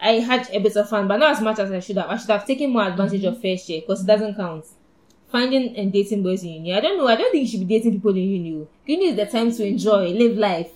I 0.01 0.13
had 0.31 0.49
a 0.53 0.59
bit 0.59 0.75
of 0.77 0.89
fun, 0.89 1.07
but 1.09 1.19
not 1.19 1.33
as 1.37 1.43
much 1.43 1.59
as 1.59 1.71
I 1.71 1.81
should 1.81 1.99
have. 1.99 2.09
I 2.09 2.17
should 2.17 2.31
have 2.31 2.47
taken 2.47 2.71
more 2.71 2.85
advantage 2.89 3.25
of 3.25 3.41
first 3.43 3.69
year 3.69 3.83
because 3.83 4.03
it 4.03 4.07
doesn't 4.07 4.35
count. 4.37 4.65
Finding 5.29 5.77
and 5.77 5.93
dating 5.93 6.23
boys 6.25 6.43
in 6.43 6.49
uni. 6.55 6.75
I 6.75 6.81
don't 6.81 6.97
know. 6.99 7.07
I 7.07 7.15
don't 7.17 7.31
think 7.31 7.43
you 7.45 7.51
should 7.51 7.69
be 7.69 7.77
dating 7.79 7.93
people 7.93 8.11
in 8.11 8.17
uni. 8.17 8.67
Uni 8.87 9.05
is 9.11 9.17
the 9.17 9.27
time 9.27 9.53
to 9.53 9.65
enjoy, 9.65 10.09
live 10.11 10.37
life. 10.39 10.71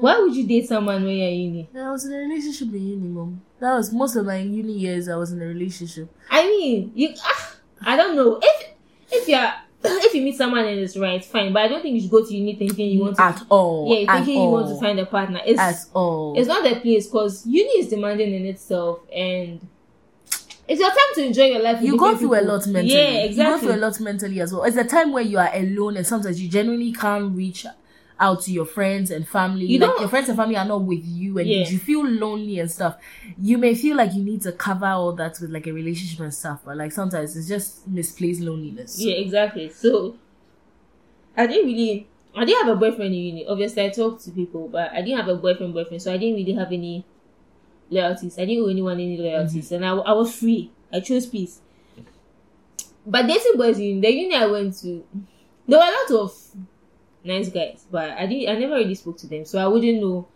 Why 0.00 0.18
would 0.18 0.34
you 0.34 0.46
date 0.46 0.68
someone 0.68 1.04
when 1.04 1.16
you're 1.16 1.28
in 1.28 1.40
uni? 1.54 1.68
I 1.76 1.90
was 1.90 2.04
in 2.04 2.12
a 2.12 2.18
relationship 2.18 2.68
in 2.68 2.88
uni, 2.88 3.08
mom. 3.08 3.40
That 3.60 3.74
was 3.74 3.92
most 3.92 4.16
of 4.16 4.26
my 4.26 4.38
uni 4.38 4.72
years. 4.74 5.08
I 5.08 5.16
was 5.16 5.32
in 5.32 5.40
a 5.40 5.46
relationship. 5.46 6.08
I 6.30 6.44
mean, 6.44 6.92
you. 6.94 7.14
Ah, 7.22 7.54
I 7.82 7.96
don't 7.96 8.14
know. 8.16 8.38
If 8.42 8.68
if 9.10 9.28
you're 9.28 9.52
if 9.84 10.14
you 10.14 10.22
meet 10.22 10.36
someone 10.36 10.64
and 10.64 10.78
it's 10.80 10.96
right, 10.96 11.24
fine. 11.24 11.52
But 11.52 11.62
I 11.62 11.68
don't 11.68 11.82
think 11.82 11.94
you 11.94 12.00
should 12.02 12.10
go 12.10 12.24
to 12.24 12.34
uni 12.34 12.54
thinking 12.56 12.90
you 12.90 13.00
want 13.00 13.16
to. 13.16 13.22
At 13.22 13.42
all. 13.48 13.86
yeah, 13.94 14.16
thinking 14.16 14.42
you 14.42 14.48
want 14.48 14.68
to 14.68 14.80
find 14.80 14.98
a 15.00 15.06
partner. 15.06 15.40
It's 15.44 15.58
At 15.60 15.76
all. 15.94 16.34
it's 16.36 16.48
not 16.48 16.64
the 16.64 16.80
place 16.80 17.06
because 17.06 17.46
uni 17.46 17.80
is 17.80 17.88
demanding 17.88 18.34
in 18.34 18.46
itself 18.46 19.00
and 19.14 19.66
it's 20.68 20.80
your 20.80 20.88
time 20.90 21.14
to 21.14 21.24
enjoy 21.26 21.44
your 21.44 21.62
life. 21.62 21.80
you 21.80 21.96
go 21.96 22.16
through 22.16 22.40
a 22.40 22.42
lot 22.42 22.66
mentally. 22.66 22.92
Yeah, 22.92 23.24
You 23.26 23.36
go 23.36 23.58
through 23.58 23.74
a 23.74 23.76
lot 23.76 24.00
mentally 24.00 24.40
as 24.40 24.52
well. 24.52 24.64
It's 24.64 24.76
a 24.76 24.84
time 24.84 25.12
where 25.12 25.22
you 25.22 25.38
are 25.38 25.50
alone 25.54 25.96
and 25.96 26.06
sometimes 26.06 26.42
you 26.42 26.48
genuinely 26.48 26.92
can't 26.92 27.36
reach 27.36 27.64
out 28.18 28.42
to 28.42 28.52
your 28.52 28.64
friends 28.64 29.10
and 29.10 29.28
family. 29.28 29.66
You 29.66 29.78
like 29.78 29.90
don't- 29.90 30.00
your 30.00 30.08
friends 30.08 30.28
and 30.28 30.36
family 30.36 30.56
are 30.56 30.64
not 30.64 30.82
with 30.82 31.04
you 31.04 31.38
and 31.38 31.48
Yeah. 31.48 31.68
you 31.68 31.78
feel 31.78 32.06
lonely 32.06 32.58
and 32.58 32.70
stuff. 32.70 32.96
You 33.40 33.58
may 33.58 33.74
feel 33.74 33.96
like 33.96 34.14
you 34.14 34.22
need 34.22 34.42
to 34.42 34.52
cover 34.52 34.86
all 34.86 35.12
that 35.14 35.38
with 35.40 35.50
like 35.50 35.66
a 35.66 35.72
relationship 35.72 36.20
and 36.20 36.32
stuff, 36.32 36.62
but 36.64 36.76
like 36.76 36.92
sometimes 36.92 37.36
it's 37.36 37.48
just 37.48 37.86
misplaced 37.86 38.40
loneliness. 38.40 38.98
Yeah, 38.98 39.14
exactly. 39.16 39.68
So 39.70 40.16
I 41.36 41.46
didn't 41.46 41.66
really. 41.66 42.08
I 42.34 42.44
didn't 42.44 42.66
have 42.66 42.76
a 42.76 42.78
boyfriend 42.78 43.14
in 43.14 43.20
uni. 43.20 43.46
Obviously, 43.46 43.82
I 43.84 43.88
talked 43.88 44.22
to 44.24 44.30
people, 44.30 44.68
but 44.68 44.92
I 44.92 45.00
didn't 45.00 45.18
have 45.18 45.28
a 45.28 45.36
boyfriend. 45.36 45.72
Boyfriend, 45.72 46.02
so 46.02 46.12
I 46.12 46.18
didn't 46.18 46.36
really 46.36 46.52
have 46.52 46.70
any 46.70 47.04
loyalties. 47.90 48.38
I 48.38 48.44
didn't 48.44 48.64
owe 48.64 48.68
anyone 48.68 49.00
any 49.00 49.16
loyalties, 49.16 49.66
mm-hmm. 49.66 49.82
and 49.82 49.86
I, 49.86 49.92
I 49.96 50.12
was 50.12 50.34
free. 50.34 50.70
I 50.92 51.00
chose 51.00 51.26
peace. 51.26 51.60
But 53.06 53.26
dating 53.26 53.56
boys 53.56 53.78
in 53.78 54.00
the 54.00 54.10
uni 54.10 54.34
I 54.34 54.46
went 54.46 54.76
to, 54.80 55.04
there 55.66 55.78
were 55.78 55.84
a 55.84 55.90
lot 56.14 56.24
of 56.24 56.34
nice 57.26 57.48
guys, 57.48 57.86
but 57.90 58.10
I 58.10 58.26
didn't. 58.26 58.54
I 58.54 58.58
never 58.58 58.74
really 58.74 58.94
spoke 58.94 59.18
to 59.18 59.26
them, 59.26 59.44
so 59.44 59.58
I 59.58 59.66
wouldn't 59.66 60.00
know 60.00 60.26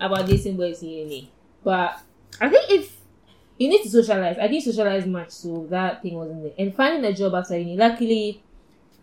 about 0.00 0.26
dating 0.26 0.56
boys 0.56 0.82
in 0.82 0.88
uni. 0.88 1.30
But 1.62 2.00
I 2.40 2.48
think 2.48 2.70
if 2.70 2.96
you 3.58 3.68
need 3.68 3.82
to 3.82 3.90
socialize, 3.90 4.38
I 4.38 4.48
didn't 4.48 4.64
socialize 4.64 5.06
much, 5.06 5.30
so 5.30 5.66
that 5.70 6.02
thing 6.02 6.14
wasn't 6.14 6.42
there. 6.42 6.52
And 6.58 6.74
finding 6.74 7.04
a 7.04 7.14
job 7.14 7.34
after 7.34 7.58
uni, 7.58 7.76
luckily, 7.76 8.42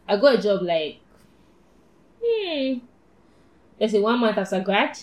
I 0.07 0.17
got 0.17 0.39
a 0.39 0.41
job 0.41 0.61
like, 0.63 0.99
hmm, 2.23 2.79
let's 3.79 3.93
say 3.93 3.99
one 3.99 4.19
month 4.19 4.37
after 4.37 4.59
grad. 4.61 4.97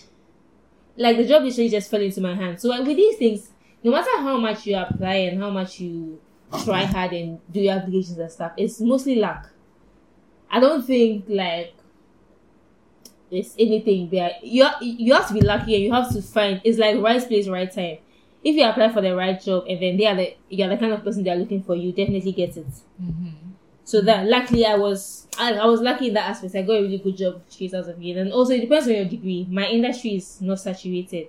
like 0.96 1.16
the 1.16 1.26
job 1.26 1.42
literally 1.42 1.68
just 1.68 1.90
fell 1.90 2.00
into 2.00 2.20
my 2.20 2.34
hands. 2.34 2.62
So 2.62 2.68
like, 2.68 2.87
with 2.87 2.96
these 2.96 3.16
things, 3.16 3.50
no 3.82 3.90
matter 3.90 4.10
how 4.18 4.38
much 4.38 4.66
you 4.66 4.76
apply 4.76 5.14
and 5.14 5.40
how 5.40 5.50
much 5.50 5.80
you 5.80 6.20
try 6.64 6.84
hard 6.84 7.12
and 7.12 7.40
do 7.52 7.60
your 7.60 7.74
applications 7.74 8.18
and 8.18 8.30
stuff, 8.30 8.52
it's 8.56 8.80
mostly 8.80 9.16
luck. 9.16 9.50
I 10.50 10.60
don't 10.60 10.84
think 10.87 11.24
like 11.28 11.74
anything 13.58 14.08
there. 14.10 14.32
You 14.42 14.66
you 14.80 15.14
have 15.14 15.28
to 15.28 15.34
be 15.34 15.40
lucky 15.40 15.74
and 15.74 15.84
you 15.84 15.92
have 15.92 16.12
to 16.12 16.22
find 16.22 16.60
it's 16.64 16.78
like 16.78 16.98
right 17.00 17.26
place, 17.26 17.48
right 17.48 17.72
time. 17.72 17.98
If 18.42 18.56
you 18.56 18.64
apply 18.64 18.92
for 18.92 19.00
the 19.00 19.16
right 19.16 19.40
job 19.40 19.64
and 19.68 19.80
then 19.80 19.96
they 19.96 20.06
are 20.06 20.14
the 20.14 20.36
you're 20.48 20.68
the 20.68 20.76
kind 20.76 20.92
of 20.92 21.02
person 21.02 21.24
they're 21.24 21.36
looking 21.36 21.62
for, 21.62 21.74
you 21.74 21.92
definitely 21.92 22.32
get 22.32 22.56
it. 22.56 22.66
So 23.84 24.00
that 24.02 24.26
luckily 24.26 24.64
I 24.66 24.76
was 24.76 25.26
I, 25.38 25.54
I 25.54 25.66
was 25.66 25.80
lucky 25.80 26.08
in 26.08 26.14
that 26.14 26.30
aspect. 26.30 26.54
I 26.54 26.62
got 26.62 26.74
a 26.74 26.82
really 26.82 26.98
good 26.98 27.16
job 27.16 27.42
straight 27.48 27.74
out 27.74 27.88
of 27.88 28.02
it. 28.02 28.16
And 28.16 28.32
also 28.32 28.52
it 28.54 28.60
depends 28.62 28.86
on 28.86 28.94
your 28.94 29.04
degree. 29.04 29.46
My 29.50 29.66
industry 29.66 30.16
is 30.16 30.40
not 30.40 30.60
saturated. 30.60 31.28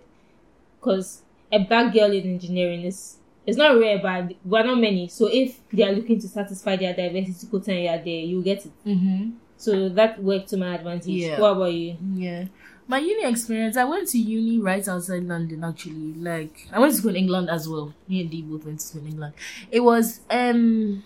Because 0.79 1.21
a 1.51 1.59
black 1.59 1.93
girl 1.93 2.11
in 2.11 2.23
engineering 2.23 2.83
is 2.83 3.17
it's 3.45 3.57
not 3.57 3.77
rare 3.79 3.99
but 3.99 4.35
we're 4.43 4.63
not 4.63 4.79
many. 4.79 5.07
So 5.07 5.27
if 5.31 5.59
they 5.71 5.83
are 5.83 5.91
looking 5.91 6.19
to 6.19 6.27
satisfy 6.27 6.75
their 6.75 6.93
diversity 6.93 7.47
quota 7.47 7.71
and 7.71 7.83
you're 7.83 7.97
there, 7.97 8.25
you 8.25 8.41
get 8.41 8.65
it. 8.65 8.71
Mm-hmm. 8.85 9.31
So 9.57 9.89
that 9.89 10.21
worked 10.21 10.49
to 10.49 10.57
my 10.57 10.75
advantage. 10.75 11.07
Yeah. 11.07 11.39
What 11.39 11.51
about 11.51 11.73
you? 11.73 11.97
Yeah. 12.13 12.45
My 12.87 12.99
uni 12.99 13.25
experience, 13.27 13.77
I 13.77 13.83
went 13.83 14.07
to 14.09 14.19
uni 14.19 14.59
right 14.59 14.87
outside 14.87 15.23
London 15.23 15.63
actually. 15.63 16.13
Like 16.13 16.67
I 16.71 16.79
went 16.79 16.91
to 16.93 16.97
school 16.99 17.11
in 17.11 17.15
England 17.17 17.49
as 17.49 17.67
well. 17.67 17.93
Me 18.07 18.21
and 18.21 18.29
Dee 18.29 18.43
both 18.43 18.65
went 18.65 18.79
to 18.79 18.85
school 18.85 19.01
in 19.01 19.07
England. 19.07 19.33
It 19.71 19.79
was 19.79 20.21
um 20.29 21.03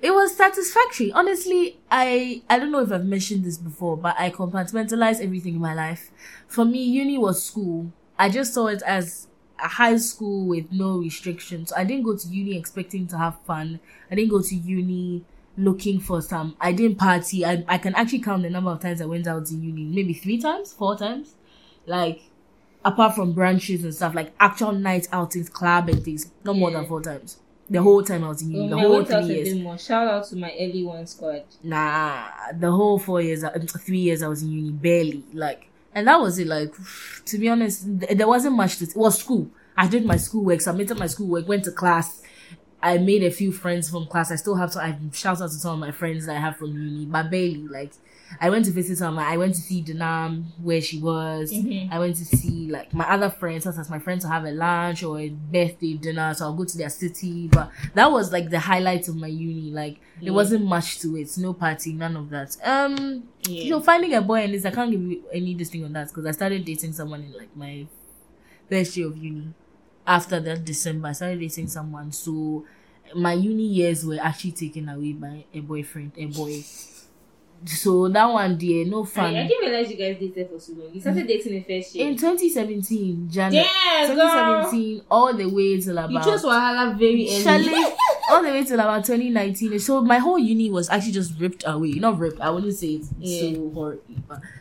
it 0.00 0.10
was 0.12 0.36
satisfactory. 0.36 1.10
Honestly, 1.12 1.78
I 1.90 2.42
I 2.48 2.58
don't 2.58 2.70
know 2.70 2.80
if 2.80 2.92
I've 2.92 3.04
mentioned 3.04 3.44
this 3.44 3.58
before, 3.58 3.96
but 3.96 4.14
I 4.18 4.30
compartmentalize 4.30 5.20
everything 5.20 5.54
in 5.56 5.60
my 5.60 5.74
life. 5.74 6.12
For 6.46 6.64
me, 6.64 6.84
uni 6.84 7.18
was 7.18 7.42
school. 7.42 7.92
I 8.18 8.28
just 8.28 8.54
saw 8.54 8.66
it 8.68 8.82
as 8.82 9.26
a 9.58 9.68
high 9.68 9.96
school 9.96 10.46
with 10.46 10.70
no 10.70 10.98
restrictions. 10.98 11.72
I 11.72 11.84
didn't 11.84 12.04
go 12.04 12.16
to 12.16 12.28
uni 12.28 12.56
expecting 12.56 13.06
to 13.08 13.18
have 13.18 13.40
fun. 13.46 13.80
I 14.10 14.14
didn't 14.14 14.30
go 14.30 14.42
to 14.42 14.54
uni 14.54 15.24
looking 15.56 16.00
for 16.00 16.20
some. 16.20 16.56
I 16.60 16.72
didn't 16.72 16.96
party. 16.98 17.44
I, 17.44 17.64
I 17.68 17.78
can 17.78 17.94
actually 17.94 18.20
count 18.20 18.42
the 18.42 18.50
number 18.50 18.70
of 18.70 18.80
times 18.80 19.00
I 19.00 19.06
went 19.06 19.26
out 19.26 19.46
to 19.46 19.54
uni. 19.54 19.84
Maybe 19.84 20.12
three 20.14 20.38
times, 20.38 20.72
four 20.72 20.96
times. 20.96 21.34
Like, 21.86 22.22
apart 22.84 23.14
from 23.14 23.32
branches 23.32 23.84
and 23.84 23.94
stuff, 23.94 24.14
like 24.14 24.32
actual 24.38 24.72
night 24.72 25.08
outings, 25.12 25.48
club 25.48 25.88
and 25.88 26.04
things. 26.04 26.30
Not 26.44 26.56
more 26.56 26.70
than 26.70 26.86
four 26.86 27.02
times. 27.02 27.38
The 27.68 27.82
whole 27.82 28.02
time 28.02 28.22
I 28.22 28.28
was 28.28 28.42
in 28.42 28.52
uni. 28.52 28.64
Um, 28.64 28.70
the 28.70 28.78
whole 28.78 29.04
three 29.04 29.34
years. 29.34 29.54
more. 29.56 29.78
Shout 29.78 30.06
out 30.06 30.26
to 30.28 30.36
my 30.36 30.52
early 30.58 30.84
one 30.84 31.06
squad. 31.06 31.44
Nah, 31.64 32.24
the 32.54 32.70
whole 32.70 32.98
four 32.98 33.20
years, 33.20 33.42
uh, 33.42 33.50
three 33.80 33.98
years 33.98 34.22
I 34.22 34.28
was 34.28 34.42
in 34.42 34.52
uni, 34.52 34.70
barely. 34.70 35.24
Like, 35.32 35.68
and 35.92 36.06
that 36.06 36.20
was 36.20 36.38
it. 36.38 36.46
Like, 36.46 36.72
to 37.24 37.38
be 37.38 37.48
honest, 37.48 37.84
there 37.86 38.28
wasn't 38.28 38.54
much 38.54 38.78
to. 38.78 38.84
It 38.84 38.94
was 38.94 39.18
school. 39.18 39.50
I 39.76 39.88
did 39.88 40.06
my 40.06 40.16
schoolwork, 40.16 40.60
submitted 40.60 40.98
my 40.98 41.06
schoolwork, 41.08 41.48
went 41.48 41.64
to 41.64 41.72
class. 41.72 42.22
I 42.86 42.98
made 42.98 43.22
a 43.24 43.30
few 43.30 43.52
friends 43.52 43.90
from 43.90 44.06
class. 44.06 44.30
I 44.30 44.36
still 44.36 44.54
have 44.54 44.70
to. 44.72 44.80
I 44.82 44.96
shout 45.12 45.40
out 45.40 45.50
to 45.50 45.56
some 45.56 45.74
of 45.74 45.78
my 45.80 45.90
friends 45.92 46.26
that 46.26 46.36
I 46.36 46.40
have 46.40 46.56
from 46.56 46.72
uni, 46.72 47.06
but 47.06 47.30
barely. 47.30 47.66
Like, 47.68 47.92
I 48.40 48.48
went 48.50 48.64
to 48.66 48.70
visit 48.70 48.98
some. 48.98 49.18
I 49.18 49.36
went 49.36 49.54
to 49.54 49.60
see 49.60 49.82
Danam 49.82 50.44
where 50.62 50.80
she 50.80 50.98
was. 51.00 51.52
Mhm. 51.52 51.90
I 51.92 51.98
went 51.98 52.16
to 52.16 52.24
see 52.24 52.68
like 52.70 52.92
my 52.94 53.08
other 53.10 53.28
friends. 53.30 53.64
Sometimes 53.64 53.90
my 53.90 53.98
friends 53.98 54.24
will 54.24 54.32
have 54.32 54.44
a 54.44 54.52
lunch 54.52 55.02
or 55.02 55.18
a 55.18 55.28
birthday 55.28 55.94
dinner, 55.94 56.32
so 56.34 56.44
I'll 56.46 56.54
go 56.54 56.64
to 56.64 56.76
their 56.78 56.88
city. 56.90 57.48
But 57.48 57.70
that 57.94 58.10
was 58.10 58.32
like 58.32 58.50
the 58.50 58.58
highlight 58.60 59.08
of 59.08 59.16
my 59.16 59.28
uni. 59.28 59.70
Like, 59.72 59.94
Yeah. 60.20 60.26
there 60.26 60.32
wasn't 60.34 60.64
much 60.64 61.00
to 61.00 61.16
it. 61.16 61.36
No 61.38 61.54
party, 61.54 61.92
none 61.92 62.16
of 62.16 62.30
that. 62.30 62.56
Um, 62.64 63.24
Yeah. 63.48 63.62
you 63.64 63.70
know, 63.70 63.80
finding 63.80 64.14
a 64.14 64.22
boy 64.22 64.44
and 64.44 64.54
this, 64.54 64.64
I 64.64 64.70
can't 64.70 64.90
give 64.90 65.00
you 65.02 65.22
any 65.32 65.54
this 65.54 65.70
thing 65.70 65.84
on 65.84 65.92
that 65.94 66.08
because 66.08 66.26
I 66.26 66.30
started 66.32 66.64
dating 66.64 66.92
someone 66.92 67.22
in 67.24 67.32
like 67.32 67.56
my 67.56 67.86
first 68.70 68.96
year 68.96 69.08
of 69.08 69.16
uni. 69.16 69.48
After 70.08 70.38
that 70.38 70.64
December, 70.64 71.08
I 71.08 71.12
started 71.12 71.40
dating 71.40 71.66
someone. 71.68 72.12
So 72.12 72.64
my 73.14 73.32
uni 73.32 73.64
years 73.66 74.04
were 74.04 74.18
actually 74.20 74.52
taken 74.52 74.88
away 74.88 75.12
by 75.12 75.44
a 75.54 75.60
boyfriend, 75.60 76.12
a 76.16 76.26
boy. 76.26 76.62
So 77.64 78.08
that 78.08 78.26
one, 78.26 78.58
dear, 78.58 78.84
no 78.84 79.04
fun. 79.04 79.34
I 79.34 79.46
didn't 79.46 79.68
realize 79.68 79.90
you 79.90 79.96
guys 79.96 80.18
dated 80.20 80.50
for 80.50 80.60
so 80.60 80.74
long. 80.74 80.92
You 80.92 81.00
started 81.00 81.24
mm. 81.24 81.28
dating 81.28 81.54
in 81.54 81.64
first 81.64 81.94
year. 81.94 82.06
in 82.06 82.16
2017, 82.16 83.30
January. 83.30 83.66
Damn, 83.66 84.14
girl. 84.14 84.26
2017, 84.64 85.02
all 85.10 85.34
the 85.34 85.46
way 85.46 85.80
till 85.80 85.96
about 85.96 86.10
You 86.10 86.22
chose 86.22 86.44
Wahala 86.44 86.98
very 86.98 87.28
early. 87.46 87.94
All 88.30 88.42
the 88.42 88.50
way 88.50 88.64
till 88.64 88.78
about 88.78 89.04
2019. 89.04 89.78
So 89.78 90.02
my 90.02 90.18
whole 90.18 90.38
uni 90.38 90.70
was 90.70 90.90
actually 90.90 91.12
just 91.12 91.38
ripped 91.40 91.64
away. 91.66 91.92
Not 91.92 92.18
ripped. 92.18 92.40
I 92.40 92.50
wouldn't 92.50 92.74
say 92.74 92.88
it's 92.96 93.08
Yeah. 93.18 93.54
so 93.54 93.70
horrible. 93.70 94.02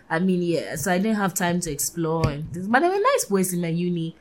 I 0.10 0.19
mean, 0.19 0.41
yeah. 0.41 0.75
So 0.75 0.91
I 0.91 0.97
didn't 0.97 1.17
have 1.17 1.34
time 1.34 1.60
to 1.62 1.71
explore. 1.71 2.27
And 2.29 2.51
this, 2.53 2.65
but 2.67 2.79
there 2.79 2.89
were 2.89 3.01
nice 3.01 3.25
boys 3.25 3.51
in 3.53 3.62
my 3.62 3.67
uni. 3.67 4.15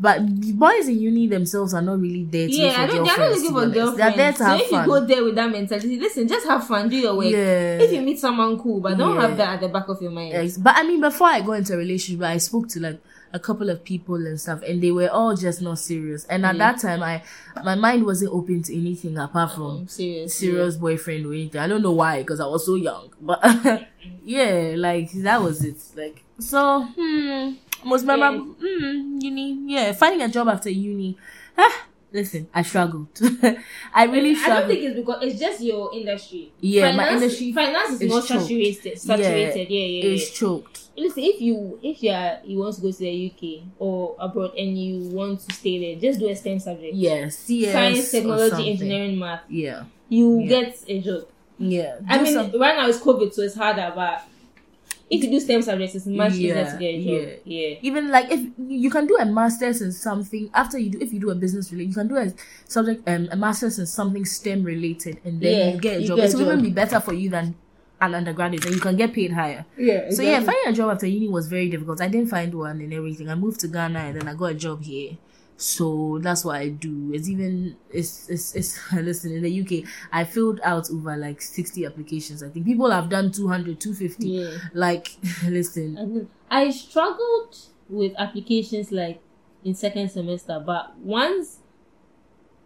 But 0.00 0.26
boys 0.58 0.88
in 0.88 0.98
uni 0.98 1.26
themselves 1.28 1.74
are 1.74 1.82
not 1.82 2.00
really 2.00 2.24
there 2.24 2.48
to 2.48 2.52
Yeah, 2.52 2.64
look 2.66 2.74
for 2.74 2.80
I 2.82 2.86
don't, 2.86 3.04
they're 3.06 3.16
not 3.18 3.30
looking 3.30 3.52
for 3.52 3.66
girlfriends. 3.68 3.96
They're 3.98 4.16
there 4.16 4.32
to 4.32 4.38
so 4.38 4.44
have 4.44 4.60
if 4.60 4.68
fun. 4.70 4.80
you 4.84 4.90
go 4.90 5.06
there 5.06 5.24
with 5.24 5.34
that 5.36 5.50
mentality, 5.50 5.98
listen, 6.00 6.28
just 6.28 6.46
have 6.46 6.66
fun, 6.66 6.88
do 6.88 6.96
your 6.96 7.14
work. 7.16 7.26
yeah. 7.32 7.78
If 7.78 7.92
you 7.92 8.00
meet 8.02 8.18
someone 8.18 8.58
cool, 8.58 8.80
but 8.80 8.98
don't 8.98 9.14
Yeah. 9.16 9.28
have 9.28 9.36
that 9.36 9.48
at 9.54 9.60
the 9.60 9.68
back 9.68 9.88
of 9.88 10.00
your 10.02 10.10
mind. 10.10 10.32
Yes, 10.32 10.56
But 10.58 10.74
I 10.76 10.82
mean, 10.82 11.00
before 11.00 11.28
I 11.28 11.40
go 11.40 11.52
into 11.52 11.74
a 11.74 11.76
relationship, 11.76 12.22
I 12.24 12.38
spoke 12.38 12.68
to 12.70 12.80
like 12.80 13.00
a 13.34 13.38
couple 13.38 13.70
of 13.70 13.82
people 13.82 14.16
and 14.16 14.38
stuff, 14.38 14.60
and 14.62 14.82
they 14.82 14.90
were 14.90 15.08
all 15.08 15.34
just 15.34 15.62
not 15.62 15.78
serious. 15.78 16.24
And 16.26 16.44
at 16.44 16.56
Mm. 16.56 16.58
that 16.58 16.80
time, 16.80 17.02
I 17.02 17.22
my 17.64 17.74
mind 17.76 18.04
wasn't 18.04 18.32
open 18.32 18.62
to 18.64 18.76
anything 18.76 19.16
apart 19.16 19.52
from 19.52 19.62
I'm 19.82 19.88
serious. 19.88 20.34
serious 20.34 20.76
boyfriend 20.76 21.24
or 21.24 21.32
anything. 21.32 21.60
I 21.60 21.66
don't 21.66 21.80
know 21.82 21.92
why, 21.92 22.18
because 22.18 22.40
I 22.40 22.46
was 22.46 22.66
so 22.66 22.74
young. 22.74 23.08
But 23.20 23.40
yeah, 24.24 24.74
like 24.76 25.10
that 25.12 25.42
was 25.42 25.64
it. 25.64 25.76
Like 25.96 26.22
so, 26.38 26.82
hmm, 26.96 27.52
most 27.84 28.04
memorable. 28.04 28.54
Hmm, 28.60 29.18
uni. 29.20 29.58
Yeah, 29.74 29.92
finding 29.92 30.22
a 30.22 30.28
job 30.28 30.48
after 30.48 30.70
uni. 30.70 31.16
Ah, 31.56 31.86
listen, 32.12 32.48
I 32.54 32.62
struggled. 32.62 33.08
I 33.94 34.04
really 34.04 34.34
struggled. 34.34 34.56
I 34.56 34.60
don't 34.60 34.68
think 34.68 34.82
it's 34.84 34.96
because 34.96 35.22
it's 35.22 35.40
just 35.40 35.60
your 35.60 35.94
industry. 35.94 36.52
Yeah, 36.60 36.92
my 36.92 37.04
Finance- 37.04 37.22
industry 37.22 37.52
Finance 37.52 37.90
is 37.90 38.00
is 38.02 38.10
more 38.10 38.22
choked. 38.22 38.42
saturated. 38.42 38.98
Saturated. 38.98 39.70
Yeah, 39.70 39.80
yeah, 39.86 40.02
yeah. 40.08 40.14
it's 40.14 40.30
choked. 40.30 40.78
Listen, 40.96 41.22
if 41.24 41.40
you 41.40 41.78
if 41.82 42.02
you 42.02 42.10
are 42.10 42.38
you 42.44 42.58
want 42.58 42.74
to 42.76 42.80
go 42.82 42.92
to 42.92 42.98
the 42.98 43.32
UK 43.32 43.64
or 43.78 44.14
abroad 44.18 44.52
and 44.58 44.76
you 44.78 45.08
want 45.08 45.40
to 45.40 45.54
stay 45.54 45.78
there, 45.78 46.00
just 46.00 46.20
do 46.20 46.28
a 46.28 46.36
STEM 46.36 46.58
subject. 46.60 46.94
Yeah, 46.94 47.28
CS 47.30 47.72
Science, 47.72 48.10
technology, 48.10 48.70
engineering, 48.70 49.18
math. 49.18 49.40
Yeah, 49.48 49.84
You 50.10 50.40
Yeah. 50.40 50.48
get 50.48 50.84
a 50.88 51.00
job. 51.00 51.22
yeah. 51.58 51.96
I 52.08 52.22
mean, 52.22 52.34
some- 52.34 52.60
right 52.60 52.76
now 52.76 52.88
it's 52.88 52.98
COVID, 52.98 53.32
so 53.32 53.40
it's 53.42 53.54
harder. 53.54 53.90
But 53.94 54.22
if 55.14 55.22
you 55.24 55.30
do 55.30 55.38
STEM 55.40 55.62
subjects, 55.62 55.94
it's 55.94 56.06
much 56.06 56.32
easier 56.32 56.54
Yeah, 56.56 56.72
to 56.72 56.78
get 56.78 56.94
a 56.94 57.04
job. 57.04 57.40
Yeah. 57.44 57.74
even 57.88 58.10
like 58.10 58.30
if 58.30 58.40
you 58.58 58.90
can 58.90 59.06
do 59.06 59.16
a 59.18 59.26
master's 59.26 59.82
in 59.82 59.92
something 59.92 60.50
after 60.54 60.78
you 60.78 60.90
do 60.90 60.98
if 61.00 61.12
you 61.12 61.20
do 61.20 61.30
a 61.30 61.34
business 61.34 61.70
related 61.70 61.88
you 61.90 61.94
can 61.94 62.08
do 62.08 62.16
a 62.16 62.32
subject 62.66 63.08
um 63.08 63.28
a 63.30 63.36
master's 63.36 63.78
in 63.78 63.86
something 63.86 64.24
STEM 64.24 64.64
related 64.64 65.20
and 65.24 65.40
then 65.40 65.52
Yeah, 65.58 65.74
you 65.74 65.80
get 65.80 66.00
a 66.00 66.04
job. 66.06 66.16
get 66.18 66.30
It 66.30 66.36
will 66.36 66.46
even 66.50 66.62
be 66.62 66.70
better 66.70 66.98
for 67.00 67.12
you 67.12 67.28
than 67.30 67.54
an 68.00 68.14
undergraduate 68.16 68.64
and 68.66 68.74
you 68.74 68.80
can 68.80 68.96
get 68.96 69.12
paid 69.12 69.32
higher. 69.32 69.64
Yeah. 69.76 70.10
So 70.10 70.22
yeah, 70.22 70.40
finding 70.40 70.66
a 70.66 70.72
job 70.72 70.90
after 70.94 71.06
uni 71.06 71.28
was 71.28 71.46
very 71.46 71.68
difficult. 71.68 72.00
I 72.00 72.08
didn't 72.08 72.30
find 72.30 72.52
one 72.52 72.80
and 72.80 72.92
everything. 72.92 73.28
I 73.28 73.36
moved 73.36 73.60
to 73.60 73.68
Ghana 73.68 73.98
and 73.98 74.20
then 74.20 74.26
I 74.28 74.34
got 74.34 74.46
a 74.46 74.54
job 74.54 74.82
here. 74.82 75.12
So 75.62 76.18
that's 76.20 76.44
what 76.44 76.56
I 76.56 76.70
do. 76.70 77.12
It's 77.14 77.28
even 77.28 77.76
it's 77.88 78.28
it's, 78.28 78.54
it's 78.56 78.92
listen 78.92 79.32
in 79.32 79.42
the 79.42 79.60
UK 79.62 79.88
I 80.10 80.24
filled 80.24 80.60
out 80.64 80.90
over 80.90 81.16
like 81.16 81.40
60 81.40 81.86
applications. 81.86 82.42
I 82.42 82.48
think 82.48 82.66
people 82.66 82.90
have 82.90 83.08
done 83.08 83.30
200, 83.30 83.80
250. 83.80 84.28
Yeah. 84.28 84.50
Like 84.74 85.16
listen, 85.44 86.28
I 86.50 86.70
struggled 86.70 87.56
with 87.88 88.12
applications 88.18 88.90
like 88.90 89.20
in 89.64 89.74
second 89.76 90.10
semester, 90.10 90.60
but 90.66 90.98
once 90.98 91.60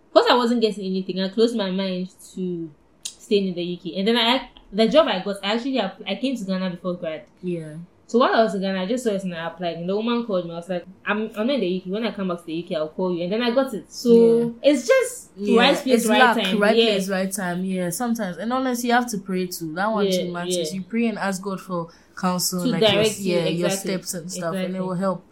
because 0.09 0.31
I 0.31 0.35
wasn't 0.35 0.63
getting 0.63 0.87
anything, 0.87 1.21
I 1.21 1.29
closed 1.29 1.55
my 1.55 1.71
mind 1.71 2.15
to 2.35 2.71
staying 3.05 3.49
in 3.49 3.55
the 3.55 3.79
UK. 3.79 3.99
And 3.99 4.09
then 4.09 4.17
I 4.17 4.49
the 4.73 4.89
job 4.89 5.07
I 5.07 5.23
got, 5.23 5.37
I 5.45 5.53
actually 5.55 5.79
I 5.81 6.15
came 6.15 6.35
to 6.35 6.45
Ghana 6.45 6.71
before 6.71 6.95
grad. 6.95 7.25
yeah. 7.43 7.75
So 8.09 8.21
while 8.21 8.35
I 8.35 8.45
was 8.45 8.55
in 8.55 8.61
Ghana, 8.61 8.83
I 8.83 8.87
just 8.87 9.03
saw 9.03 9.11
it 9.11 9.25
and 9.25 9.35
I 9.35 9.49
applied. 9.49 9.79
And 9.79 9.89
the 9.89 9.97
woman 9.97 10.25
called 10.25 10.45
me. 10.47 10.53
I 10.53 10.57
was 10.57 10.69
like, 10.69 10.87
I'm, 11.05 11.29
I'm 11.37 11.51
in 11.51 11.61
the 11.61 11.79
UK. 11.81 11.87
When 11.87 12.07
I 12.07 12.13
come 12.13 12.29
back 12.29 12.39
to 12.39 12.45
the 12.47 12.65
UK, 12.65 12.73
I'll 12.77 12.89
call 12.89 13.13
you. 13.13 13.25
And 13.25 13.33
then 13.33 13.43
I 13.43 13.51
got 13.51 13.75
it. 13.75 13.93
So 13.93 14.55
it's 14.63 14.87
just 14.87 15.31
right 15.37 15.77
place, 15.77 15.87
it's 16.03 16.07
right 16.07 16.21
luck, 16.21 16.37
time. 16.41 16.61
right 16.61 16.77
yeah. 16.77 16.85
place, 16.85 17.09
right 17.09 17.33
time. 17.33 17.65
Yeah, 17.65 17.91
sometimes, 17.91 18.37
and 18.37 18.53
honestly, 18.53 18.91
you 18.91 18.95
have 18.95 19.11
to 19.11 19.19
pray 19.19 19.47
too. 19.47 19.75
That 19.75 19.91
one 19.91 20.07
Yeah, 20.07 20.31
matters. 20.31 20.57
yeah. 20.57 20.75
You 20.77 20.83
pray 20.83 21.07
and 21.09 21.19
ask 21.19 21.43
God 21.43 21.61
for 21.61 21.89
counsel, 22.17 22.63
To 22.63 22.69
like 22.69 22.81
your, 22.81 23.03
yeah, 23.03 23.47
your 23.49 23.71
steps 23.71 24.15
and 24.15 24.31
stuff, 24.31 24.55
and 24.55 24.77
it 24.77 24.81
will 24.81 24.95
help. 24.95 25.25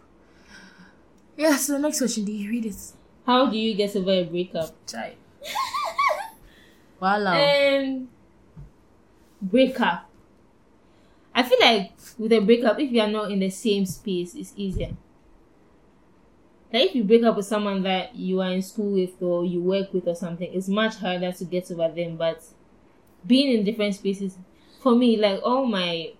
Yeah. 1.37 1.55
So 1.55 1.73
the 1.73 1.79
next 1.79 1.99
question, 1.99 2.25
do 2.25 2.33
you 2.33 2.49
read 2.49 2.65
it? 2.65 2.75
How 3.25 3.47
do 3.49 3.57
you 3.57 3.73
get 3.73 3.95
over 3.95 4.11
a 4.11 4.23
breakup? 4.25 4.75
Chai. 4.85 5.15
Wow. 6.99 7.15
Um, 7.85 8.09
breakup. 9.41 10.09
I 11.33 11.43
feel 11.43 11.57
like 11.59 11.91
with 12.17 12.31
a 12.33 12.39
breakup, 12.39 12.79
if 12.79 12.91
you 12.91 13.01
are 13.01 13.09
not 13.09 13.31
in 13.31 13.39
the 13.39 13.49
same 13.49 13.85
space, 13.85 14.35
it's 14.35 14.53
easier. 14.55 14.91
Like 16.73 16.89
if 16.89 16.95
you 16.95 17.03
break 17.03 17.23
up 17.23 17.37
with 17.37 17.45
someone 17.45 17.83
that 17.83 18.15
you 18.15 18.41
are 18.41 18.51
in 18.51 18.61
school 18.61 18.91
with 18.93 19.21
or 19.21 19.45
you 19.45 19.61
work 19.61 19.93
with 19.93 20.07
or 20.07 20.15
something, 20.15 20.49
it's 20.53 20.67
much 20.67 20.95
harder 20.95 21.31
to 21.31 21.45
get 21.45 21.71
over 21.71 21.89
them. 21.93 22.17
But 22.17 22.43
being 23.25 23.57
in 23.57 23.63
different 23.63 23.95
spaces, 23.95 24.37
for 24.81 24.95
me, 24.95 25.17
like 25.17 25.39
all 25.43 25.65
my 25.65 26.11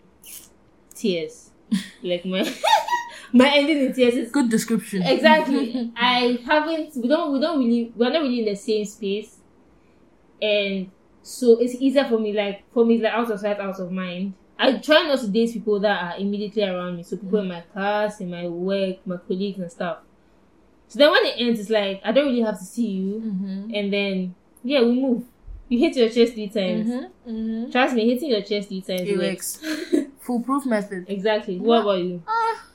tears, 0.94 1.52
like 2.04 2.26
my 2.26 2.44
My 3.34 3.50
ending 3.54 3.80
in 3.88 3.94
tears 3.94 4.14
is 4.16 4.32
Good 4.32 4.50
description. 4.50 5.02
exactly. 5.04 5.92
I 5.98 6.40
haven't. 6.46 6.96
We 6.96 7.08
don't. 7.10 7.34
We 7.34 7.40
don't 7.42 7.60
really. 7.60 7.92
We're 7.96 8.12
not 8.12 8.22
really 8.22 8.40
in 8.40 8.46
the 8.46 8.56
same 8.56 8.86
space, 8.86 9.38
and 10.42 10.90
so 11.22 11.60
it's 11.60 11.76
easier 11.76 12.06
for 12.06 12.18
me. 12.18 12.32
Like 12.32 12.64
for 12.72 12.86
me, 12.86 13.00
like 13.00 13.12
out 13.12 13.30
of 13.30 13.40
sight, 13.40 13.60
out 13.60 13.80
of 13.80 13.92
mind. 13.92 14.36
I 14.58 14.78
try 14.78 15.04
not 15.08 15.20
to 15.20 15.28
date 15.28 15.54
people 15.54 15.80
that 15.82 16.02
are 16.04 16.18
immediately 16.20 16.64
around 16.64 16.96
me. 16.98 17.04
So 17.04 17.18
people 17.18 17.40
in 17.40 17.48
my 17.50 17.62
class, 17.62 18.22
in 18.22 18.30
my 18.32 18.48
work, 18.48 19.06
my 19.06 19.18
colleagues 19.18 19.60
and 19.60 19.72
stuff. 19.72 19.98
So 20.88 21.00
then 21.00 21.12
when 21.12 21.26
it 21.26 21.34
ends, 21.38 21.60
it's 21.60 21.70
like 21.70 22.00
I 22.06 22.12
don't 22.12 22.28
really 22.28 22.42
have 22.42 22.58
to 22.60 22.64
see 22.66 22.88
you, 22.88 23.22
Mm-hmm. 23.22 23.72
and 23.76 23.94
then 23.94 24.36
yeah, 24.64 24.82
we 24.82 24.94
move. 25.02 25.24
You 25.68 25.80
hit 25.80 25.96
your 25.98 26.10
chest 26.10 26.34
three 26.34 26.48
times. 26.48 26.88
Mm-hmm. 26.88 27.30
Mm-hmm. 27.32 27.72
Trust 27.72 27.96
me, 27.96 28.08
hitting 28.08 28.30
your 28.30 28.42
chest 28.44 28.68
three 28.70 28.82
times 28.82 29.02
It 29.02 29.18
works. 29.18 29.60
works. 29.64 30.08
Foolproof 30.20 30.66
method. 30.66 31.06
exactly. 31.10 31.60
What 31.60 31.82
about 31.82 32.00
you? 32.00 32.22
Ah, 32.28 32.66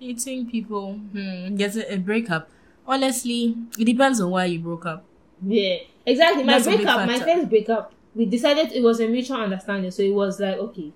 dating 0.00 0.50
people. 0.50 0.94
Hmm. 0.94 1.56
Getting 1.56 1.84
a 1.88 1.96
breakup. 1.98 2.48
Honestly, 2.86 3.56
it 3.78 3.84
depends 3.84 4.20
on 4.20 4.30
why 4.30 4.46
you 4.46 4.60
broke 4.60 4.86
up. 4.86 5.04
Yeah, 5.44 5.76
exactly. 6.06 6.44
My 6.44 6.54
That's 6.54 6.64
breakup, 6.66 7.06
my 7.06 7.18
first 7.18 7.48
breakup, 7.48 7.92
we 8.14 8.26
decided 8.26 8.72
it 8.72 8.82
was 8.82 9.00
a 9.00 9.08
mutual 9.08 9.38
understanding. 9.38 9.90
So 9.90 10.02
it 10.02 10.12
was 10.14 10.38
like, 10.40 10.56
okay, 10.56 10.92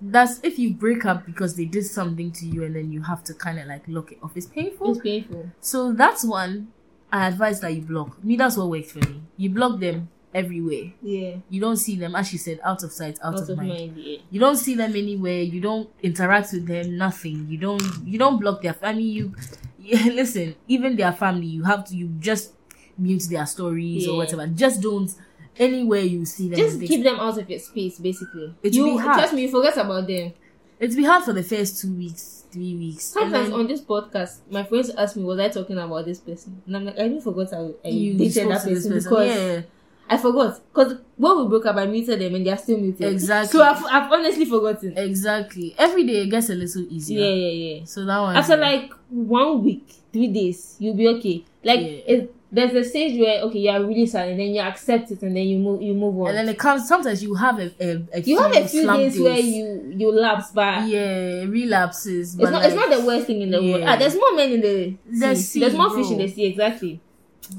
That's 0.00 0.38
if 0.42 0.58
you 0.58 0.74
break 0.74 1.04
up 1.04 1.26
because 1.26 1.56
they 1.56 1.64
did 1.64 1.84
something 1.84 2.30
to 2.32 2.46
you 2.46 2.62
and 2.64 2.74
then 2.76 2.92
you 2.92 3.02
have 3.02 3.24
to 3.24 3.34
kind 3.34 3.58
of 3.58 3.66
like 3.66 3.82
lock 3.88 4.12
it 4.12 4.18
off. 4.22 4.32
It's 4.36 4.46
painful. 4.46 4.92
it's 4.92 5.00
painful. 5.00 5.50
So 5.60 5.92
that's 5.92 6.24
one 6.24 6.68
I 7.12 7.26
advise 7.28 7.60
that 7.60 7.74
you 7.74 7.82
block. 7.82 8.22
Me, 8.22 8.36
that's 8.36 8.56
what 8.56 8.68
worked 8.68 8.90
for 8.90 9.00
me. 9.00 9.22
You 9.36 9.50
block 9.50 9.80
them 9.80 10.08
everywhere. 10.34 10.92
Yeah, 11.02 11.36
You 11.48 11.60
don't 11.60 11.78
see 11.78 11.96
them, 11.96 12.14
as 12.14 12.28
she 12.28 12.36
said, 12.38 12.60
out 12.62 12.82
of 12.84 12.92
sight, 12.92 13.18
out, 13.24 13.34
out 13.34 13.40
of, 13.40 13.48
of 13.48 13.56
mind. 13.56 13.68
mind. 13.70 13.96
Yeah, 13.96 14.18
You 14.30 14.38
don't 14.38 14.56
see 14.56 14.74
them 14.74 14.94
anywhere. 14.94 15.40
You 15.40 15.60
don't 15.60 15.88
interact 16.02 16.52
with 16.52 16.66
them. 16.66 16.96
Nothing. 16.98 17.46
You 17.48 17.58
don't. 17.58 17.82
You 18.04 18.18
don't 18.18 18.38
block 18.38 18.62
their 18.62 18.74
family. 18.74 19.02
You, 19.04 19.34
yeah, 19.80 20.04
listen. 20.12 20.54
Even 20.68 20.96
their 20.96 21.12
family, 21.12 21.46
you 21.46 21.64
have 21.64 21.84
to. 21.86 21.96
You 21.96 22.08
just 22.20 22.52
mute 22.98 23.22
their 23.30 23.46
stories 23.46 24.06
Yeah. 24.06 24.12
or 24.12 24.16
whatever. 24.18 24.46
Just 24.48 24.80
don't. 24.82 25.10
Anywhere 25.58 26.00
you 26.00 26.24
see 26.24 26.48
them, 26.48 26.58
just 26.58 26.78
they- 26.80 26.86
keep 26.86 27.02
them 27.02 27.16
out 27.20 27.36
of 27.38 27.48
your 27.50 27.58
space, 27.58 27.98
basically. 27.98 28.54
It 28.62 28.74
you 28.74 28.84
be 28.84 28.96
hard. 28.98 29.18
trust 29.18 29.34
me, 29.34 29.42
you 29.42 29.50
forget 29.50 29.76
about 29.76 30.06
them. 30.06 30.32
It's 30.80 30.94
be 30.94 31.04
hard 31.04 31.24
for 31.24 31.32
the 31.32 31.42
first 31.42 31.80
two 31.82 31.92
weeks, 31.92 32.44
three 32.52 32.76
weeks. 32.76 33.04
Sometimes 33.04 33.50
then 33.50 33.58
on 33.58 33.66
this 33.66 33.80
podcast, 33.80 34.38
my 34.48 34.62
friends 34.62 34.90
ask 34.90 35.16
me, 35.16 35.24
"Was 35.24 35.40
I 35.40 35.48
talking 35.48 35.76
about 35.76 36.04
this 36.04 36.20
person?" 36.20 36.62
And 36.66 36.76
I'm 36.76 36.84
like, 36.84 36.98
"I 36.98 37.06
even 37.06 37.20
forgot 37.20 37.52
I, 37.52 37.70
I 37.84 37.88
you 37.88 38.14
dated 38.14 38.48
that 38.48 38.62
person, 38.62 38.92
person. 38.92 39.10
because 39.10 39.26
yeah, 39.36 39.62
I 40.08 40.16
forgot. 40.16 40.60
Because 40.72 40.98
when 41.16 41.38
we 41.42 41.48
broke 41.48 41.66
up, 41.66 41.74
I 41.76 41.86
muted 41.86 42.20
them, 42.20 42.36
and 42.36 42.46
they 42.46 42.50
are 42.52 42.56
still 42.56 42.78
muted. 42.78 43.12
Exactly. 43.12 43.50
So 43.58 43.62
I've, 43.64 43.84
I've 43.86 44.12
honestly 44.12 44.44
forgotten. 44.44 44.96
exactly. 44.96 45.74
Every 45.76 46.04
day 46.06 46.22
it 46.22 46.26
gets 46.30 46.48
a 46.48 46.54
little 46.54 46.86
easier. 46.88 47.24
Yeah, 47.24 47.34
yeah, 47.34 47.74
yeah. 47.78 47.84
So 47.84 48.04
that 48.04 48.20
one. 48.20 48.36
after 48.36 48.56
like 48.56 48.92
one 49.10 49.64
week, 49.64 49.84
three 50.12 50.28
days, 50.28 50.76
you'll 50.78 50.94
be 50.94 51.08
okay. 51.08 51.44
Like 51.64 51.80
Yeah. 51.80 51.86
it, 52.06 52.34
there's 52.50 52.72
a 52.72 52.82
stage 52.82 53.18
where 53.20 53.42
okay, 53.42 53.58
you 53.58 53.70
are 53.70 53.82
really 53.84 54.06
sad, 54.06 54.28
and 54.30 54.40
then 54.40 54.48
you 54.54 54.60
accept 54.60 55.10
it, 55.10 55.22
and 55.22 55.36
then 55.36 55.46
you 55.46 55.58
move, 55.58 55.82
you 55.82 55.92
move 55.94 56.18
on. 56.20 56.28
and 56.28 56.38
then 56.38 56.48
it 56.48 56.58
comes. 56.58 56.88
Sometimes 56.88 57.22
you 57.22 57.34
have 57.34 57.58
a 57.58 57.70
a, 57.80 58.02
a 58.14 58.20
you 58.22 58.38
have 58.38 58.54
a 58.56 58.66
few 58.66 58.86
days, 58.90 59.20
where 59.20 59.38
you 59.38 59.94
you 59.96 60.10
lapse 60.12 60.50
back. 60.52 60.88
yeah 60.88 61.44
relapses. 61.44 62.34
It's 62.34 62.42
not. 62.42 62.52
like, 62.52 62.64
it's 62.66 62.74
not 62.74 62.90
the 62.90 63.04
worst 63.04 63.26
thing 63.26 63.42
in 63.42 63.50
the 63.50 63.62
world. 63.62 63.84
Ah, 63.86 63.96
there's 63.96 64.14
more 64.14 64.34
men 64.34 64.50
in 64.52 64.60
the 64.62 64.96
The 65.10 65.34
sea. 65.36 65.42
sea, 65.42 65.60
There's 65.60 65.74
more 65.74 65.88
bro. 65.90 66.02
fish 66.02 66.10
in 66.12 66.18
the 66.18 66.28
sea. 66.28 66.46
Exactly. 66.46 67.00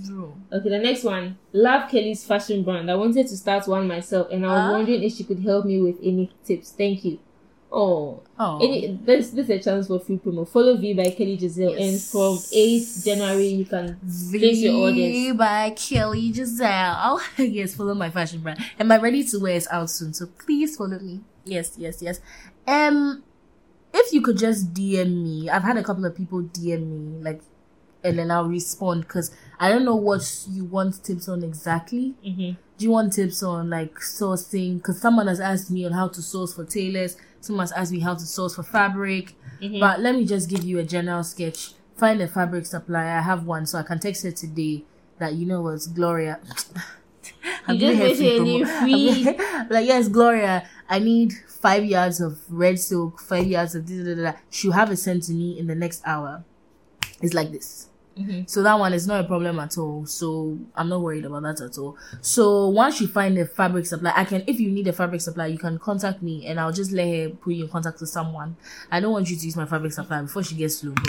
Bro. 0.08 0.34
Okay, 0.54 0.70
the 0.70 0.80
next 0.80 1.04
one. 1.04 1.38
Love 1.54 1.90
Kelly's 1.90 2.24
fashion 2.24 2.64
brand. 2.64 2.90
I 2.92 2.96
wanted 2.96 3.28
to 3.28 3.38
start 3.38 3.68
one 3.68 3.88
myself, 3.88 4.28
and 4.32 4.46
I 4.46 4.50
was 4.50 4.60
Ah. 4.60 4.72
wondering 4.72 5.04
if 5.04 5.14
she 5.14 5.24
could 5.24 5.40
help 5.40 5.66
me 5.66 5.82
with 5.82 5.98
any 6.04 6.32
tips. 6.46 6.72
Thank 6.72 7.06
you. 7.06 7.20
Oh, 7.72 8.24
Oh. 8.40 8.58
any 8.64 8.98
this 9.06 9.30
this 9.32 9.46
is 9.48 9.50
a 9.50 9.60
chance 9.60 9.88
for 9.88 10.00
free 10.00 10.18
promo. 10.18 10.48
Follow 10.48 10.76
V 10.78 10.94
by 10.94 11.12
Kelly 11.12 11.38
Giselle, 11.38 11.74
and 11.74 12.00
from 12.02 12.38
8th 12.38 13.06
January 13.06 13.48
you 13.48 13.66
can 13.66 14.00
place 14.32 14.58
your 14.60 14.76
orders. 14.76 15.38
by 15.38 15.70
Kelly 15.72 16.32
Giselle. 16.34 17.22
yes, 17.38 17.76
follow 17.76 17.94
my 17.94 18.10
fashion 18.10 18.40
brand. 18.42 18.60
And 18.80 18.88
my 18.90 18.98
ready 18.98 19.24
to 19.26 19.40
wear 19.40 19.54
is 19.56 19.68
out 19.72 19.90
soon, 19.92 20.14
so 20.14 20.26
please 20.44 20.78
follow 20.78 20.98
me. 21.00 21.22
Yes, 21.46 21.76
yes, 21.78 22.02
yes. 22.02 22.22
Um, 22.68 23.24
if 23.94 24.14
you 24.14 24.22
could 24.22 24.38
just 24.38 24.74
DM 24.74 25.24
me, 25.24 25.50
I've 25.50 25.64
had 25.64 25.78
a 25.78 25.84
couple 25.84 26.06
of 26.06 26.16
people 26.16 26.42
DM 26.42 26.88
me, 26.88 27.24
like, 27.24 27.42
and 28.04 28.18
then 28.18 28.32
I'll 28.32 28.48
respond 28.48 29.02
because 29.02 29.32
I 29.60 29.70
don't 29.70 29.84
know 29.86 29.96
what 29.96 30.46
you 30.50 30.64
want 30.64 31.04
tips 31.04 31.28
on 31.28 31.44
exactly. 31.44 32.16
Mm-hmm. 32.26 32.60
Do 32.78 32.86
you 32.86 32.92
want 32.92 33.14
tips 33.14 33.44
on 33.44 33.70
like 33.70 33.96
sourcing? 33.96 34.78
Because 34.78 35.02
someone 35.02 35.28
has 35.28 35.40
asked 35.42 35.70
me 35.70 35.86
on 35.86 35.92
how 35.92 36.08
to 36.08 36.22
source 36.22 36.54
for 36.54 36.64
tailors. 36.64 37.18
Someone 37.42 37.64
has 37.64 37.72
asked 37.72 37.92
me 37.92 38.00
how 38.00 38.14
to 38.14 38.26
source 38.26 38.56
for 38.56 38.64
fabric. 38.64 39.36
Mhm. 39.62 39.80
But 39.80 40.00
let 40.02 40.16
me 40.16 40.26
just 40.26 40.50
give 40.50 40.64
you 40.64 40.80
a 40.80 40.84
general 40.84 41.24
sketch. 41.24 41.74
Find 41.96 42.22
a 42.22 42.28
fabric 42.28 42.66
supplier. 42.66 43.18
I 43.18 43.22
have 43.22 43.46
one, 43.46 43.66
so 43.66 43.78
I 43.80 43.84
can 43.84 44.00
text 44.00 44.24
her 44.24 44.32
today. 44.32 44.86
That 45.20 45.34
you 45.34 45.46
know 45.46 45.62
what, 45.62 45.82
Gloria. 45.94 46.40
I'm 47.68 47.76
You 47.76 47.94
just 47.96 48.18
free 48.18 48.38
a 48.38 48.40
promo. 48.40 48.80
free- 48.82 49.24
like, 49.70 49.88
yes, 49.88 50.08
Gloria. 50.08 50.68
I 50.90 51.00
need 51.00 51.34
five 51.48 51.84
yards 51.86 52.22
of 52.22 52.40
red 52.50 52.80
silk, 52.80 53.20
five 53.22 53.46
yards 53.46 53.76
of 53.76 53.86
this, 53.88 54.06
da, 54.06 54.16
da, 54.16 54.32
da. 54.32 54.38
She'll 54.50 54.72
have 54.72 54.92
it 54.92 54.98
sent 54.98 55.24
to 55.24 55.34
me 55.34 55.60
in 55.60 55.68
the 55.68 55.76
next 55.76 56.02
hour. 56.06 56.44
It's 57.22 57.34
like 57.34 57.52
this. 57.52 57.88
Mhm. 58.20 58.50
So 58.50 58.64
that 58.64 58.78
one 58.78 58.94
is 58.94 59.08
not 59.08 59.22
a 59.22 59.24
problem 59.28 59.60
at 59.60 59.78
all. 59.78 60.06
So 60.06 60.58
I'm 60.76 60.90
not 60.90 61.02
worried 61.02 61.26
about 61.26 61.44
that 61.44 61.62
at 61.62 61.78
all. 61.78 61.96
So 62.22 62.68
once 62.68 63.00
you 63.00 63.08
find 63.08 63.38
a 63.38 63.46
fabric 63.46 63.86
supply, 63.86 64.12
I 64.16 64.26
can 64.26 64.44
if 64.48 64.60
you 64.60 64.70
need 64.70 64.88
a 64.88 64.94
fabric 64.94 65.22
supply, 65.22 65.48
you 65.48 65.58
can 65.58 65.80
contact 65.80 66.22
me 66.22 66.46
and 66.48 66.60
I'll 66.60 66.72
just 66.74 66.92
let 66.92 67.08
her 67.08 67.30
put 67.30 67.54
you 67.54 67.64
in 67.66 67.70
contact 67.70 68.00
with 68.02 68.10
someone. 68.10 68.56
I 68.92 69.00
don't 69.00 69.12
want 69.12 69.30
you 69.30 69.38
to 69.38 69.46
use 69.46 69.56
my 69.56 69.66
fabric 69.66 69.94
supply 69.94 70.22
before 70.22 70.44
she 70.44 70.56
gets 70.56 70.78
slow. 70.78 70.94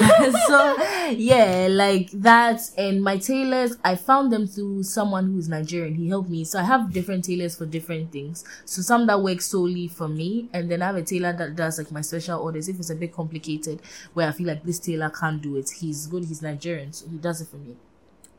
so 0.48 0.76
yeah, 1.10 1.68
like 1.70 2.10
that. 2.12 2.60
And 2.78 3.02
my 3.02 3.18
tailors, 3.18 3.76
I 3.84 3.96
found 3.96 4.32
them 4.32 4.46
through 4.46 4.84
someone 4.84 5.26
who's 5.32 5.48
Nigerian. 5.48 5.94
He 5.94 6.08
helped 6.08 6.30
me. 6.30 6.44
So 6.44 6.58
I 6.58 6.62
have 6.62 6.92
different 6.92 7.24
tailors 7.24 7.56
for 7.56 7.66
different 7.66 8.12
things. 8.12 8.44
So 8.64 8.82
some 8.82 9.06
that 9.06 9.20
work 9.22 9.40
solely 9.40 9.88
for 9.88 10.08
me, 10.08 10.48
and 10.52 10.70
then 10.70 10.82
I 10.82 10.86
have 10.86 10.96
a 10.96 11.02
tailor 11.02 11.32
that 11.34 11.56
does 11.56 11.78
like 11.78 11.90
my 11.92 12.00
special 12.00 12.40
orders. 12.40 12.68
If 12.68 12.78
it's 12.78 12.90
a 12.90 12.94
bit 12.94 13.12
complicated, 13.12 13.80
where 14.14 14.28
I 14.28 14.32
feel 14.32 14.46
like 14.46 14.62
this 14.64 14.78
tailor 14.78 15.10
can't 15.10 15.42
do 15.42 15.56
it, 15.56 15.70
he's 15.70 16.06
good. 16.06 16.24
He's 16.24 16.42
Nigerian, 16.42 16.53
so 16.92 17.08
he 17.08 17.16
does 17.18 17.40
it 17.40 17.48
for 17.48 17.56
me. 17.56 17.76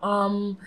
Um, 0.02 0.58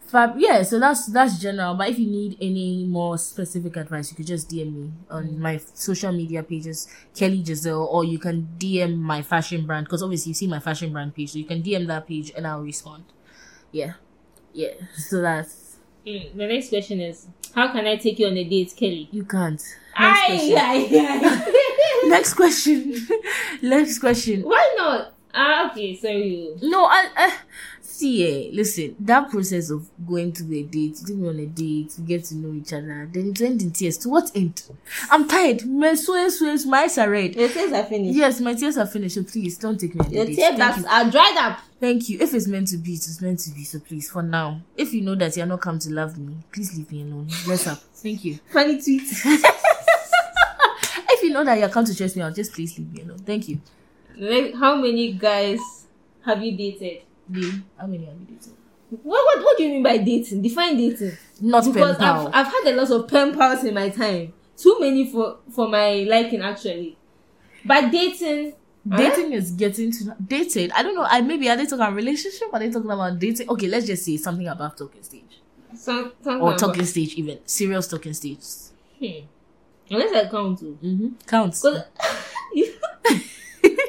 fab. 0.00 0.34
Yeah. 0.38 0.62
So 0.62 0.78
that's 0.78 1.06
that's 1.06 1.38
general. 1.38 1.74
But 1.74 1.90
if 1.90 1.98
you 1.98 2.06
need 2.06 2.36
any 2.40 2.84
more 2.84 3.18
specific 3.18 3.76
advice, 3.76 4.10
you 4.10 4.16
could 4.16 4.26
just 4.26 4.48
DM 4.50 4.74
me 4.74 4.92
on 5.10 5.38
my 5.40 5.58
social 5.74 6.12
media 6.12 6.42
pages, 6.42 6.88
Kelly 7.14 7.42
Giselle, 7.44 7.84
or 7.84 8.04
you 8.04 8.18
can 8.18 8.48
DM 8.58 8.96
my 8.98 9.22
fashion 9.22 9.66
brand 9.66 9.86
because 9.86 10.02
obviously 10.02 10.30
you 10.30 10.34
see 10.34 10.46
my 10.48 10.58
fashion 10.60 10.92
brand 10.92 11.14
page, 11.14 11.32
so 11.32 11.38
you 11.38 11.44
can 11.44 11.62
DM 11.62 11.86
that 11.86 12.06
page 12.06 12.32
and 12.36 12.46
I'll 12.46 12.62
respond. 12.62 13.04
Yeah, 13.72 13.94
yeah. 14.52 14.72
So 14.96 15.20
that's 15.22 15.66
Mm, 16.06 16.34
The 16.34 16.46
next 16.46 16.70
question 16.70 16.98
is, 16.98 17.26
how 17.54 17.70
can 17.72 17.86
I 17.86 17.96
take 17.96 18.18
you 18.18 18.26
on 18.26 18.32
a 18.36 18.42
date, 18.42 18.72
Kelly? 18.74 19.06
you 19.12 19.22
can't. 19.22 19.60
Next 19.60 20.20
Aye, 20.22 20.26
question. 20.28 20.56
aye, 20.56 20.88
aye. 20.92 22.08
Next 22.08 22.34
question. 22.34 22.94
Next 23.62 23.98
question. 23.98 24.42
Why 24.42 24.74
not? 24.78 25.12
Ah, 25.34 25.70
okay, 25.70 25.96
sorry. 25.96 26.50
No, 26.62 26.84
I, 26.86 27.08
I 27.16 27.36
see. 27.80 28.24
Eh, 28.26 28.50
listen, 28.52 28.96
that 29.00 29.30
process 29.30 29.70
of 29.70 29.88
going 30.06 30.32
to 30.32 30.44
a 30.56 30.62
date, 30.64 30.96
taking 30.96 31.26
on 31.26 31.38
a 31.38 31.46
date, 31.46 31.90
to 31.90 32.00
get 32.00 32.24
to 32.24 32.34
know 32.34 32.52
each 32.54 32.72
other, 32.72 33.08
then 33.12 33.30
it 33.30 33.40
end 33.40 33.62
in 33.62 33.70
tears. 33.70 33.98
To 33.98 34.08
what 34.08 34.30
end? 34.34 34.62
I'm 35.10 35.28
tired. 35.28 35.64
My 35.66 35.94
sweat, 35.94 36.32
sweat, 36.32 36.60
my 36.66 36.80
eyes 36.82 36.98
are 36.98 37.08
red. 37.10 37.36
Your 37.36 37.48
tears 37.48 37.72
are 37.72 37.84
finished. 37.84 38.16
Yes, 38.16 38.40
my 38.40 38.54
tears 38.54 38.76
are 38.78 38.86
finished. 38.86 39.14
So 39.14 39.22
please 39.22 39.56
don't 39.58 39.78
take 39.78 39.94
me 39.94 40.00
on 40.00 40.06
a 40.06 40.10
Your 40.14 40.26
date. 40.26 40.36
tear 40.36 40.56
Thank 40.56 40.78
you. 40.78 40.86
are 40.88 41.10
dried 41.10 41.36
up. 41.38 41.58
Thank 41.78 42.08
you. 42.08 42.18
If 42.20 42.34
it's 42.34 42.46
meant 42.46 42.68
to 42.68 42.76
be, 42.76 42.92
it's 42.94 43.20
meant 43.20 43.38
to 43.40 43.50
be. 43.50 43.64
So 43.64 43.78
please, 43.78 44.10
for 44.10 44.22
now, 44.22 44.60
if 44.76 44.92
you 44.92 45.00
know 45.02 45.14
that 45.14 45.36
you're 45.36 45.46
not 45.46 45.60
come 45.60 45.78
to 45.78 45.90
love 45.92 46.18
me, 46.18 46.34
please 46.52 46.76
leave 46.76 46.90
me 46.90 47.02
alone. 47.02 47.28
Let's 47.46 47.66
up. 47.66 47.78
Thank 47.94 48.24
you. 48.24 48.38
Funny 48.52 48.80
tweet. 48.82 49.02
If 51.12 51.24
you 51.24 51.30
know 51.34 51.44
that 51.44 51.58
you're 51.58 51.68
come 51.68 51.84
to 51.84 51.94
trust 51.94 52.16
me 52.16 52.22
out, 52.22 52.34
just 52.34 52.52
please 52.52 52.78
leave 52.78 52.92
me 52.94 53.02
alone. 53.02 53.18
Thank 53.18 53.48
you. 53.48 53.60
Like, 54.20 54.54
how 54.54 54.76
many 54.76 55.12
guys 55.12 55.58
have 56.24 56.42
you 56.42 56.56
dated? 56.56 57.02
Lee, 57.30 57.62
how 57.78 57.86
many 57.86 58.04
have 58.06 58.14
you 58.20 58.26
dated? 58.26 58.52
What, 58.90 59.24
what 59.24 59.44
what 59.44 59.56
do 59.56 59.62
you 59.64 59.70
mean 59.70 59.82
by 59.82 59.98
dating? 59.98 60.42
Define 60.42 60.76
dating. 60.76 61.12
Not 61.40 61.64
Because 61.64 61.96
pen 61.96 62.06
pal. 62.06 62.26
I've, 62.28 62.34
I've 62.46 62.52
had 62.52 62.74
a 62.74 62.76
lot 62.76 62.90
of 62.90 63.08
pen 63.08 63.34
pals 63.36 63.64
in 63.64 63.74
my 63.74 63.88
time. 63.88 64.32
Too 64.56 64.76
many 64.80 65.10
for 65.10 65.38
for 65.50 65.68
my 65.68 66.04
liking 66.08 66.42
actually. 66.42 66.96
But 67.64 67.90
dating, 67.90 68.54
Dating 68.88 69.32
is 69.32 69.50
getting 69.52 69.92
to 69.92 70.16
dating. 70.26 70.72
I 70.72 70.82
don't 70.82 70.94
know. 70.94 71.06
I 71.08 71.20
maybe 71.20 71.48
are 71.50 71.56
they 71.56 71.64
talking 71.64 71.80
about 71.80 71.94
relationship? 71.94 72.48
Are 72.52 72.58
they 72.58 72.70
talking 72.70 72.90
about 72.90 73.18
dating? 73.18 73.48
Okay, 73.50 73.68
let's 73.68 73.86
just 73.86 74.04
say 74.04 74.16
something 74.16 74.48
above 74.48 74.74
talking 74.74 75.02
stage 75.02 75.40
some, 75.74 76.12
something 76.22 76.40
or 76.42 76.48
about- 76.48 76.58
talking 76.58 76.84
stage, 76.84 77.14
even 77.14 77.38
serious 77.46 77.86
talking 77.88 78.12
stage. 78.14 78.40
Hmm. 78.98 79.26
Unless 79.90 80.14
I 80.26 80.28
count 80.30 80.58
to. 80.60 80.78
Mm-hmm. 80.82 81.08
Counts. 81.26 81.64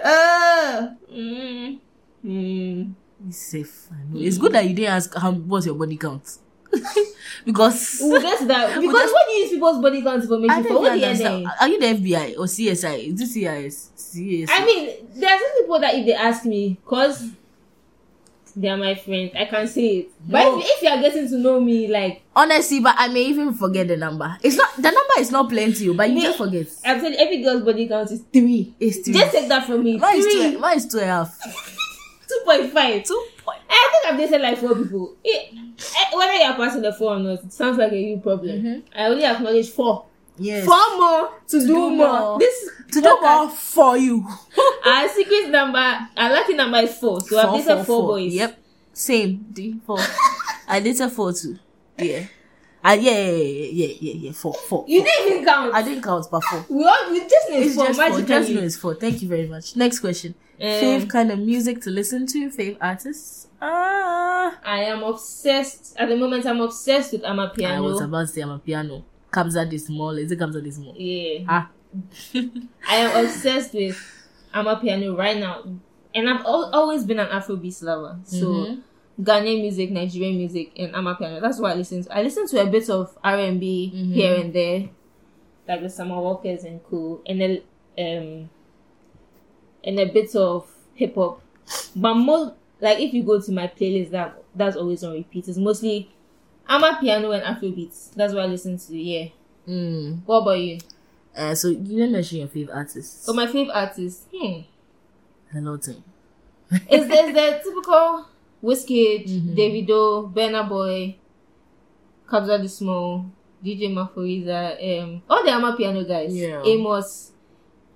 Uh, 0.04 0.88
mm, 1.12 1.80
mm. 2.26 2.94
It's 3.28 3.38
safe. 3.38 3.88
I 3.92 3.96
know. 4.10 4.20
It's 4.20 4.38
good 4.38 4.54
that 4.54 4.68
you 4.68 4.74
didn't 4.74 4.94
ask 4.94 5.14
how 5.16 5.32
what's 5.32 5.66
your 5.66 5.76
body 5.76 5.98
count. 5.98 6.38
because 7.46 8.00
We'll 8.02 8.22
get 8.22 8.48
that. 8.48 8.80
Because 8.82 9.12
what 9.12 9.28
do 9.28 9.34
you 9.34 9.42
use 9.44 9.52
people's 9.52 9.82
body 9.82 10.02
count 10.02 10.24
information 10.24 10.64
for? 10.64 10.80
What 10.82 10.92
understand. 10.94 11.48
Are 11.60 11.68
you 11.68 11.80
the 11.80 11.86
FBI 11.88 12.38
or 12.38 12.46
CSI? 12.46 13.14
Is 13.14 13.22
it 13.22 13.28
CIS? 13.28 13.92
CSI. 13.96 14.48
I 14.50 14.66
mean, 14.66 14.90
there 15.16 15.30
are 15.30 15.40
some 15.40 15.62
people 15.62 15.80
that 15.80 15.96
if 15.96 16.06
they 16.06 16.14
ask 16.14 16.46
me, 16.46 16.80
cause 16.86 17.30
they 18.56 18.68
are 18.70 18.78
my 18.78 18.96
friends, 18.96 19.32
I 19.38 19.46
can 19.46 19.68
say 19.68 19.86
it. 19.98 20.10
But 20.28 20.46
if, 20.60 20.66
if 20.66 20.82
you 20.84 20.90
are 20.90 21.02
getting 21.02 21.28
to 21.30 21.38
know 21.38 21.60
me, 21.60 21.88
like 21.88 22.22
honestly, 22.36 22.80
but 22.80 22.96
I 22.98 23.08
may 23.08 23.24
even 23.26 23.54
forget 23.54 23.88
the 23.88 23.98
number. 23.98 24.38
It's 24.44 24.56
not 24.56 24.76
the 24.78 24.84
number 24.92 25.14
is 25.20 25.32
not 25.32 25.50
plenty, 25.50 25.90
oh, 25.90 25.94
but 25.94 26.10
you 26.10 26.16
Me- 26.16 26.22
just 26.22 26.38
forget. 26.38 26.68
I'm 26.86 27.00
saying 27.00 27.16
every 27.20 27.42
girl's 27.42 27.64
body 27.64 27.88
count 27.88 28.12
is 28.12 28.24
three. 28.34 28.74
It's 28.80 29.00
three. 29.00 29.14
Just 29.14 29.32
take 29.32 29.48
that 29.50 29.66
from 29.66 29.84
me. 29.84 29.98
mine 29.98 30.18
is 30.18 30.26
three, 30.26 30.52
two. 30.52 30.60
Mine 30.60 30.78
is 30.78 30.88
two 30.88 31.00
and 31.00 31.10
a 31.10 31.14
half. 31.14 31.40
two 32.28 32.40
point 32.46 32.72
five. 32.72 33.04
Two 33.04 33.28
point. 33.44 33.60
I 33.70 33.90
think 33.92 34.14
I've 34.14 34.20
dated 34.20 34.42
like 34.42 34.58
four 34.58 34.76
people. 34.76 35.16
It, 35.24 35.54
whether 36.14 36.34
you 36.34 36.44
are 36.44 36.56
passing 36.56 36.82
the 36.82 36.94
four 36.94 37.16
or 37.16 37.20
not, 37.20 37.44
it 37.44 37.52
sounds 37.54 37.78
like 37.78 37.92
a 37.92 37.98
you 37.98 38.18
problem. 38.18 38.62
Mhm. 38.62 38.84
I 38.96 39.06
only 39.08 39.26
acknowledge 39.26 39.70
four. 39.70 40.06
Yes. 40.38 40.66
Four 40.66 40.98
more 40.98 41.30
to, 41.48 41.60
do, 41.60 41.68
do 41.68 41.74
more. 41.74 41.96
more. 41.96 42.40
This 42.40 42.70
to 42.94 43.02
do 43.02 43.22
more 43.22 43.50
for 43.50 43.98
you. 43.98 44.28
Our 44.86 45.08
secret 45.10 45.50
number, 45.50 45.78
our 46.18 46.32
lucky 46.32 46.54
number 46.56 46.80
is 46.80 46.98
four. 46.98 47.22
So 47.22 47.38
I've 47.38 47.66
dated 47.66 47.86
four, 47.86 48.08
boys. 48.08 48.34
Yep. 48.34 48.58
Same. 48.94 49.46
D 49.52 49.80
four. 49.86 50.00
I 50.68 50.80
dated 50.80 51.12
four 51.12 51.34
too. 51.34 51.60
Yeah. 51.98 52.26
Uh, 52.84 52.98
yeah, 53.00 53.12
yeah, 53.12 53.32
yeah, 53.32 53.68
yeah, 53.72 53.96
yeah, 54.00 54.14
yeah. 54.14 54.32
Four, 54.32 54.56
four. 54.56 54.86
You 54.88 55.04
didn't 55.04 55.32
even 55.34 55.46
count. 55.46 55.74
I 55.76 55.84
didn't 55.84 56.02
count, 56.04 56.26
but 56.32 56.44
four. 56.44 56.66
we 56.68 56.84
all 56.84 57.12
we 57.12 57.20
just 57.20 57.50
need 57.52 57.68
It's 57.68 57.76
four 57.76 57.86
just 57.86 58.00
four. 58.00 58.22
Just 58.22 58.50
know 58.50 58.62
it's 58.62 58.76
four. 58.78 58.96
Thank 58.96 59.22
you 59.22 59.30
very 59.30 59.48
much. 59.48 59.76
Next 59.76 60.00
question. 60.00 60.34
Um, 60.60 60.68
Fave 60.68 61.10
kind 61.10 61.32
of 61.32 61.40
music 61.40 61.82
to 61.82 61.92
listen 61.92 62.26
to? 62.28 62.50
Fave 62.50 62.78
artists? 62.82 63.48
Ah. 63.62 64.58
I 64.64 64.84
am 64.86 65.04
obsessed. 65.04 65.96
At 65.98 66.10
the 66.10 66.16
moment, 66.18 66.46
I'm 66.48 66.62
obsessed 66.62 67.12
with 67.14 67.22
Amapiano. 67.22 67.76
I 67.76 67.80
was 67.80 68.02
about 68.02 68.22
to 68.22 68.28
say 68.28 68.42
I'm 68.42 68.60
a 69.32 69.36
piano. 69.36 69.50
Kabza 69.50 69.70
this 69.70 69.86
small. 69.88 70.18
Is 70.18 70.32
it 70.32 70.40
Kabza 70.40 70.64
this 70.64 70.76
small? 70.76 70.94
Yeah. 70.98 71.46
Ah. 71.48 71.70
I 72.90 72.96
am 72.98 73.26
obsessed 73.26 73.74
with 73.74 73.98
Amapiano 74.54 75.18
right 75.18 75.38
now. 75.38 75.64
And 76.14 76.30
I've 76.30 76.46
al- 76.46 76.72
always 76.74 77.06
been 77.06 77.20
an 77.20 77.28
Afrobeat 77.28 77.82
lover. 77.84 78.20
So 78.24 78.46
Mhm. 78.48 78.82
Ghanaian 79.22 79.62
music, 79.62 79.92
Nigerian 79.92 80.38
music, 80.38 80.72
and 80.78 80.94
Amapiano. 80.94 81.42
That's 81.42 81.60
what 81.60 81.72
I 81.72 81.76
listen 81.76 82.04
to. 82.04 82.18
I 82.18 82.22
listen 82.24 82.48
to 82.48 82.62
a 82.62 82.66
bit 82.66 82.90
of 82.90 83.18
R 83.24 83.38
and 83.40 83.60
B 83.60 83.92
Mhm. 83.94 84.14
here 84.14 84.36
and 84.36 84.54
there, 84.54 84.90
like 85.68 85.82
the 85.82 85.90
Summer 85.90 86.20
Walkers 86.20 86.64
and 86.64 86.82
cool, 86.84 87.22
and 87.26 87.40
then 87.42 87.62
um, 87.98 88.50
and 89.84 90.00
a 90.00 90.06
bit 90.06 90.36
of 90.36 90.66
hip 90.96 91.16
hop. 91.16 91.42
But 91.96 92.16
more 92.16 92.54
like 92.80 93.00
if 93.00 93.14
you 93.14 93.24
go 93.24 93.40
to 93.40 93.52
my 93.52 93.68
playlist, 93.68 94.12
that 94.12 94.42
that's 94.56 94.76
always 94.76 95.04
on 95.04 95.14
repeat. 95.14 95.48
It's 95.48 95.58
mostly 95.58 96.10
Amapiano 96.72 97.34
and 97.36 97.44
Afrobeats. 97.44 98.14
That's 98.16 98.34
what 98.34 98.44
I 98.44 98.46
listen 98.48 98.78
to. 98.78 98.98
Yeah. 98.98 99.28
Mm. 99.68 100.22
What 100.26 100.38
about 100.42 100.60
you? 100.60 100.78
Uh, 101.36 101.54
so 101.56 101.68
you 101.70 101.78
didn't 101.78 102.12
mention 102.14 102.40
your 102.40 102.48
favorite 102.48 102.74
artists. 102.74 103.26
So 103.26 103.34
my 103.34 103.46
favorite 103.48 103.74
artist, 103.74 104.28
hmm, 104.34 104.62
Hello, 105.52 105.78
team. 105.78 106.04
is 106.90 107.08
the, 107.08 107.14
is 107.14 107.34
the 107.34 107.62
typical 107.64 108.26
Wizkid, 108.64 109.28
Mhm. 109.28 109.56
Davido, 109.56 110.32
Burna 110.34 110.68
Boy, 110.68 111.16
Kabza 112.28 112.62
De 112.62 112.68
Small, 112.70 113.26
DJ 113.64 113.90
Maphorisa, 113.94 114.78
um, 115.04 115.22
all 115.30 115.44
the 115.44 115.52
Amapiano 115.52 116.08
guys. 116.08 116.34
Yeah. 116.36 116.62
Amos. 116.66 117.32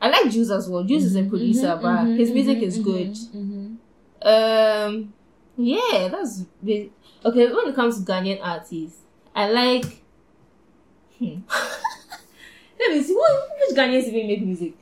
I 0.01 0.09
like 0.09 0.29
Juice 0.29 0.51
as 0.51 0.67
well. 0.69 0.83
Juice 0.83 1.05
is 1.05 1.15
a 1.15 1.23
producer, 1.23 1.79
but 1.81 2.05
his 2.17 2.31
music 2.31 2.57
is 2.61 2.77
good. 2.79 3.13
Mm-hmm. 3.13 3.75
Um, 4.21 5.13
yeah, 5.57 6.07
that's 6.09 6.43
the- 6.61 6.89
okay. 7.25 7.51
When 7.51 7.67
it 7.69 7.75
comes 7.75 8.03
to 8.03 8.11
Ghanaian 8.11 8.39
artists, 8.41 8.99
I 9.35 9.49
like. 9.49 9.85
Hmm. 11.19 11.39
Let 12.79 12.91
me 12.91 13.01
see. 13.03 13.13
What, 13.15 13.49
which 13.67 13.77
Ghanaians 13.77 14.03
even 14.07 14.27
make 14.27 14.41
music? 14.41 14.73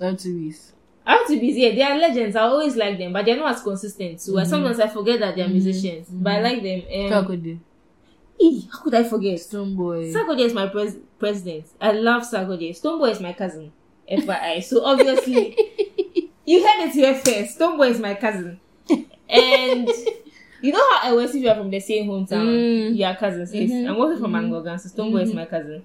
RTVs. 0.00 0.72
R2Bees, 1.06 1.54
yeah, 1.56 1.74
they 1.74 1.82
are 1.82 1.98
legends. 1.98 2.34
I 2.34 2.40
always 2.42 2.76
like 2.76 2.96
them, 2.98 3.12
but 3.12 3.26
they're 3.26 3.36
not 3.36 3.54
as 3.54 3.62
consistent. 3.62 4.20
So 4.20 4.32
Mhm. 4.32 4.46
sometimes 4.46 4.80
I 4.80 4.88
forget 4.88 5.20
that 5.20 5.36
they're 5.36 5.46
Mhm. 5.48 5.52
musicians, 5.52 6.08
but 6.10 6.32
I 6.32 6.38
Mhm. 6.38 6.42
like 6.42 6.62
them. 6.62 6.82
Um, 6.88 7.10
Kakode. 7.26 7.58
Eeh, 8.40 8.68
how 8.72 8.78
could 8.82 8.94
I 8.94 9.04
forget? 9.04 9.38
Stonebwoy. 9.38 10.12
Sarkodie 10.12 10.46
is 10.46 10.54
my 10.54 10.66
pres- 10.68 10.96
president. 11.18 11.66
I 11.80 11.92
love 11.92 12.22
Sarkodie. 12.22 12.70
Stonebwoy 12.70 13.10
is 13.12 13.20
my 13.20 13.32
cousin. 13.34 13.70
FYI. 14.08 14.60
So 14.60 14.82
obviously, 14.84 15.56
you 16.46 16.66
heard 16.66 16.88
it 16.88 16.92
here 16.92 17.14
first. 17.14 17.58
Stonebwoy 17.58 17.90
is 17.90 18.00
my 18.00 18.14
cousin. 18.14 18.58
And 19.28 19.88
you 20.64 20.72
know 20.72 20.84
how 20.90 21.10
I 21.10 21.12
was 21.12 21.34
if 21.34 21.42
you 21.42 21.48
are 21.50 21.56
from 21.56 21.70
the 21.70 21.80
same 21.80 22.08
hometown? 22.08 22.46
Mm. 22.46 22.96
You 22.96 23.04
are 23.04 23.16
cousins. 23.16 23.52
Yes. 23.54 23.70
Mhm. 23.70 23.88
I'm 23.90 23.96
also 23.96 24.16
from 24.20 24.32
Mhm. 24.32 24.40
Angogan, 24.50 24.80
so 24.80 24.88
Stonebwoy 24.88 25.22
is 25.22 25.30
Mhm. 25.30 25.34
my 25.34 25.44
cousin. 25.46 25.84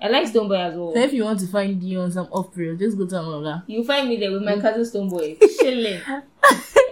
I 0.00 0.08
like 0.08 0.26
Stonebwoy 0.32 0.58
as 0.68 0.74
well. 0.76 0.92
So 0.94 1.00
if 1.00 1.12
you 1.12 1.24
want 1.24 1.40
to 1.40 1.46
find 1.46 1.82
you 1.82 2.00
on 2.00 2.12
some 2.12 2.28
off 2.30 2.54
period, 2.54 2.78
just 2.78 2.96
go 2.98 3.06
to 3.06 3.16
Angola. 3.16 3.64
You 3.66 3.82
find 3.84 4.08
me 4.08 4.16
there 4.16 4.30
with 4.32 4.42
Mm. 4.42 4.44
my 4.56 4.58
cousin 4.60 4.84
Stonebwoy, 4.84 5.38
chilling. 5.60 6.00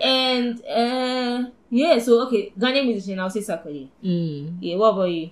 and 0.03 0.61
uh, 0.67 1.51
yeah, 1.71 1.99
so 1.99 2.27
okay, 2.27 2.53
Ghanaian 2.59 2.87
musician, 2.87 3.19
I'll 3.21 3.31
say 3.31 3.41
Sarkodie. 3.41 3.89
Mm. 4.03 4.57
Yeah, 4.61 4.77
what 4.77 4.91
about 4.95 5.05
you? 5.11 5.31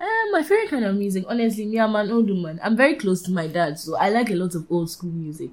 Uh, 0.00 0.30
my 0.32 0.42
favorite 0.42 0.68
kind 0.68 0.84
of 0.84 0.96
music, 0.96 1.24
honestly, 1.28 1.64
me, 1.64 1.78
I'm 1.78 1.94
an 1.94 2.10
old 2.10 2.28
woman. 2.28 2.58
I'm 2.62 2.76
very 2.76 2.94
close 2.96 3.22
to 3.22 3.30
my 3.30 3.46
dad, 3.46 3.78
so 3.78 3.96
I 3.96 4.08
like 4.10 4.30
a 4.30 4.34
lot 4.34 4.54
of 4.54 4.66
old 4.70 4.90
school 4.90 5.10
music. 5.10 5.50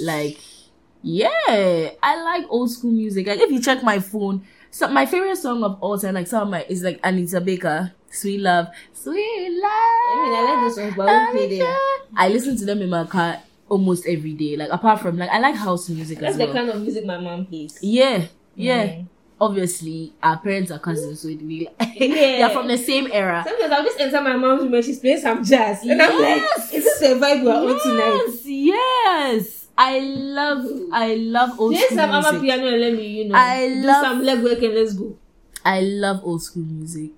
Like, 0.00 0.38
yeah, 1.02 1.28
I 2.02 2.22
like 2.24 2.46
old 2.50 2.70
school 2.70 2.90
music. 2.90 3.26
Like, 3.28 3.38
if 3.40 3.50
you 3.50 3.60
check 3.60 3.82
my 3.84 4.00
phone, 4.00 4.42
so 4.72 4.88
my 4.88 5.06
favorite 5.06 5.36
song 5.36 5.62
of 5.62 5.78
all 5.80 5.96
time, 5.98 6.14
like 6.14 6.26
some 6.26 6.42
of 6.42 6.48
my, 6.48 6.64
is 6.68 6.82
like 6.82 6.98
Anita 7.04 7.40
Baker, 7.40 7.92
Sweet 8.10 8.38
Love, 8.40 8.66
Sweet 8.92 9.50
Love. 9.50 9.70
I 9.70 10.22
mean, 10.24 10.34
I 10.34 10.52
like 10.54 10.64
those 10.64 10.74
songs, 10.76 10.94
but 10.96 11.08
I 11.08 11.30
play 11.30 11.58
them. 11.58 11.76
I 12.16 12.28
listen 12.28 12.56
to 12.56 12.64
them 12.64 12.82
in 12.82 12.90
my 12.90 13.04
car 13.04 13.38
almost 13.68 14.06
every 14.06 14.32
day. 14.32 14.56
Like, 14.56 14.70
apart 14.70 15.00
from 15.00 15.18
like, 15.18 15.30
I 15.30 15.38
like 15.38 15.54
house 15.54 15.88
music 15.88 16.18
That's 16.18 16.32
as 16.32 16.38
the 16.38 16.46
well. 16.46 16.54
kind 16.54 16.68
of 16.70 16.80
music 16.80 17.04
my 17.06 17.18
mom 17.18 17.46
plays. 17.46 17.78
yeah, 17.82 18.26
yeah. 18.56 18.84
Mm. 18.86 19.06
Obviously, 19.40 20.12
our 20.22 20.38
parents 20.38 20.70
are 20.70 20.78
cousins, 20.78 21.20
so 21.20 21.26
it 21.28 21.46
be 21.46 21.68
Yeah. 21.96 22.46
they're 22.46 22.50
from 22.50 22.68
the 22.68 22.78
same 22.78 23.08
era. 23.12 23.42
Sometimes 23.44 23.72
I'll 23.72 23.82
just 23.82 23.98
enter 23.98 24.20
my 24.20 24.36
mom's 24.36 24.62
room 24.62 24.72
and 24.74 24.84
she's 24.84 25.00
playing 25.00 25.18
some 25.20 25.42
jazz. 25.42 25.82
And 25.82 26.00
I'm 26.00 26.12
like, 26.22 26.40
Yes. 26.42 26.72
is 26.72 26.84
this 26.84 26.98
the 27.00 27.06
vibe 27.16 27.42
we're 27.42 27.52
on 27.52 27.80
tonight? 27.82 28.24
Yes, 28.46 28.46
yes. 28.46 29.61
I 29.82 29.98
love, 29.98 30.64
I 30.92 31.14
love 31.16 31.58
old 31.58 31.74
Play 31.74 31.82
school 31.90 32.00
ama 32.00 32.20
music. 32.22 32.40
piano 32.42 32.66
and 32.70 32.80
let 32.80 32.92
me, 32.94 33.06
you 33.18 33.24
know, 33.28 33.34
I 33.34 33.68
do 33.68 33.86
love- 33.86 34.04
some 34.06 34.22
leg 34.22 34.42
work 34.44 34.62
and 34.62 34.74
let's 34.74 34.94
go. 34.94 35.16
I 35.64 35.80
love 35.80 36.20
old 36.24 36.42
school 36.42 36.62
music, 36.64 37.10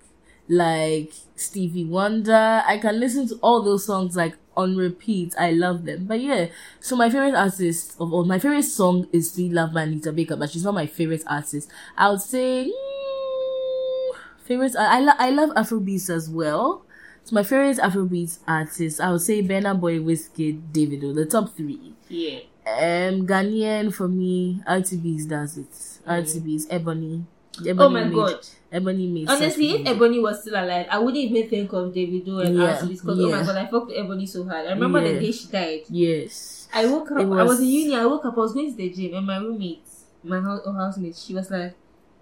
like 0.49 1.13
Stevie 1.37 1.85
Wonder. 1.85 2.63
I 2.67 2.79
can 2.79 3.01
listen 3.01 3.29
to 3.29 3.37
all 3.43 3.63
those 3.63 3.85
songs 3.85 4.17
like 4.17 4.37
on 4.57 4.77
repeat. 4.77 5.35
I 5.39 5.51
love 5.53 5.85
them. 5.85 6.05
But 6.07 6.21
yeah, 6.21 6.47
so 6.81 6.97
my 6.97 7.11
favorite 7.11 7.35
artist 7.35 7.97
of 8.01 8.13
all, 8.13 8.25
my 8.25 8.39
favorite 8.39 8.65
song 8.65 9.09
is 9.13 9.33
"Sweet 9.33 9.53
Love" 9.53 9.73
by 9.75 9.83
Anita 9.83 10.13
Baker, 10.13 10.37
but 10.37 10.51
she's 10.51 10.65
not 10.65 10.75
my 10.75 10.87
favorite 10.87 11.25
artist. 11.27 11.71
I 11.97 12.11
would 12.11 12.21
say 12.21 12.71
mm, 12.71 14.17
favorite. 14.45 14.77
I 14.77 14.97
I, 14.99 15.01
lo- 15.01 15.19
I 15.19 15.31
love 15.31 15.51
Afrobeats 15.51 16.11
as 16.11 16.29
well. 16.31 16.85
So 17.25 17.35
my 17.35 17.43
favorite 17.43 17.79
Afrobeats 17.79 18.39
artist, 18.47 19.01
I 19.01 19.11
would 19.13 19.23
say 19.23 19.43
Burna 19.43 19.79
Boy, 19.79 19.99
Wizkid, 19.99 20.61
Davido, 20.73 21.15
the 21.15 21.25
top 21.25 21.57
three. 21.57 21.95
Yeah. 22.09 22.41
Um, 22.67 23.27
Ghanaian 23.27 23.93
for 23.93 24.09
me, 24.09 24.63
R2Bees 24.67 25.29
does 25.29 25.59
it. 25.59 25.71
R2Bees, 26.09 26.67
Ebony. 26.71 27.25
Ebony 27.61 27.77
Oh 27.79 27.89
my 27.91 28.05
made, 28.05 28.15
god. 28.15 28.41
Ebony 28.73 29.07
made. 29.07 29.29
Honestly, 29.29 29.71
if. 29.73 29.87
Ebony 29.87 30.19
was 30.19 30.41
still 30.41 30.55
alive, 30.55 30.87
I 30.91 30.99
wouldn't 30.99 31.23
even 31.25 31.49
think 31.49 31.73
of 31.73 31.93
Davido 31.93 32.45
and 32.45 32.57
Yeah, 32.57 32.81
yeah, 32.81 32.87
because 32.87 33.19
oh 33.21 33.31
my 33.31 33.43
god, 33.45 33.57
I 33.57 33.67
fucked 33.67 33.93
Ebony 33.95 34.27
so 34.27 34.45
hard. 34.45 34.67
I 34.67 34.71
remember 34.71 35.01
Yeah. 35.01 35.13
the 35.13 35.21
day 35.21 35.31
she 35.33 35.47
died. 35.49 35.83
yes, 35.89 36.69
I 36.75 36.87
woke 36.87 37.11
up. 37.13 37.19
It 37.19 37.23
I 37.23 37.27
was 37.27 37.49
was- 37.49 37.61
in 37.61 37.67
uni. 37.67 37.95
I 37.97 38.07
woke 38.07 38.25
up. 38.25 38.37
I 38.37 38.41
was 38.41 38.53
going 38.55 38.71
to 38.71 38.77
the 38.77 38.89
gym, 38.91 39.15
and 39.15 39.27
my 39.27 39.37
roommate, 39.39 39.85
my 40.25 40.41
house, 40.41 40.63
housemate, 40.65 41.17
she 41.17 41.35
was 41.35 41.51
like, 41.51 41.75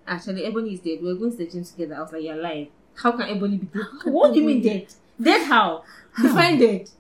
"Actually, 0.07 0.45
Ebony 0.45 0.74
is 0.74 0.80
dead. 0.80 0.99
We're 1.03 1.14
going 1.14 1.30
to 1.30 1.36
the 1.38 1.47
gym 1.47 1.64
together." 1.64 1.95
I 1.95 2.01
was 2.03 2.12
like, 2.12 2.22
"You're 2.24 2.34
alive. 2.34 2.66
How 2.95 3.12
can 3.12 3.28
Ebony 3.30 3.57
be 3.59 3.66
dead? 3.66 3.86
what 4.12 4.34
do 4.34 4.40
you 4.40 4.47
mean 4.47 4.61
dead? 4.61 4.86
Dead 5.20 5.47
how? 5.47 5.84
Define 6.20 6.59
dead." 6.59 6.90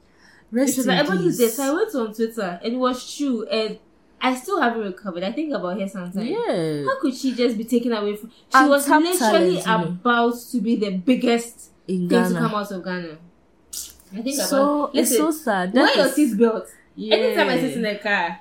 Rest 0.52 0.78
in 0.78 0.86
like, 0.86 0.98
"Ebony 1.04 1.26
is 1.26 1.38
dead." 1.38 1.50
So 1.50 1.62
I 1.64 1.74
went 1.74 1.94
on 1.94 2.14
Twitter, 2.14 2.60
and 2.62 2.72
it 2.74 2.76
was 2.76 3.16
true. 3.16 3.44
And 3.46 3.78
I 4.20 4.34
still 4.36 4.60
haven't 4.60 4.82
recovered. 4.82 5.24
I 5.24 5.32
think 5.32 5.52
about 5.52 5.80
her 5.80 5.88
sometimes. 5.88 6.28
Yeah, 6.28 6.84
How 6.84 7.00
could 7.00 7.14
she 7.14 7.34
just 7.34 7.56
be 7.58 7.64
taken 7.64 7.92
away 7.92 8.14
from? 8.16 8.30
She 8.30 8.36
And 8.54 8.70
was 8.70 8.88
literally 8.88 9.60
talent, 9.60 10.00
about 10.00 10.34
to 10.52 10.60
be 10.60 10.76
the 10.76 10.90
biggest 10.90 11.70
in 11.88 12.08
thing 12.08 12.28
to 12.28 12.34
come 12.38 12.54
out 12.54 12.70
of 12.70 12.84
Ghana. 12.84 13.16
I 14.14 14.20
think 14.22 14.36
So 14.36 14.84
about. 14.84 14.94
it's 14.94 15.10
Listen, 15.10 15.16
so 15.16 15.30
sad. 15.32 15.72
wear 15.74 15.86
That 15.86 15.96
your 15.96 16.06
is- 16.06 16.16
seatbelt. 16.34 16.66
yeah. 16.96 17.14
Anytime 17.16 17.48
I 17.48 17.58
sit 17.60 17.72
in 17.78 17.82
the 17.82 17.94
car, 17.96 18.38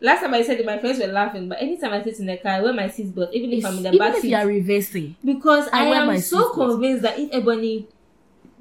last 0.00 0.20
time 0.22 0.32
I 0.34 0.42
said 0.42 0.58
it, 0.58 0.66
my 0.66 0.78
friends 0.78 0.98
were 0.98 1.06
laughing, 1.12 1.48
but 1.50 1.60
anytime 1.60 1.92
I 1.92 2.02
sit 2.02 2.18
in 2.18 2.26
the 2.26 2.38
car, 2.38 2.52
I 2.52 2.60
wear 2.62 2.72
my 2.72 2.88
seatbelt, 2.88 3.30
even 3.32 3.52
if 3.52 3.58
It's- 3.58 3.70
I'm 3.70 3.76
in 3.76 3.92
the 3.92 3.98
back 3.98 4.14
seat. 4.16 4.24
even 4.24 4.24
if 4.24 4.30
you 4.30 4.36
are 4.36 4.46
reversing, 4.46 5.16
because 5.24 5.68
I 5.72 5.86
I, 5.86 5.90
wear 5.90 6.00
am 6.10 6.18
so 6.18 6.48
convinced 6.50 7.02
that 7.02 7.18
if 7.18 7.28
Ebony 7.32 7.86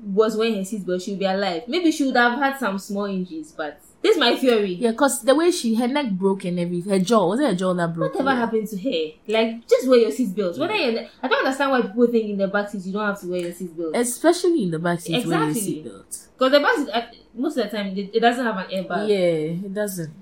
was 0.04 0.36
wearing 0.36 0.56
her 0.56 0.62
seatbelt, 0.62 1.04
she 1.04 1.12
would 1.12 1.20
be 1.20 1.26
alive. 1.26 1.64
Maybe 1.68 1.92
she 1.92 2.06
would 2.06 2.16
have 2.16 2.38
had 2.40 2.58
some 2.58 2.78
small 2.80 3.06
injuries, 3.06 3.54
but 3.56 3.80
This 4.02 4.16
is 4.16 4.20
my 4.20 4.36
theory. 4.36 4.74
Yeah, 4.74 4.94
cause 4.94 5.22
the 5.22 5.36
way 5.36 5.52
she 5.52 5.76
her 5.76 5.88
neck 5.88 6.10
broke 6.12 6.44
and 6.46 6.60
everything, 6.60 6.92
her 6.92 7.00
jaw 7.00 7.28
was 7.30 7.40
it 7.40 7.46
her 7.46 7.56
jaw 7.56 7.74
that 7.74 7.94
broke? 7.94 8.14
Whatever 8.16 8.36
happened 8.36 8.68
to 8.70 8.78
her? 8.78 9.12
Like, 9.28 9.68
just 9.68 9.88
wear 9.88 10.00
your 10.00 10.10
seatbelt. 10.12 10.58
Whether 10.58 10.76
you're, 10.76 11.06
I 11.22 11.28
don't 11.28 11.46
understand 11.46 11.72
why 11.72 11.82
people 11.84 12.08
think 12.08 12.30
in 12.32 12.38
the 12.38 12.48
backseat 12.48 12.86
you 12.86 12.94
don't 12.94 13.06
have 13.06 13.20
to 13.22 13.28
wear 13.28 13.42
your 13.42 13.52
seatbelt. 13.52 13.96
Especially 13.96 14.64
in 14.64 14.72
the 14.72 14.80
back 14.80 15.00
seat 15.02 15.18
Exactly. 15.20 15.54
seat 15.62 15.84
belt. 15.86 16.28
Because 16.38 16.52
the 16.52 16.60
backseat, 16.60 16.90
uh, 16.96 17.08
most 17.36 17.58
of 17.58 17.70
the 17.70 17.78
time, 17.78 17.88
it, 17.96 18.10
it 18.16 18.20
doesn't 18.20 18.44
have 18.44 18.58
an 18.58 18.66
airbag. 18.72 19.08
Yeah, 19.08 19.68
it 19.68 19.74
doesn't. 19.74 20.14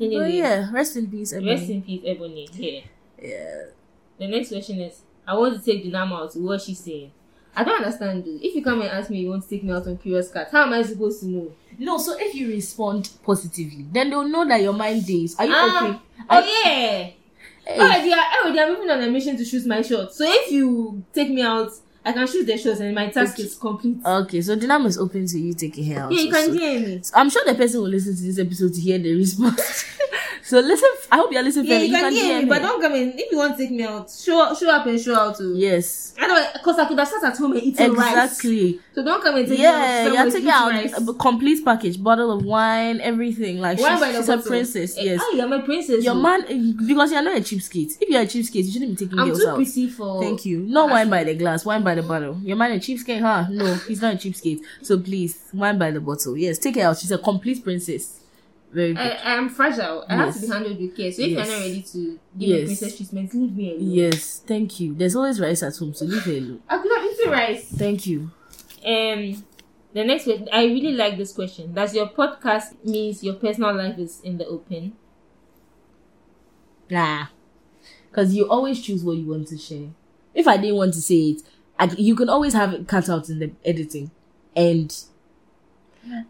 Anyway, 0.00 0.24
But 0.24 0.32
yeah, 0.32 0.70
rest 0.72 0.96
in 0.96 1.10
peace, 1.10 1.32
Ebony. 1.32 1.50
rest 1.50 1.70
in 1.70 1.82
peace, 1.82 2.02
Ebony. 2.04 2.48
Yeah. 2.54 2.80
Yeah. 3.22 3.62
The 4.18 4.26
next 4.28 4.48
question 4.48 4.80
is, 4.80 5.02
I 5.26 5.34
want 5.34 5.54
to 5.56 5.64
take 5.64 5.84
Dynamo 5.84 6.24
out. 6.24 6.34
What 6.34 6.60
she's 6.60 6.80
saying. 6.80 7.12
I 7.56 7.64
don't 7.64 7.82
understand, 7.82 8.24
dude. 8.24 8.42
If 8.42 8.54
you 8.54 8.62
come 8.62 8.80
and 8.80 8.90
ask 8.90 9.10
me, 9.10 9.20
you 9.20 9.30
want 9.30 9.42
to 9.42 9.48
take 9.48 9.64
me 9.64 9.72
out 9.72 9.86
on 9.86 9.98
Curious 9.98 10.30
Cat, 10.30 10.48
how 10.52 10.62
am 10.64 10.72
I 10.72 10.82
supposed 10.82 11.20
to 11.20 11.26
know? 11.26 11.52
No, 11.78 11.98
so 11.98 12.16
if 12.18 12.34
you 12.34 12.48
respond 12.48 13.10
positively, 13.24 13.86
then 13.90 14.10
they'll 14.10 14.28
know 14.28 14.46
that 14.46 14.60
your 14.62 14.72
mind 14.72 15.06
days. 15.06 15.34
Are 15.38 15.46
you 15.46 15.52
Ah, 15.54 15.88
okay? 15.88 15.98
Oh 16.28 16.36
Are- 16.36 16.42
yeah. 16.42 17.10
Hey. 17.66 17.78
Already, 17.78 18.12
I 18.12 18.40
already 18.42 18.60
I'm 18.60 18.72
moving 18.74 18.90
on 18.90 19.00
a 19.02 19.10
mission 19.10 19.36
to 19.36 19.44
shoot 19.44 19.66
my 19.66 19.82
shot. 19.82 20.12
So 20.14 20.24
if 20.26 20.50
you 20.50 21.02
take 21.12 21.30
me 21.30 21.42
out, 21.42 21.70
I 22.04 22.12
can 22.12 22.26
shoot 22.26 22.46
the 22.46 22.56
shots 22.56 22.80
and 22.80 22.94
my 22.94 23.08
task 23.10 23.34
Okay. 23.34 23.42
is 23.42 23.54
complete. 23.56 23.98
Okay, 24.04 24.40
so 24.40 24.56
Dynamo 24.56 24.86
is 24.86 24.96
open 24.98 25.26
to 25.26 25.38
you 25.38 25.52
taking 25.52 25.84
her 25.92 26.02
out. 26.02 26.12
yeah, 26.12 26.20
you 26.22 26.30
can 26.32 26.46
so- 26.46 26.52
hear 26.52 26.80
me. 26.80 27.02
I'm 27.14 27.28
sure 27.30 27.44
the 27.44 27.54
person 27.54 27.80
will 27.82 27.88
listen 27.88 28.16
to 28.16 28.22
this 28.22 28.38
episode 28.38 28.72
to 28.74 28.80
hear 28.80 28.98
the 28.98 29.14
response. 29.16 29.84
so 30.44 30.60
listen, 30.60 30.88
I 31.12 31.16
hope 31.16 31.30
you're 31.32 31.42
listening. 31.42 31.66
Yeah, 31.66 31.78
fairly. 31.78 31.86
you 31.88 31.96
can, 31.96 32.12
hear, 32.12 32.38
me, 32.42 32.44
but 32.48 32.62
don't 32.62 32.80
come 32.80 32.94
in. 32.94 33.12
If 33.18 33.30
you 33.30 33.36
want 33.38 33.56
to 33.58 33.62
take 33.62 33.70
me 33.70 33.82
out, 33.84 34.10
show 34.10 34.54
show 34.54 34.70
up 34.70 34.86
and 34.86 34.98
show 35.00 35.14
out 35.14 35.36
too. 35.36 35.54
Yes, 35.56 36.14
I 36.18 36.26
know, 36.26 36.46
because 36.54 36.78
I 36.78 36.88
could 36.88 36.98
have 36.98 37.08
sat 37.08 37.22
at 37.24 37.36
home 37.36 37.52
and 37.52 37.62
eaten 37.62 37.92
rice. 37.92 38.12
exactly. 38.12 38.80
So 38.94 39.04
don't 39.04 39.22
come 39.22 39.36
and 39.36 39.46
take 39.48 39.58
Yeah, 39.58 39.70
me 39.70 39.76
out. 39.76 40.04
you're 40.04 40.14
somewhere 40.14 40.30
taking 40.32 40.50
out 40.50 40.70
rice. 40.70 41.08
a 41.08 41.14
complete 41.14 41.64
package, 41.64 42.02
bottle 42.02 42.30
of 42.32 42.44
wine, 42.44 43.00
everything. 43.00 43.60
Like 43.60 43.78
Why 43.78 43.96
she's, 43.98 44.16
she's 44.16 44.28
a 44.28 44.36
bottle? 44.36 44.50
princess. 44.50 44.98
Eh, 44.98 45.02
Yes, 45.02 45.20
Oh, 45.22 45.34
you're 45.36 45.48
my 45.48 45.60
princess. 45.60 46.02
your 46.04 46.14
oh. 46.14 46.20
man 46.20 46.76
because 46.86 47.12
you're 47.12 47.22
not 47.22 47.36
a 47.36 47.40
cheapskate. 47.40 47.96
If 48.00 48.08
you're 48.08 48.22
a 48.22 48.26
cheapskate, 48.26 48.64
you 48.64 48.72
shouldn't 48.72 48.98
be 48.98 49.04
taking 49.06 49.18
I'm 49.18 49.28
girls 49.28 49.40
too 49.44 49.54
pretty 49.54 49.88
for. 49.88 50.22
Thank 50.22 50.44
you. 50.46 50.60
Not 50.60 50.90
wine 50.90 51.08
by 51.10 51.24
the 51.24 51.34
glass, 51.34 51.64
wine 51.64 51.82
by 51.84 51.89
the 51.94 52.02
bottle. 52.02 52.38
Your 52.42 52.56
man 52.56 52.72
a 52.72 52.76
cheapskate, 52.76 53.20
huh? 53.20 53.46
No, 53.50 53.74
he's 53.74 54.00
not 54.02 54.14
a 54.14 54.16
cheapskate. 54.16 54.60
So 54.82 54.98
please, 54.98 55.48
wine 55.52 55.78
by 55.78 55.90
the 55.90 56.00
bottle. 56.00 56.36
Yes, 56.36 56.58
take 56.58 56.76
her 56.76 56.82
out. 56.82 56.98
She's 56.98 57.10
a 57.12 57.18
complete 57.18 57.62
princess. 57.64 58.20
Very 58.72 58.94
good. 58.94 59.00
I, 59.02 59.34
am 59.34 59.48
fragile. 59.48 60.04
I 60.08 60.14
have 60.16 60.34
to 60.34 60.40
be 60.40 60.46
handled 60.46 60.78
with 60.80 60.96
care. 60.96 61.10
So 61.10 61.22
if 61.22 61.30
Yes. 61.30 61.46
you're 61.48 61.56
not 61.56 61.62
ready 61.62 61.82
to 61.82 62.18
give 62.38 62.48
me 62.48 62.64
princess 62.66 62.96
treatment, 62.96 63.34
leave 63.34 63.56
me 63.56 63.70
alone. 63.72 63.90
yes, 63.90 64.42
thank 64.46 64.78
you. 64.78 64.94
There's 64.94 65.16
always 65.16 65.40
rice 65.40 65.62
at 65.64 65.76
home, 65.76 65.92
so 65.92 66.04
leave 66.04 66.22
her 66.22 66.32
alone. 66.32 66.62
I 66.68 66.78
could 66.78 66.92
have 66.96 67.04
eaten 67.10 67.30
rice. 67.32 67.64
Thank 67.64 68.06
you. 68.06 68.30
Um, 68.86 69.44
the 69.92 70.04
next 70.04 70.22
question, 70.24 70.48
I 70.52 70.64
really 70.66 70.92
like 70.92 71.16
this 71.18 71.32
question. 71.32 71.74
Does 71.74 71.94
your 71.96 72.08
podcast 72.10 72.84
means 72.84 73.24
your 73.24 73.34
personal 73.34 73.74
life 73.74 73.98
is 73.98 74.20
in 74.22 74.38
the 74.38 74.46
open? 74.46 74.92
Nah. 76.88 77.26
Because 78.10 78.34
you 78.34 78.48
always 78.48 78.80
choose 78.80 79.04
what 79.04 79.16
you 79.16 79.26
want 79.26 79.48
to 79.48 79.58
share. 79.58 79.88
If 80.34 80.46
I 80.46 80.56
didn't 80.56 80.76
want 80.76 80.94
to 80.94 81.00
say 81.00 81.16
it, 81.30 81.42
I, 81.80 81.86
you 81.96 82.14
can 82.14 82.28
always 82.28 82.52
have 82.52 82.72
it 82.74 82.86
cut 82.86 83.08
out 83.08 83.28
in 83.30 83.38
the 83.38 83.50
editing. 83.64 84.10
And 84.54 84.94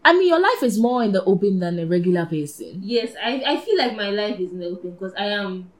I 0.03 0.13
mean, 0.13 0.27
your 0.27 0.39
life 0.39 0.63
is 0.63 0.79
more 0.79 1.03
in 1.03 1.11
the 1.11 1.23
open 1.25 1.59
than 1.59 1.77
a 1.79 1.85
regular 1.85 2.25
person. 2.25 2.79
Yes, 2.83 3.13
I, 3.21 3.43
I 3.45 3.57
feel 3.57 3.77
like 3.77 3.95
my 3.95 4.09
life 4.09 4.39
is 4.39 4.51
in 4.51 4.59
the 4.59 4.67
open 4.67 4.91
because 4.91 5.13
I 5.17 5.25
am. 5.25 5.71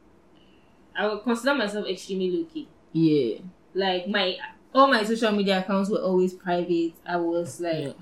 I 0.95 1.07
would 1.07 1.23
consider 1.23 1.55
myself 1.55 1.87
extremely 1.87 2.31
low 2.31 2.43
key. 2.45 2.67
Yeah. 2.91 3.39
Like 3.73 4.07
my 4.07 4.37
all 4.73 4.87
my 4.87 5.03
social 5.03 5.31
media 5.31 5.59
accounts 5.59 5.89
were 5.89 5.99
always 6.01 6.33
private. 6.33 6.93
I 7.05 7.17
was 7.17 7.59
like 7.61 7.85
Yeah. 7.85 7.93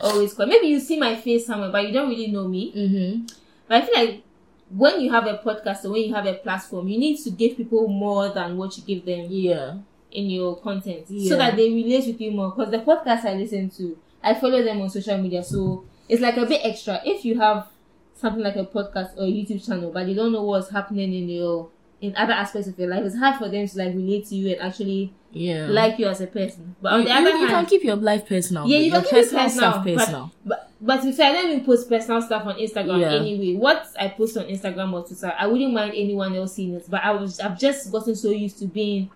always 0.00 0.34
quiet. 0.34 0.48
Maybe 0.48 0.66
you 0.68 0.80
see 0.80 0.98
my 0.98 1.16
face 1.16 1.46
somewhere, 1.46 1.70
but 1.70 1.86
you 1.86 1.92
don't 1.92 2.08
really 2.08 2.28
know 2.28 2.48
me. 2.48 2.72
Mm-hmm. 2.72 3.26
But 3.68 3.82
I 3.82 3.86
feel 3.86 3.94
like 3.94 4.22
when 4.70 5.00
you 5.00 5.12
have 5.12 5.26
a 5.26 5.38
podcast 5.38 5.84
or 5.84 5.90
when 5.90 6.02
you 6.02 6.14
have 6.14 6.26
a 6.26 6.34
platform, 6.34 6.88
you 6.88 6.98
need 6.98 7.18
to 7.22 7.30
give 7.30 7.56
people 7.56 7.86
more 7.88 8.28
than 8.30 8.56
what 8.56 8.76
you 8.76 8.82
give 8.84 9.04
them 9.04 9.26
Yeah. 9.30 9.78
In 10.12 10.30
your 10.30 10.56
content 10.56 11.04
Yeah. 11.08 11.28
so 11.30 11.36
that 11.38 11.56
they 11.56 11.68
relate 11.72 12.06
with 12.06 12.20
you 12.20 12.30
more. 12.32 12.50
Because 12.50 12.70
the 12.70 12.78
podcast 12.78 13.24
I 13.24 13.34
listen 13.34 13.70
to, 13.70 13.96
I 14.22 14.34
follow 14.34 14.62
them 14.62 14.80
on 14.80 14.90
social 14.90 15.18
media, 15.18 15.42
so 15.44 15.84
it's 16.08 16.22
like 16.22 16.36
a 16.36 16.46
bit 16.46 16.60
extra. 16.64 17.00
If 17.04 17.24
you 17.24 17.38
have 17.38 17.66
something 18.14 18.42
like 18.42 18.56
a 18.56 18.64
podcast 18.64 19.16
or 19.16 19.24
a 19.24 19.30
YouTube 19.30 19.64
channel, 19.66 19.90
but 19.92 20.06
you 20.08 20.14
don't 20.14 20.32
know 20.32 20.42
what's 20.42 20.70
happening 20.70 21.12
in 21.12 21.28
your 21.28 21.68
in 22.00 22.14
other 22.14 22.32
aspects 22.34 22.68
of 22.68 22.78
your 22.78 22.88
life, 22.88 23.02
it's 23.04 23.16
hard 23.16 23.36
for 23.36 23.48
them 23.48 23.66
to 23.66 23.78
like 23.78 23.94
relate 23.94 24.26
to 24.26 24.34
you 24.34 24.52
and 24.52 24.60
actually 24.60 25.12
Yeah. 25.32 25.66
like 25.68 25.98
you 25.98 26.06
as 26.06 26.20
a 26.20 26.26
person. 26.26 26.76
But 26.82 26.92
on 26.92 27.00
you, 27.00 27.06
the 27.08 27.14
other 27.14 27.30
you, 27.30 27.38
you 27.38 27.46
can 27.48 27.66
keep 27.66 27.84
your 27.84 27.96
life 27.96 28.28
personal. 28.28 28.66
yeah, 28.66 28.78
you 28.78 28.90
can 28.90 29.02
keep 29.02 29.12
it 29.14 29.16
personal 29.22 29.44
personal, 29.44 29.70
stuff 29.72 29.84
personal. 29.84 30.32
But, 30.44 30.70
but 30.80 31.04
if 31.06 31.18
I 31.18 31.32
don't 31.32 31.50
even 31.50 31.64
post 31.64 31.88
personal 31.88 32.20
stuff 32.20 32.44
on 32.46 32.56
Instagram 32.58 33.00
Yeah. 33.00 33.14
anyway, 33.14 33.54
what 33.58 33.86
I 33.98 34.08
post 34.08 34.36
on 34.36 34.44
Instagram 34.44 34.92
or 34.92 35.06
Twitter, 35.06 35.32
I 35.38 35.46
wouldn't 35.46 35.72
mind 35.72 35.94
anyone 35.96 36.34
else 36.36 36.52
seeing 36.54 36.74
it. 36.74 36.84
But 36.88 37.02
I 37.02 37.12
was 37.12 37.40
I've 37.40 37.58
just 37.58 37.90
gotten 37.90 38.14
so 38.14 38.30
used 38.30 38.58
to 38.58 38.66
being 38.66 39.10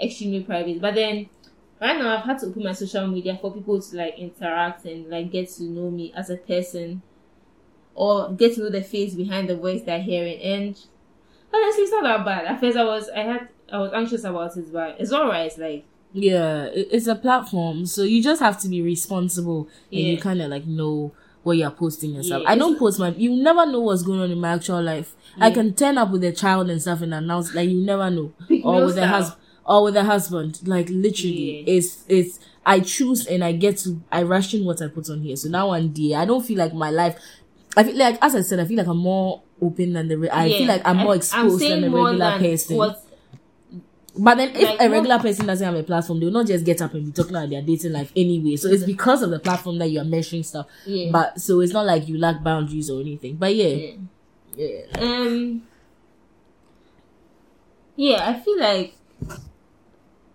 extremely 0.00 0.42
private. 0.42 0.80
But 0.80 0.94
then 0.94 1.28
right 1.80 1.98
now 1.98 2.16
I've 2.16 2.24
had 2.24 2.38
to 2.40 2.46
open 2.46 2.62
my 2.64 2.72
social 2.72 3.06
media 3.06 3.38
for 3.40 3.52
people 3.52 3.80
to 3.80 3.96
like 3.96 4.18
interact 4.18 4.84
and 4.84 5.08
like 5.08 5.30
get 5.30 5.48
to 5.50 5.64
know 5.64 5.90
me 5.90 6.12
as 6.16 6.30
a 6.30 6.36
person 6.36 7.02
or 7.94 8.32
get 8.32 8.54
to 8.54 8.60
know 8.60 8.70
the 8.70 8.82
face 8.82 9.14
behind 9.14 9.48
the 9.48 9.56
voice 9.56 9.82
they're 9.82 10.00
hearing. 10.00 10.40
And 10.40 10.78
honestly 11.52 11.82
it's 11.82 11.92
not 11.92 12.04
that 12.04 12.24
bad. 12.24 12.44
At 12.46 12.60
first 12.60 12.76
I 12.76 12.84
was 12.84 13.08
I 13.10 13.20
had 13.20 13.48
I 13.72 13.78
was 13.78 13.92
anxious 13.92 14.24
about 14.24 14.56
it, 14.56 14.72
but 14.72 14.96
it's 15.00 15.12
alright. 15.12 15.56
Like 15.58 15.84
Yeah, 16.12 16.68
it's 16.72 17.06
a 17.06 17.14
platform, 17.14 17.86
so 17.86 18.02
you 18.02 18.22
just 18.22 18.40
have 18.40 18.60
to 18.60 18.68
be 18.68 18.82
responsible 18.82 19.68
and 19.90 20.00
you 20.00 20.18
kind 20.18 20.42
of 20.42 20.50
like 20.50 20.66
know 20.66 21.12
what 21.42 21.56
you're 21.56 21.70
posting 21.70 22.14
yourself. 22.14 22.42
Yeah, 22.42 22.50
I 22.50 22.56
don't 22.56 22.78
post 22.78 22.98
my. 22.98 23.08
You 23.08 23.34
never 23.42 23.66
know 23.66 23.80
what's 23.80 24.02
going 24.02 24.20
on 24.20 24.30
in 24.30 24.38
my 24.38 24.52
actual 24.52 24.82
life. 24.82 25.14
I 25.40 25.50
can 25.50 25.74
turn 25.74 25.98
up 25.98 26.10
with 26.10 26.22
a 26.24 26.32
child 26.32 26.70
and 26.70 26.80
stuff 26.80 27.00
and 27.00 27.12
announce 27.14 27.54
like 27.54 27.68
you 27.68 27.78
never 27.84 28.10
know, 28.10 28.32
or 28.62 28.84
with 28.86 28.98
a 28.98 29.06
husband, 29.06 29.40
or 29.66 29.84
with 29.84 29.96
a 29.96 30.04
husband. 30.04 30.60
Like 30.66 30.88
literally, 30.90 31.60
Yeah. 31.66 31.74
it's 31.76 32.04
it's. 32.08 32.38
I 32.64 32.78
choose 32.80 33.26
and 33.26 33.42
I 33.42 33.52
get 33.52 33.78
to. 33.78 34.00
I 34.12 34.22
ration 34.22 34.64
what 34.64 34.80
I 34.82 34.86
put 34.88 35.10
on 35.10 35.20
here. 35.22 35.34
So 35.36 35.48
now 35.48 35.68
one 35.68 35.88
day, 35.92 36.14
I 36.14 36.24
don't 36.24 36.44
feel 36.44 36.58
like 36.58 36.72
my 36.74 36.90
life. 36.90 37.16
I 37.76 37.84
feel 37.84 37.96
like, 37.96 38.18
as 38.22 38.34
I 38.34 38.42
said, 38.42 38.60
I 38.60 38.66
feel 38.66 38.76
like 38.76 38.86
I'm 38.86 38.98
more 38.98 39.42
open 39.60 39.94
than 39.94 40.08
the. 40.08 40.16
Re- 40.18 40.30
I 40.30 40.48
feel 40.48 40.66
like 40.68 40.82
I'm 40.84 40.98
more 40.98 41.16
exposed 41.16 41.60
than 41.60 41.84
a 41.84 41.90
regular 41.90 42.18
than 42.18 42.40
person. 42.40 42.76
what 42.76 43.04
But 44.16 44.34
then, 44.36 44.50
if 44.54 44.62
Like, 44.62 44.80
a 44.80 44.84
what- 44.84 44.90
regular 44.90 45.18
person 45.18 45.46
doesn't 45.46 45.64
have 45.64 45.74
a 45.74 45.82
platform, 45.82 46.20
they 46.20 46.26
will 46.26 46.32
not 46.34 46.46
just 46.46 46.64
get 46.66 46.82
up 46.82 46.92
and 46.94 47.06
be 47.06 47.12
talking 47.12 47.34
about 47.34 47.48
their 47.48 47.62
dating 47.62 47.92
life 47.92 48.12
anyway. 48.14 48.56
So 48.56 48.68
it's 48.68 48.84
because 48.84 49.22
of 49.22 49.30
the 49.30 49.38
platform 49.40 49.78
that 49.78 49.88
you 49.90 50.00
are 50.00 50.04
measuring 50.04 50.42
stuff. 50.42 50.66
Yeah. 50.86 51.10
But 51.10 51.40
so 51.40 51.60
it's 51.60 51.72
not 51.72 51.86
like 51.86 52.06
you 52.08 52.18
lack 52.18 52.44
boundaries 52.44 52.90
or 52.90 53.00
anything. 53.00 53.36
But 53.36 53.54
yeah, 53.56 53.68
Yeah. 53.68 53.92
yeah, 54.56 55.00
Um. 55.00 55.62
Yeah, 57.96 58.28
I 58.28 58.38
feel 58.40 58.58
like 58.60 58.94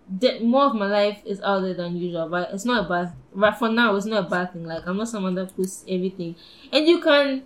the, 0.08 0.40
more 0.40 0.64
of 0.64 0.74
my 0.74 0.86
life 0.86 1.22
is 1.24 1.40
out 1.42 1.60
there 1.60 1.74
than 1.74 1.96
usual, 1.96 2.28
but 2.28 2.50
it's 2.52 2.64
not 2.64 2.86
a 2.86 2.88
bad. 2.88 3.12
Right 3.32 3.56
for 3.56 3.68
now, 3.68 3.94
it's 3.96 4.06
not 4.06 4.26
a 4.26 4.28
bad 4.28 4.52
thing. 4.52 4.64
Like 4.64 4.86
I'm 4.86 4.96
not 4.96 5.08
someone 5.08 5.34
that 5.36 5.54
posts 5.56 5.84
everything, 5.88 6.36
and 6.72 6.86
you 6.86 7.00
can 7.00 7.42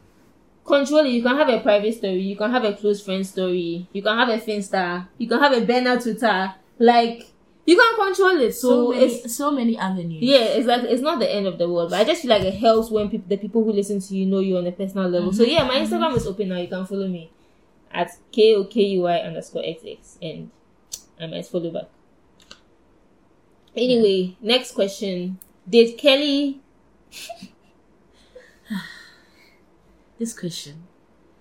control 0.64 1.04
it. 1.04 1.10
You 1.10 1.22
can 1.22 1.36
have 1.36 1.48
a 1.48 1.60
private 1.60 1.94
story. 1.94 2.20
You 2.20 2.36
can 2.36 2.50
have 2.50 2.64
a 2.64 2.74
close 2.74 3.02
friend 3.02 3.26
story. 3.26 3.88
You 3.92 4.02
can 4.02 4.16
have 4.16 4.28
a 4.28 4.38
Finsta. 4.38 5.08
You 5.18 5.28
can 5.28 5.40
have 5.40 5.52
a 5.52 5.64
banner 5.64 6.00
Twitter. 6.00 6.54
Like 6.78 7.32
you 7.64 7.76
can 7.76 7.96
control 7.96 8.40
it. 8.40 8.52
So, 8.52 8.68
so 8.68 8.90
many, 8.90 9.04
it's 9.04 9.36
so 9.36 9.50
many 9.50 9.78
avenues. 9.78 10.22
yeah, 10.22 10.38
it's 10.38 10.66
like 10.66 10.82
it's 10.82 11.02
not 11.02 11.18
the 11.18 11.32
end 11.32 11.46
of 11.46 11.58
the 11.58 11.68
world, 11.68 11.90
but 11.90 12.00
I 12.00 12.04
just 12.04 12.22
feel 12.22 12.30
like 12.30 12.42
it 12.42 12.54
helps 12.54 12.90
when 12.90 13.08
people, 13.08 13.28
the 13.28 13.36
people 13.36 13.64
who 13.64 13.72
listen 13.72 14.00
to 14.00 14.16
you 14.16 14.26
know 14.26 14.40
you 14.40 14.56
on 14.56 14.66
a 14.66 14.72
personal 14.72 15.08
level. 15.08 15.32
So 15.32 15.42
mm-hmm. 15.42 15.52
yeah, 15.52 15.64
my 15.64 15.74
Instagram 15.74 16.16
is 16.16 16.26
open 16.26 16.48
now. 16.48 16.58
You 16.58 16.68
can 16.68 16.86
follow 16.86 17.08
me 17.08 17.30
at 17.90 18.10
k 18.30 18.54
o 18.56 18.64
k 18.64 18.82
u 18.82 19.06
i 19.06 19.18
underscore 19.18 19.62
x 19.64 19.82
x, 19.86 20.18
and 20.22 20.50
I 21.20 21.26
might 21.26 21.46
follow 21.46 21.70
back. 21.70 21.88
Anyway, 23.76 24.36
next 24.40 24.72
question: 24.72 25.38
Did 25.68 25.98
Kelly? 25.98 26.60
This 30.18 30.38
question, 30.38 30.84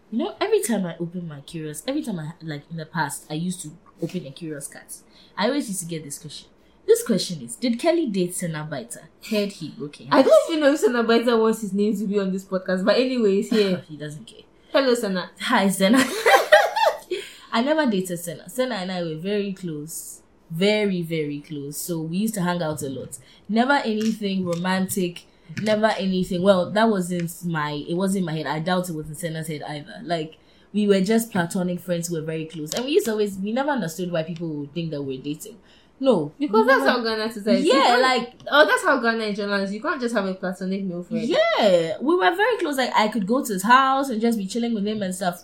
you 0.10 0.18
know, 0.18 0.36
every 0.42 0.60
time 0.62 0.88
I 0.88 0.96
open 1.00 1.28
my 1.28 1.42
curious, 1.42 1.84
every 1.88 2.02
time 2.02 2.18
I 2.20 2.32
like 2.42 2.64
in 2.72 2.78
the 2.78 2.86
past, 2.86 3.28
I 3.30 3.36
used 3.36 3.62
to 3.62 3.72
open 4.02 4.26
a 4.26 4.32
curious 4.32 4.68
cat. 4.68 4.96
I 5.38 5.48
always 5.48 5.68
used 5.68 5.82
to 5.82 5.86
get 5.86 6.04
this 6.04 6.18
question. 6.18 6.50
This 6.88 7.04
question 7.04 7.42
is: 7.42 7.56
Did 7.58 7.80
Kelly 7.80 8.08
date 8.08 8.34
Senna 8.34 8.68
Biter? 8.70 9.10
Heard 9.30 9.52
he 9.52 9.70
broke 9.70 9.98
her 9.98 10.06
I 10.12 10.22
don't 10.24 10.50
even 10.50 10.62
know 10.62 10.74
if 10.74 10.80
Sana 10.80 11.04
Baita 11.04 11.40
wants 11.40 11.62
his 11.62 11.74
name 11.74 11.96
to 11.98 12.08
be 12.08 12.18
on 12.20 12.32
this 12.32 12.44
podcast, 12.44 12.84
but 12.84 12.98
anyways, 12.98 13.50
here. 13.50 13.78
he 13.88 13.98
doesn't 13.98 14.26
care. 14.26 14.42
Hello, 14.72 14.96
Sana. 14.96 15.30
Hi, 15.42 15.70
Senna. 15.70 16.00
I 17.54 17.62
never 17.62 17.86
dated 17.90 18.20
Senna. 18.20 18.50
Senna 18.50 18.76
and 18.76 18.92
I 18.92 19.04
were 19.04 19.18
very 19.18 19.54
close. 19.54 20.22
Very, 20.52 21.02
very 21.02 21.40
close. 21.40 21.78
So 21.78 22.02
we 22.02 22.18
used 22.18 22.34
to 22.36 22.42
hang 22.42 22.62
out 22.62 22.82
a 22.82 22.90
lot. 22.90 23.18
Never 23.48 23.74
anything 23.74 24.46
romantic. 24.46 25.26
Never 25.62 25.88
anything. 25.98 26.44
Well, 26.44 26.70
that 26.72 26.90
wasn't 26.90 27.46
my, 27.46 27.84
it 27.88 27.96
wasn't 27.96 28.26
my 28.26 28.34
head. 28.34 28.48
I 28.48 28.60
doubt 28.60 28.90
it 28.90 28.96
was 28.96 29.08
in 29.08 29.16
Senna's 29.16 29.48
head 29.48 29.64
either. 29.64 30.02
Like, 30.04 30.38
we 30.74 30.88
were 30.88 31.02
just 31.02 31.32
platonic 31.32 31.80
friends 31.80 32.08
who 32.08 32.16
were 32.16 32.26
very 32.26 32.46
close. 32.46 32.74
And 32.74 32.86
we 32.86 32.92
used 32.92 33.06
to 33.06 33.12
always, 33.12 33.38
we 33.38 33.52
never 33.52 33.72
understood 33.72 34.12
why 34.12 34.24
people 34.24 34.48
would 34.50 34.74
think 34.74 34.92
that 34.92 35.02
we're 35.02 35.22
dating. 35.22 35.58
No. 36.02 36.32
Because 36.40 36.66
that's 36.66 36.84
how 36.84 37.04
Ghana 37.04 37.32
society. 37.32 37.68
Yeah, 37.68 37.98
like 38.02 38.34
oh, 38.50 38.66
that's 38.66 38.84
how 38.84 39.00
Ghana 39.00 39.24
in 39.24 39.36
general 39.36 39.62
is. 39.62 39.72
You 39.72 39.82
can't 39.82 40.02
just 40.02 40.16
have 40.16 40.26
a 40.26 40.34
platonic 40.34 40.84
male 40.84 41.04
friend. 41.04 41.28
Yeah, 41.28 41.98
we 42.02 42.16
were 42.16 42.36
very 42.36 42.58
close. 42.58 42.76
Like 42.76 42.92
I 42.96 43.08
could 43.08 43.28
go 43.28 43.46
to 43.46 43.54
his 43.54 43.62
house 43.62 44.10
and 44.10 44.20
just 44.20 44.36
be 44.40 44.48
chilling 44.48 44.74
with 44.74 44.88
him 44.88 45.04
and 45.04 45.14
stuff. 45.14 45.44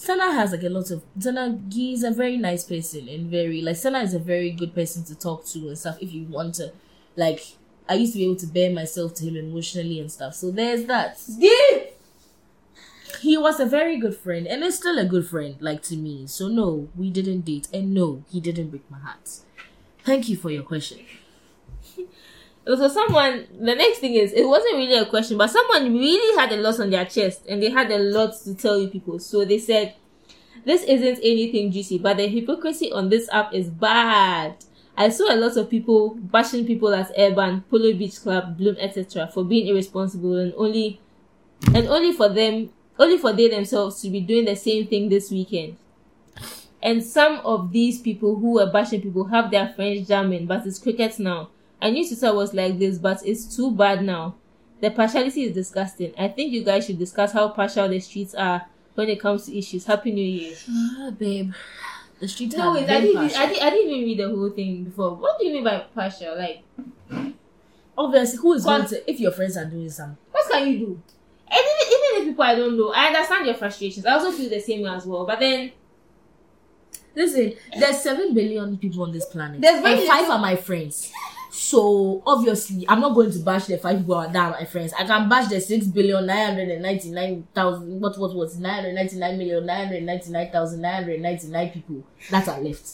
Sana 0.00 0.32
has 0.32 0.52
like 0.52 0.62
a 0.62 0.70
lot 0.70 0.90
of 0.90 1.02
Sana. 1.18 1.58
He's 1.70 2.02
a 2.04 2.10
very 2.10 2.38
nice 2.38 2.64
person 2.64 3.06
and 3.06 3.30
very 3.30 3.60
like 3.60 3.76
Sana 3.76 3.98
is 4.00 4.14
a 4.14 4.18
very 4.18 4.50
good 4.50 4.74
person 4.74 5.04
to 5.04 5.14
talk 5.14 5.44
to 5.48 5.68
and 5.68 5.76
stuff. 5.76 5.98
If 6.00 6.10
you 6.14 6.24
want 6.24 6.54
to, 6.54 6.72
like, 7.16 7.42
I 7.86 7.94
used 7.94 8.14
to 8.14 8.18
be 8.18 8.24
able 8.24 8.36
to 8.36 8.46
bear 8.46 8.72
myself 8.72 9.12
to 9.16 9.26
him 9.26 9.36
emotionally 9.36 10.00
and 10.00 10.10
stuff. 10.10 10.34
So 10.36 10.50
there's 10.50 10.86
that. 10.86 11.20
Yeah. 11.28 11.80
He 13.20 13.36
was 13.36 13.60
a 13.60 13.66
very 13.66 13.98
good 13.98 14.16
friend 14.16 14.46
and 14.46 14.64
is 14.64 14.76
still 14.76 14.98
a 14.98 15.04
good 15.04 15.26
friend, 15.26 15.56
like 15.60 15.82
to 15.82 15.96
me. 15.96 16.26
So 16.26 16.48
no, 16.48 16.88
we 16.96 17.10
didn't 17.10 17.42
date, 17.42 17.68
and 17.70 17.92
no, 17.92 18.24
he 18.32 18.40
didn't 18.40 18.70
break 18.70 18.90
my 18.90 19.00
heart. 19.00 19.40
Thank 20.02 20.30
you 20.30 20.36
for 20.38 20.50
your 20.50 20.62
question. 20.62 21.00
So 22.66 22.88
someone, 22.88 23.46
the 23.58 23.74
next 23.74 23.98
thing 23.98 24.14
is, 24.14 24.32
it 24.32 24.46
wasn't 24.46 24.76
really 24.76 24.94
a 24.94 25.06
question, 25.06 25.38
but 25.38 25.50
someone 25.50 25.92
really 25.92 26.38
had 26.38 26.52
a 26.52 26.56
lot 26.60 26.78
on 26.78 26.90
their 26.90 27.04
chest 27.04 27.42
and 27.48 27.62
they 27.62 27.70
had 27.70 27.90
a 27.90 27.98
lot 27.98 28.34
to 28.44 28.54
tell 28.54 28.78
you 28.78 28.88
people. 28.88 29.18
So 29.18 29.44
they 29.44 29.58
said, 29.58 29.94
this 30.64 30.82
isn't 30.82 31.18
anything 31.18 31.72
juicy, 31.72 31.98
but 31.98 32.18
the 32.18 32.28
hypocrisy 32.28 32.92
on 32.92 33.08
this 33.08 33.28
app 33.32 33.54
is 33.54 33.70
bad. 33.70 34.56
I 34.96 35.08
saw 35.08 35.34
a 35.34 35.36
lot 35.36 35.56
of 35.56 35.70
people 35.70 36.14
bashing 36.14 36.66
people 36.66 36.92
at 36.92 37.10
Urban, 37.16 37.62
Polo 37.70 37.94
Beach 37.94 38.20
Club, 38.20 38.58
Bloom, 38.58 38.76
etc. 38.78 39.28
for 39.32 39.42
being 39.44 39.66
irresponsible 39.68 40.36
and 40.36 40.52
only, 40.56 41.00
and 41.74 41.88
only 41.88 42.12
for 42.12 42.28
them, 42.28 42.70
only 42.98 43.16
for 43.16 43.32
they 43.32 43.48
themselves 43.48 44.02
to 44.02 44.10
be 44.10 44.20
doing 44.20 44.44
the 44.44 44.56
same 44.56 44.86
thing 44.86 45.08
this 45.08 45.30
weekend. 45.30 45.76
And 46.82 47.02
some 47.02 47.40
of 47.44 47.72
these 47.72 48.00
people 48.00 48.36
who 48.36 48.52
were 48.54 48.70
bashing 48.70 49.00
people 49.00 49.24
have 49.24 49.50
their 49.50 49.68
friends 49.68 50.06
jamming, 50.06 50.46
but 50.46 50.66
it's 50.66 50.78
cricket 50.78 51.18
now. 51.18 51.48
I 51.82 51.90
knew 51.90 52.06
Twitter 52.06 52.34
was 52.34 52.52
like 52.54 52.78
this, 52.78 52.98
but 52.98 53.24
it's 53.26 53.56
too 53.56 53.70
bad 53.70 54.04
now. 54.04 54.34
The 54.80 54.90
partiality 54.90 55.44
is 55.44 55.54
disgusting. 55.54 56.12
I 56.18 56.28
think 56.28 56.52
you 56.52 56.64
guys 56.64 56.86
should 56.86 56.98
discuss 56.98 57.32
how 57.32 57.48
partial 57.50 57.88
the 57.88 58.00
streets 58.00 58.34
are 58.34 58.66
when 58.94 59.08
it 59.08 59.20
comes 59.20 59.46
to 59.46 59.56
issues. 59.58 59.84
Happy 59.86 60.12
New 60.12 60.24
Year. 60.24 60.56
Ah, 60.68 61.10
babe, 61.10 61.52
the 62.18 62.28
streets 62.28 62.54
No, 62.56 62.72
have 62.72 62.74
wait, 62.74 62.90
I 62.90 63.00
didn't, 63.00 63.16
partial. 63.16 63.38
I, 63.38 63.46
didn't, 63.46 63.62
I 63.62 63.70
didn't 63.70 63.90
even 63.92 64.04
read 64.04 64.18
the 64.18 64.28
whole 64.36 64.50
thing 64.50 64.84
before. 64.84 65.14
What 65.16 65.38
do 65.38 65.46
you 65.46 65.54
mean 65.54 65.64
by 65.64 65.84
partial? 65.94 66.36
Like, 66.38 66.62
Obviously, 67.98 68.38
who 68.38 68.54
is 68.54 68.64
going 68.64 68.86
to 68.86 69.10
if 69.10 69.20
your 69.20 69.32
friends 69.32 69.56
are 69.56 69.64
doing 69.66 69.90
something? 69.90 70.16
what 70.30 70.50
can 70.50 70.68
you 70.68 70.78
do? 70.78 71.02
And 71.50 71.60
even, 71.60 71.92
even 71.92 72.22
if 72.22 72.24
people 72.28 72.44
I 72.44 72.54
don't 72.54 72.78
know, 72.78 72.92
I 72.94 73.06
understand 73.08 73.44
your 73.46 73.54
frustrations. 73.56 74.06
I 74.06 74.12
also 74.14 74.30
feel 74.32 74.48
the 74.48 74.60
same 74.60 74.86
as 74.86 75.04
well. 75.04 75.26
But 75.26 75.40
then, 75.40 75.72
Listen, 77.14 77.52
there's 77.78 77.98
seven 77.98 78.32
billion 78.34 78.78
people 78.78 79.02
on 79.02 79.10
this 79.12 79.26
planet. 79.26 79.60
There's 79.60 79.76
and 79.76 79.84
five 79.84 79.98
little- 80.20 80.32
are 80.32 80.38
my 80.38 80.54
friends. 80.56 81.12
So 81.52 82.22
obviously, 82.26 82.86
I'm 82.88 83.00
not 83.00 83.14
going 83.14 83.30
to 83.32 83.38
bash 83.40 83.66
the 83.66 83.76
five 83.78 83.98
people 83.98 84.20
that 84.20 84.36
are 84.36 84.50
my 84.52 84.64
friends. 84.64 84.92
I 84.98 85.04
can 85.04 85.28
bash 85.28 85.48
the 85.48 85.60
six 85.60 85.86
billion 85.86 86.26
nine 86.26 86.46
hundred 86.46 86.68
and 86.68 86.82
ninety 86.82 87.10
nine 87.10 87.46
thousand. 87.54 88.00
What 88.00 88.18
what 88.18 88.34
was 88.34 88.58
nine 88.58 88.76
hundred 88.76 88.94
ninety 88.94 89.16
nine 89.16 89.36
million 89.36 89.66
nine 89.66 89.86
hundred 89.86 90.02
ninety 90.04 90.30
nine 90.30 90.50
thousand 90.50 90.80
nine 90.80 90.94
hundred 90.94 91.20
ninety 91.20 91.48
nine 91.48 91.70
people 91.70 92.04
that 92.30 92.46
are 92.48 92.60
left, 92.60 92.88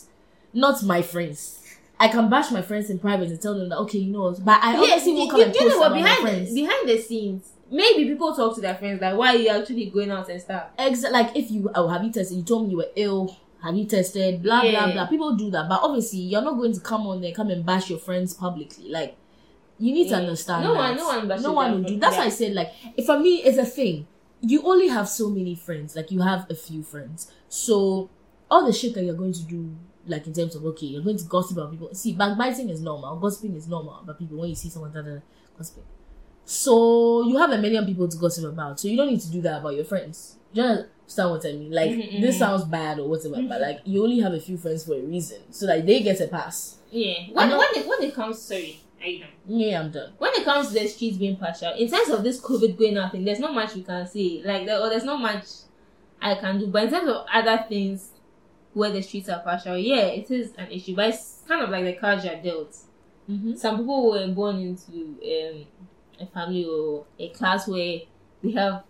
not 0.52 0.82
my 0.82 1.02
friends. 1.02 1.62
I 1.98 2.08
can 2.08 2.28
bash 2.28 2.50
my 2.50 2.62
friends 2.62 2.90
in 2.90 2.98
private 2.98 3.28
and 3.28 3.40
tell 3.40 3.58
them 3.58 3.68
that 3.68 3.78
okay, 3.78 3.98
you 3.98 4.12
know, 4.12 4.32
but 4.32 4.62
I 4.62 4.72
yeah, 4.72 4.80
obviously 4.80 5.12
won't 5.14 5.30
come 5.30 5.40
you, 5.40 5.46
and 5.46 5.54
you 5.54 5.60
post 5.60 5.74
know 5.74 5.80
what? 5.80 5.92
Behind, 5.94 6.20
friends. 6.20 6.54
the, 6.54 6.62
behind 6.62 6.88
the 6.88 6.98
scenes, 6.98 7.52
maybe 7.70 8.04
people 8.04 8.34
talk 8.34 8.54
to 8.54 8.60
their 8.60 8.74
friends 8.74 9.00
like, 9.00 9.16
why 9.16 9.34
are 9.34 9.38
you 9.38 9.48
actually 9.48 9.90
going 9.90 10.10
out 10.10 10.28
and 10.28 10.40
stuff? 10.40 10.68
Exa- 10.78 11.10
like 11.10 11.34
if 11.36 11.50
you 11.50 11.70
oh 11.74 11.88
have 11.88 12.04
you 12.04 12.12
tested 12.12 12.36
you 12.36 12.42
told 12.42 12.64
me 12.64 12.72
you 12.72 12.76
were 12.78 12.90
ill 12.96 13.36
have 13.62 13.74
you 13.76 13.84
tested? 13.86 14.42
Blah 14.42 14.60
blah 14.62 14.70
Yeah. 14.70 14.92
blah. 14.92 15.06
People 15.06 15.34
do 15.36 15.50
that 15.50 15.68
but 15.68 15.80
obviously 15.82 16.20
you're 16.20 16.42
not 16.42 16.54
going 16.56 16.72
to 16.72 16.80
come 16.80 17.06
on 17.06 17.20
there 17.20 17.32
come 17.32 17.50
and 17.50 17.64
bash 17.64 17.90
your 17.90 17.98
friends 17.98 18.34
publicly. 18.34 18.88
Like 18.90 19.16
you 19.78 19.92
need 19.92 20.08
to 20.08 20.16
understand 20.16 20.64
No 20.64 20.72
that. 20.74 20.78
one- 20.78 20.96
no 20.96 21.06
one 21.28 21.42
no 21.42 21.52
one 21.52 21.72
will 21.72 21.82
do. 21.88 21.98
that's 21.98 22.16
why 22.16 22.24
i 22.24 22.28
said 22.30 22.54
like 22.54 22.72
for 23.04 23.18
me 23.18 23.36
it's 23.42 23.58
a 23.58 23.64
thing. 23.64 24.06
You 24.40 24.62
only 24.62 24.88
have 24.88 25.08
so 25.08 25.28
many 25.30 25.54
friends. 25.54 25.96
Like 25.96 26.10
you 26.10 26.20
have 26.20 26.46
a 26.50 26.54
few 26.54 26.82
friends. 26.82 27.30
So 27.48 28.10
all 28.50 28.64
the 28.66 28.72
shit 28.72 28.94
that 28.94 29.02
you're 29.04 29.14
going 29.14 29.32
to 29.32 29.42
do 29.42 29.74
like 30.06 30.26
in 30.26 30.32
terms 30.32 30.54
of 30.54 30.64
okay 30.64 30.86
you're 30.86 31.02
going 31.02 31.16
to 31.18 31.24
gossip 31.24 31.56
about 31.56 31.72
people. 31.72 31.92
See 31.94 32.12
backbiting 32.12 32.68
is 32.70 32.80
normal. 32.80 33.16
Gossiping 33.16 33.56
is 33.56 33.66
normal. 33.66 33.98
About 34.00 34.18
people 34.18 34.38
when 34.38 34.50
you 34.50 34.54
see 34.54 34.68
someone 34.68 34.92
that 34.92 35.22
gossiping. 35.58 35.84
So 36.44 37.26
you 37.26 37.38
have 37.38 37.50
a 37.50 37.58
million 37.58 37.84
people 37.84 38.06
to 38.08 38.16
gossip 38.16 38.44
about. 38.44 38.78
So 38.78 38.86
you 38.88 38.96
don't 38.96 39.08
need 39.08 39.20
to 39.20 39.30
do 39.30 39.40
that 39.42 39.58
about 39.60 39.74
your 39.74 39.84
friends. 39.84 40.36
Do 40.56 40.62
you 40.62 40.66
understand 40.68 41.30
what 41.30 41.46
I 41.46 41.52
mean? 41.52 41.70
Like 41.72 41.90
Mhm, 41.90 42.20
this 42.20 42.36
mhm. 42.36 42.38
sounds 42.38 42.64
bad 42.64 42.98
or 42.98 43.08
whatever, 43.08 43.36
but 43.48 43.60
like 43.60 43.80
you 43.84 44.02
only 44.02 44.20
have 44.20 44.32
a 44.32 44.40
few 44.40 44.56
friends 44.56 44.84
for 44.84 44.94
a 44.94 45.00
reason, 45.00 45.38
so 45.50 45.66
that 45.66 45.84
they 45.86 46.02
get 46.02 46.20
a 46.20 46.26
pass. 46.28 46.78
Yeah. 46.90 47.14
When, 47.32 47.48
not- 47.48 47.58
when, 47.58 47.68
it, 47.82 47.86
when 47.88 48.02
it 48.02 48.14
comes, 48.14 48.40
sorry, 48.40 48.80
are 49.00 49.06
you 49.06 49.18
done? 49.20 49.28
Yeah, 49.46 49.80
I'm 49.80 49.90
done. 49.90 50.12
when 50.18 50.32
it 50.34 50.44
comes 50.44 50.68
to 50.68 50.74
the 50.74 50.86
streets 50.88 51.18
being 51.18 51.36
partial, 51.36 51.72
in 51.74 51.88
terms 51.90 52.08
of 52.10 52.22
this 52.24 52.40
COVID 52.40 52.76
going 52.78 52.96
up, 52.96 53.12
thing, 53.12 53.24
there's 53.24 53.38
not 53.40 53.54
much 53.54 53.74
we 53.74 53.82
can 53.82 54.06
say. 54.06 54.42
Like, 54.44 54.64
there, 54.66 54.80
or 54.80 54.88
there's 54.88 55.04
not 55.04 55.20
much 55.20 55.44
I 56.22 56.34
can 56.36 56.58
do. 56.58 56.66
But 56.68 56.84
in 56.84 56.90
terms 56.90 57.08
of 57.10 57.26
other 57.32 57.64
things 57.68 58.10
where 58.72 58.90
the 58.90 59.02
streets 59.02 59.28
are 59.28 59.40
partial, 59.40 59.76
yeah, 59.76 60.06
it 60.06 60.30
is 60.30 60.52
an 60.56 60.70
issue. 60.70 60.96
But 60.96 61.10
it's 61.10 61.42
kind 61.46 61.62
of 61.62 61.70
like 61.70 61.84
the 61.84 61.92
cards 61.94 62.24
you're 62.24 62.36
dealt. 62.42 62.74
Mm-hmm. 63.30 63.54
Some 63.56 63.78
people 63.78 64.10
were 64.10 64.26
born 64.28 64.56
into 64.60 64.92
um, 65.22 65.66
a 66.20 66.26
family 66.32 66.64
or 66.64 67.04
a 67.18 67.28
class 67.30 67.68
where 67.68 68.00
they 68.42 68.50
have 68.52 68.84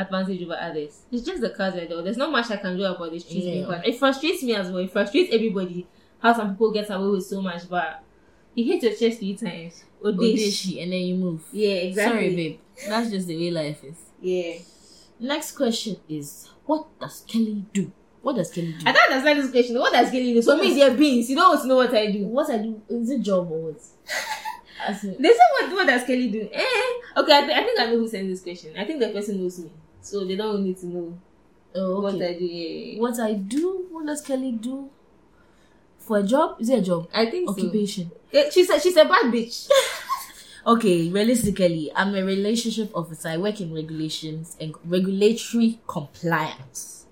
advantage 0.00 0.42
over 0.42 0.56
others. 0.60 1.02
It's 1.12 1.24
just 1.24 1.40
the 1.40 1.50
cards 1.50 1.76
you're. 1.76 2.02
There's 2.02 2.16
not 2.16 2.30
much 2.32 2.50
I 2.50 2.56
can 2.56 2.76
do 2.76 2.84
about 2.84 3.10
this 3.12 3.24
being 3.24 3.66
Yeah. 3.68 3.82
It 3.84 3.98
frustrates 3.98 4.42
me 4.42 4.54
as 4.54 4.70
well. 4.70 4.82
It 4.82 4.90
frustrates 4.92 5.32
everybody 5.34 5.86
how 6.18 6.32
some 6.34 6.52
people 6.52 6.70
get 6.72 6.90
away 6.90 7.08
with 7.08 7.26
so 7.26 7.40
much, 7.40 7.68
but 7.68 8.02
you 8.54 8.64
hit 8.64 8.82
your 8.82 8.92
chest 8.94 9.18
three 9.18 9.36
times. 9.36 9.84
Odesh. 10.04 10.34
Odeshi, 10.34 10.82
and 10.82 10.92
then 10.92 11.00
you 11.00 11.14
move. 11.14 11.42
Yeah, 11.52 11.74
exactly. 11.74 12.18
Sorry, 12.20 12.36
babe. 12.36 12.58
That's 12.88 13.10
just 13.10 13.26
the 13.28 13.36
way 13.36 13.50
life 13.50 13.84
is. 13.84 13.96
Yeah. 14.20 14.54
Next 15.20 15.52
question 15.52 15.96
is, 16.08 16.48
what 16.64 16.86
does 16.98 17.24
Kelly 17.28 17.64
do? 17.72 17.92
What 18.22 18.36
does 18.36 18.50
Kelly 18.50 18.72
do? 18.78 18.86
I 18.86 18.92
thought 18.92 19.06
that's 19.10 19.24
like 19.24 19.36
this 19.36 19.50
question. 19.50 19.78
What 19.78 19.92
does 19.92 20.10
Kelly 20.10 20.32
do? 20.32 20.42
So 20.42 20.54
What 20.54 20.62
me, 20.62 20.68
does- 20.68 20.76
they're 20.78 20.96
beans. 20.96 21.28
You 21.30 21.36
don't 21.36 21.48
want 21.50 21.62
to 21.62 21.68
know 21.68 21.76
what 21.76 21.94
I 21.94 22.10
do. 22.10 22.24
what 22.26 22.50
I 22.50 22.58
do 22.58 22.80
is 22.88 23.10
it 23.10 23.20
job 23.20 23.50
or 23.50 23.72
what? 23.72 23.80
They 24.88 24.94
say 25.28 25.38
what 25.60 25.72
what 25.72 25.86
does 25.86 26.04
Kelly 26.04 26.30
do? 26.30 26.48
Eh. 26.50 26.62
Okay, 27.18 27.36
I, 27.36 27.40
th- 27.42 27.52
I 27.58 27.62
think 27.64 27.78
I 27.80 27.86
know 27.86 27.98
who 27.98 28.08
sent 28.08 28.28
this 28.28 28.40
question. 28.40 28.72
I 28.78 28.84
think 28.86 28.98
the 29.00 29.10
person 29.10 29.38
knows 29.42 29.58
me. 29.58 29.70
So 30.02 30.24
they 30.24 30.36
don't 30.36 30.64
need 30.64 30.78
to 30.78 30.86
know 30.86 31.18
oh, 31.74 32.00
what. 32.00 32.14
I 32.14 32.34
do. 32.34 32.44
Yeah. 32.44 33.00
What 33.00 33.18
I 33.20 33.34
do? 33.34 33.86
What 33.90 34.06
does 34.06 34.20
Kelly 34.22 34.52
do? 34.52 34.90
For 35.98 36.18
a 36.18 36.22
job? 36.22 36.60
Is 36.60 36.70
it 36.70 36.78
a 36.78 36.82
job? 36.82 37.08
I 37.14 37.26
think 37.26 37.50
Occupation. 37.50 38.10
so. 38.10 38.16
Yeah, 38.32 38.50
she's 38.50 38.70
a, 38.70 38.80
she's 38.80 38.96
a 38.96 39.04
bad 39.04 39.32
bitch. 39.32 39.68
Okay, 40.66 41.08
realistically, 41.08 41.90
I'm 41.96 42.14
a 42.14 42.22
relationship 42.22 42.94
officer. 42.94 43.28
I 43.30 43.38
work 43.38 43.62
in 43.62 43.72
regulations 43.72 44.58
and 44.60 44.74
regulatory 44.84 45.80
compliance. 45.86 47.06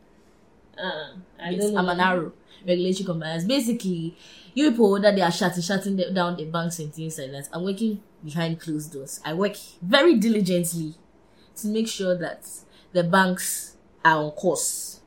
Uh, 0.76 1.14
I 1.42 1.50
Yes. 1.50 1.74
I'm 1.74 1.88
an 1.88 1.98
arrow. 1.98 2.32
Regulatory 2.66 3.06
compliance. 3.06 3.44
Basically, 3.44 4.14
you 4.52 4.70
people 4.70 5.00
that 5.00 5.14
they 5.14 5.22
are 5.22 5.32
shutting, 5.32 5.62
shutting 5.62 5.96
down 5.96 6.36
the 6.36 6.44
banks 6.44 6.78
and 6.78 6.92
things 6.92 7.18
like 7.18 7.30
that. 7.30 7.48
I'm 7.52 7.64
working 7.64 8.02
behind 8.22 8.60
closed 8.60 8.92
doors. 8.92 9.18
I 9.24 9.32
work 9.32 9.56
very 9.80 10.16
diligently 10.16 10.94
to 11.56 11.68
make 11.68 11.88
sure 11.88 12.18
that 12.18 12.46
the 12.92 13.04
banks 13.04 13.76
are 14.04 14.18
on 14.18 14.30
course. 14.32 15.00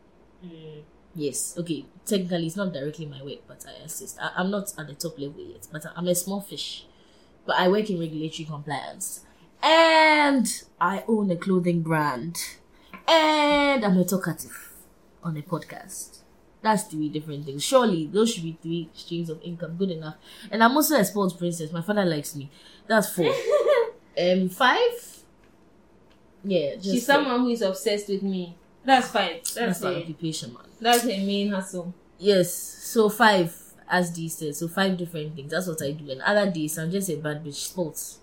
Mm. 0.46 0.84
Yes, 1.16 1.56
okay. 1.58 1.86
Technically, 2.06 2.48
it's 2.48 2.56
not 2.56 2.74
directly 2.74 3.06
my 3.06 3.22
work, 3.24 3.40
but 3.48 3.66
I 3.68 3.84
assist. 3.84 4.18
I, 4.22 4.32
I'm 4.38 4.50
not 4.50 4.74
at 4.78 4.88
the 4.88 4.94
top 4.94 5.20
level 5.20 5.42
yet, 5.42 5.68
but 5.72 5.86
I'm 5.96 6.08
a 6.08 6.16
small 6.16 6.42
fish. 6.42 6.86
But 7.46 7.58
I 7.58 7.68
work 7.68 7.90
in 7.90 8.00
regulatory 8.00 8.46
compliance. 8.46 9.22
And 9.62 10.48
I 10.80 11.04
own 11.08 11.30
a 11.32 11.36
clothing 11.36 11.82
brand. 11.82 12.38
And 13.08 13.84
I'm 13.84 13.98
a 13.98 14.06
talkative 14.06 14.74
on 15.24 15.38
a 15.38 15.42
podcast. 15.42 16.20
That's 16.62 16.84
three 16.84 17.10
different 17.10 17.46
things. 17.46 17.64
Surely 17.64 18.08
those 18.08 18.34
should 18.34 18.44
be 18.44 18.58
three 18.62 18.90
streams 18.94 19.30
of 19.30 19.42
income. 19.42 19.78
Good 19.78 19.92
enough. 19.92 20.16
And 20.52 20.64
I'm 20.64 20.76
also 20.76 20.96
a 20.96 21.04
sports 21.04 21.34
princess. 21.34 21.72
My 21.72 21.82
father 21.82 22.06
likes 22.06 22.36
me. 22.36 22.52
That's 22.88 23.10
four. 23.10 23.34
um, 24.20 24.50
five? 24.50 25.21
Yeah, 26.44 26.76
just 26.76 26.86
She's 26.86 27.06
four. 27.06 27.16
someone 27.16 27.40
who 27.42 27.50
is 27.50 27.62
obsessed 27.62 28.08
with 28.10 28.24
me. 28.24 28.56
That's 28.84 29.10
fine. 29.10 29.34
That's 29.38 29.54
That's 29.54 29.84
her. 29.84 29.90
occupation, 29.96 30.54
man. 30.54 30.64
That's 30.80 31.04
her 31.04 31.10
main 31.10 31.52
hustle. 31.52 31.94
Yes, 32.18 32.54
so 32.54 33.10
five, 33.10 33.56
as 33.90 34.10
Dee 34.12 34.28
said, 34.30 34.56
so 34.56 34.68
five 34.68 34.98
different 34.98 35.36
things. 35.36 35.52
That's 35.52 35.68
what 35.68 35.82
I 35.82 35.92
do. 35.92 36.10
And 36.12 36.22
other 36.22 36.50
days, 36.50 36.78
I'm 36.78 36.90
just 36.92 37.10
a 37.10 37.16
bad 37.18 37.44
bitch. 37.44 37.54
Sports. 37.56 38.20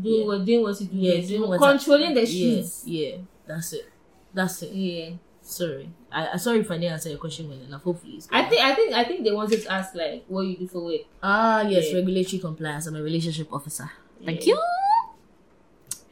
Doing 0.00 0.20
Yeah. 0.20 0.26
what 0.26 0.44
doing 0.44 0.62
what 0.62 0.80
you 0.80 0.86
do. 0.86 0.96
Yeah, 0.96 1.20
doing 1.26 1.48
what 1.48 1.62
I- 1.62 1.70
controlling 1.72 2.14
the 2.14 2.24
Yeah, 2.26 2.62
yeah, 2.84 3.16
that's 3.46 3.72
it. 3.72 3.88
That's 4.32 4.62
it. 4.62 4.72
Yeah. 4.72 5.10
Sorry, 5.42 5.90
I, 6.12 6.28
I 6.34 6.36
sorry 6.36 6.60
if 6.60 6.70
I 6.70 6.74
didn't 6.78 6.92
answer 6.92 7.08
your 7.08 7.18
question 7.18 7.48
well 7.48 7.58
enough. 7.60 7.82
Hopefully, 7.82 8.12
it's 8.14 8.28
I 8.30 8.44
think 8.44 8.62
I 8.62 8.74
think 8.74 8.92
I 8.94 9.02
think 9.04 9.24
they 9.24 9.32
wanted 9.32 9.60
to 9.62 9.72
ask 9.72 9.94
like 9.96 10.24
what 10.28 10.42
you 10.42 10.56
do 10.56 10.68
for 10.68 10.84
work. 10.84 11.00
Ah, 11.22 11.62
yes, 11.62 11.90
Yeah. 11.90 11.96
regulatory 11.96 12.38
compliance. 12.38 12.86
I'm 12.86 12.94
a 12.94 13.02
relationship 13.02 13.52
officer. 13.52 13.90
Thank 14.24 14.46
you. 14.46 14.56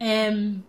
Um, 0.00 0.64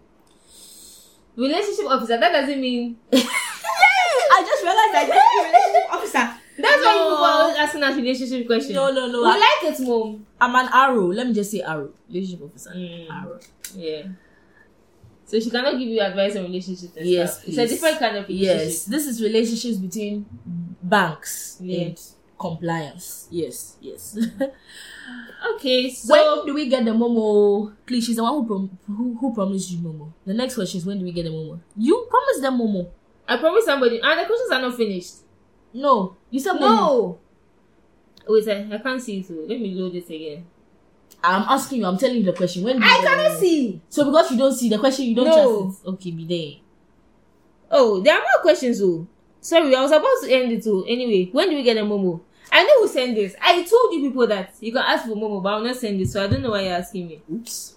Relationship 1.40 1.86
officer. 1.88 2.18
That 2.20 2.32
doesn't 2.34 2.60
mean 2.60 2.98
I 3.14 4.44
just 4.46 4.64
realized 4.64 4.96
I 4.96 5.04
relationship 5.08 5.94
officer. 5.94 6.36
That's 6.62 6.84
why 6.86 6.94
No. 6.94 7.04
people. 7.04 7.24
I 7.24 7.48
was, 7.48 7.58
asking 7.58 7.84
us 7.84 7.96
relationship 7.96 8.46
questions. 8.48 8.76
No, 8.76 8.92
no, 8.92 9.08
no. 9.08 9.20
We 9.22 9.28
I, 9.30 9.38
like 9.64 9.72
it, 9.72 9.80
mom. 9.88 10.26
I'm 10.42 10.56
an 10.56 10.70
arrow. 10.74 11.08
Let 11.08 11.28
me 11.28 11.34
just 11.34 11.52
say 11.52 11.62
arrow. 11.62 11.92
Relationship 12.10 12.46
officer. 12.46 12.72
Mm. 12.76 13.10
Arrow. 13.10 13.40
Yeah. 13.76 14.02
So 15.26 15.40
she 15.40 15.50
cannot 15.50 15.78
give 15.78 15.88
you 15.88 16.02
advice 16.02 16.36
on 16.36 16.44
relationships 16.44 16.96
and 16.98 17.06
Yes, 17.06 17.36
stuff. 17.38 17.48
It's 17.50 17.58
a 17.58 17.68
different 17.68 18.00
kind 18.00 18.18
of 18.18 18.28
relationship. 18.28 18.66
Yes, 18.66 18.86
this 18.86 19.06
is 19.08 19.22
relationships 19.22 19.78
between 19.78 20.26
banks 20.84 21.58
Yeah. 21.62 21.90
Compliance. 22.40 23.28
Yes, 23.32 23.78
yes. 23.82 24.18
Okay, 25.56 25.90
so 25.90 26.14
when 26.14 26.46
do 26.46 26.54
we 26.54 26.68
get 26.70 26.86
the 26.86 26.92
momo? 26.92 27.74
Please, 27.86 28.06
she's 28.06 28.18
the 28.18 28.24
one 28.24 28.34
who 28.34 28.46
prom- 28.46 28.78
who, 28.86 29.18
who 29.18 29.34
promised 29.34 29.72
you 29.72 29.80
momo. 29.80 30.12
The 30.26 30.34
next 30.36 30.54
question 30.56 30.78
is 30.80 30.86
when 30.86 31.00
do 31.00 31.04
we 31.06 31.12
get 31.12 31.24
the 31.24 31.32
momo? 31.32 31.60
You 31.78 32.06
promised 32.10 32.42
them 32.42 32.60
momo. 32.60 32.90
I 33.28 33.38
promised 33.38 33.66
somebody 33.66 34.00
and 34.02 34.20
the 34.20 34.26
questions 34.26 34.52
are 34.52 34.62
not 34.62 34.76
finished. 34.78 35.16
No, 35.74 36.16
you 36.30 36.40
said 36.40 36.54
momo. 36.54 36.60
No. 36.60 37.20
Wait, 38.28 38.48
I, 38.50 38.76
I 38.76 38.78
can't 38.78 39.02
see 39.02 39.20
it. 39.20 39.26
So 39.28 39.34
let 39.34 39.60
me 39.60 39.74
load 39.74 39.94
this 39.94 40.06
again. 40.10 40.46
I'm 41.24 41.44
asking 41.50 41.80
you. 41.80 41.86
I'm 41.88 41.98
telling 41.98 42.18
you 42.18 42.24
the 42.24 42.34
question. 42.34 42.64
When 42.64 42.78
do 42.78 42.84
I 42.86 43.02
cannot 43.04 43.32
momo? 43.32 43.40
see. 43.40 43.82
So 43.90 44.06
because 44.06 44.32
you 44.32 44.38
don't 44.38 44.54
see 44.54 44.70
the 44.70 44.78
question, 44.78 45.06
you 45.06 45.16
don't 45.16 45.26
No. 45.28 45.64
trust 45.64 45.84
it. 45.84 45.88
Okay, 45.90 46.12
be 46.12 46.26
there. 46.26 46.62
Oh, 47.72 48.00
there 48.02 48.14
are 48.16 48.20
more 48.22 48.42
questions. 48.44 48.82
Oh, 48.84 49.08
sorry, 49.42 49.74
I 49.76 49.82
was 49.82 49.92
about 49.92 50.08
to 50.24 50.32
end 50.32 50.52
it. 50.52 50.64
Oh, 50.68 50.84
anyway, 50.88 51.30
when 51.32 51.50
do 51.50 51.56
we 51.56 51.64
get 51.64 51.78
a 51.78 51.82
momo? 51.82 52.22
I 52.52 52.64
know 52.64 52.82
who 52.82 52.88
sent 52.88 53.16
this. 53.16 53.36
I 53.42 53.64
told 53.64 53.94
you 53.94 54.02
people 54.10 54.28
that 54.28 54.54
you 54.60 54.72
can 54.72 54.82
ask 54.86 55.06
for 55.06 55.16
momo, 55.16 55.42
but 55.42 55.50
I'll 55.54 55.62
not 55.64 55.76
send 55.76 56.02
it. 56.02 56.10
So 56.10 56.24
I 56.24 56.28
don't 56.28 56.42
know 56.42 56.52
why 56.52 56.62
you're 56.64 56.74
asking 56.74 57.08
me. 57.08 57.22
Oops. 57.32 57.76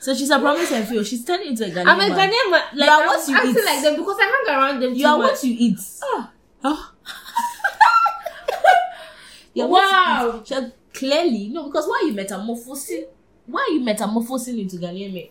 So 0.00 0.14
she's 0.14 0.30
a 0.30 0.38
promise 0.38 0.72
and 0.72 0.86
feel. 0.88 1.04
She's 1.04 1.24
turning 1.24 1.48
into 1.48 1.64
a 1.64 1.68
Ghanaian. 1.70 1.86
I'm 1.86 2.00
a 2.00 2.08
man. 2.08 2.30
Ghanaian 2.30 2.50
man. 2.50 2.62
Like, 2.74 2.86
You 2.86 2.92
are 2.92 3.00
I'm 3.02 3.06
what 3.06 3.28
you 3.28 3.36
acting 3.36 3.50
eat. 3.50 3.64
like 3.64 3.82
them 3.82 3.96
because 3.96 4.16
I 4.18 4.24
hang 4.46 4.56
around 4.56 4.80
them 4.80 4.94
You 4.94 5.02
too 5.04 5.08
are 5.10 5.18
much. 5.18 5.30
what 5.32 5.44
you 5.44 5.56
eat. 5.58 5.78
Ah. 6.02 6.30
Oh. 6.64 6.92
You're 9.54 9.68
Wow. 9.68 10.32
You 10.34 10.40
eat. 10.40 10.46
She- 10.48 10.72
Clearly, 10.92 11.48
no, 11.48 11.66
because 11.66 11.86
why 11.86 12.00
are 12.02 12.06
you 12.08 12.14
metamorphosing? 12.14 13.04
Why 13.46 13.64
are 13.68 13.72
you 13.72 13.80
metamorphosing 13.80 14.58
into 14.58 14.76
Ghanaian 14.76 15.14
men? 15.14 15.28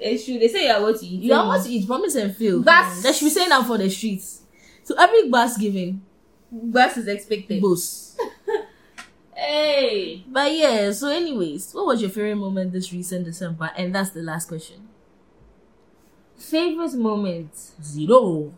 It's 0.00 0.24
true. 0.24 0.38
They 0.38 0.48
say 0.48 0.66
you 0.66 0.72
are 0.72 0.80
what 0.80 1.00
you 1.02 1.18
eat. 1.18 1.22
You 1.24 1.34
are 1.34 1.46
what 1.46 1.68
you 1.68 1.78
eat, 1.80 1.86
promise 1.86 2.14
and 2.16 2.34
feel. 2.34 2.62
Bas- 2.62 3.02
That 3.02 3.14
should 3.14 3.26
be 3.26 3.30
saying 3.30 3.50
that 3.50 3.66
for 3.66 3.76
the 3.76 3.90
streets. 3.90 4.40
So 4.82 4.94
every 4.98 5.28
bus 5.28 5.58
giving, 5.58 6.00
Bus 6.50 6.96
is 6.96 7.08
expected. 7.08 7.60
boss. 7.62 8.16
Hey. 9.40 10.22
But 10.28 10.52
yeah, 10.52 10.92
so 10.92 11.08
anyways, 11.08 11.72
what 11.72 11.86
was 11.86 12.02
your 12.02 12.10
favorite 12.10 12.36
moment 12.36 12.72
this 12.72 12.92
recent 12.92 13.24
December? 13.24 13.70
And 13.74 13.94
that's 13.94 14.10
the 14.10 14.20
last 14.20 14.48
question. 14.48 14.86
Favorite 16.36 16.92
moment. 16.92 17.50
Zero. 17.82 18.52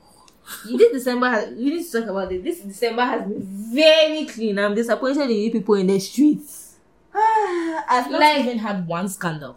This 0.67 0.93
December, 0.93 1.31
has, 1.31 1.51
we 1.51 1.71
need 1.71 1.85
to 1.85 2.01
talk 2.01 2.11
about 2.11 2.29
this. 2.31 2.43
This 2.43 2.61
December 2.61 3.03
has 3.05 3.23
been 3.23 3.43
very 3.73 4.25
clean. 4.27 4.59
I'm 4.59 4.75
disappointed 4.75 5.31
in 5.31 5.37
you 5.37 5.51
people 5.53 5.77
in 5.77 5.87
the 5.87 6.01
streets. 6.01 6.75
I've 7.15 8.11
not 8.11 8.21
even 8.23 8.47
even 8.47 8.59
had 8.59 8.85
one 8.87 9.09
scandal. 9.09 9.57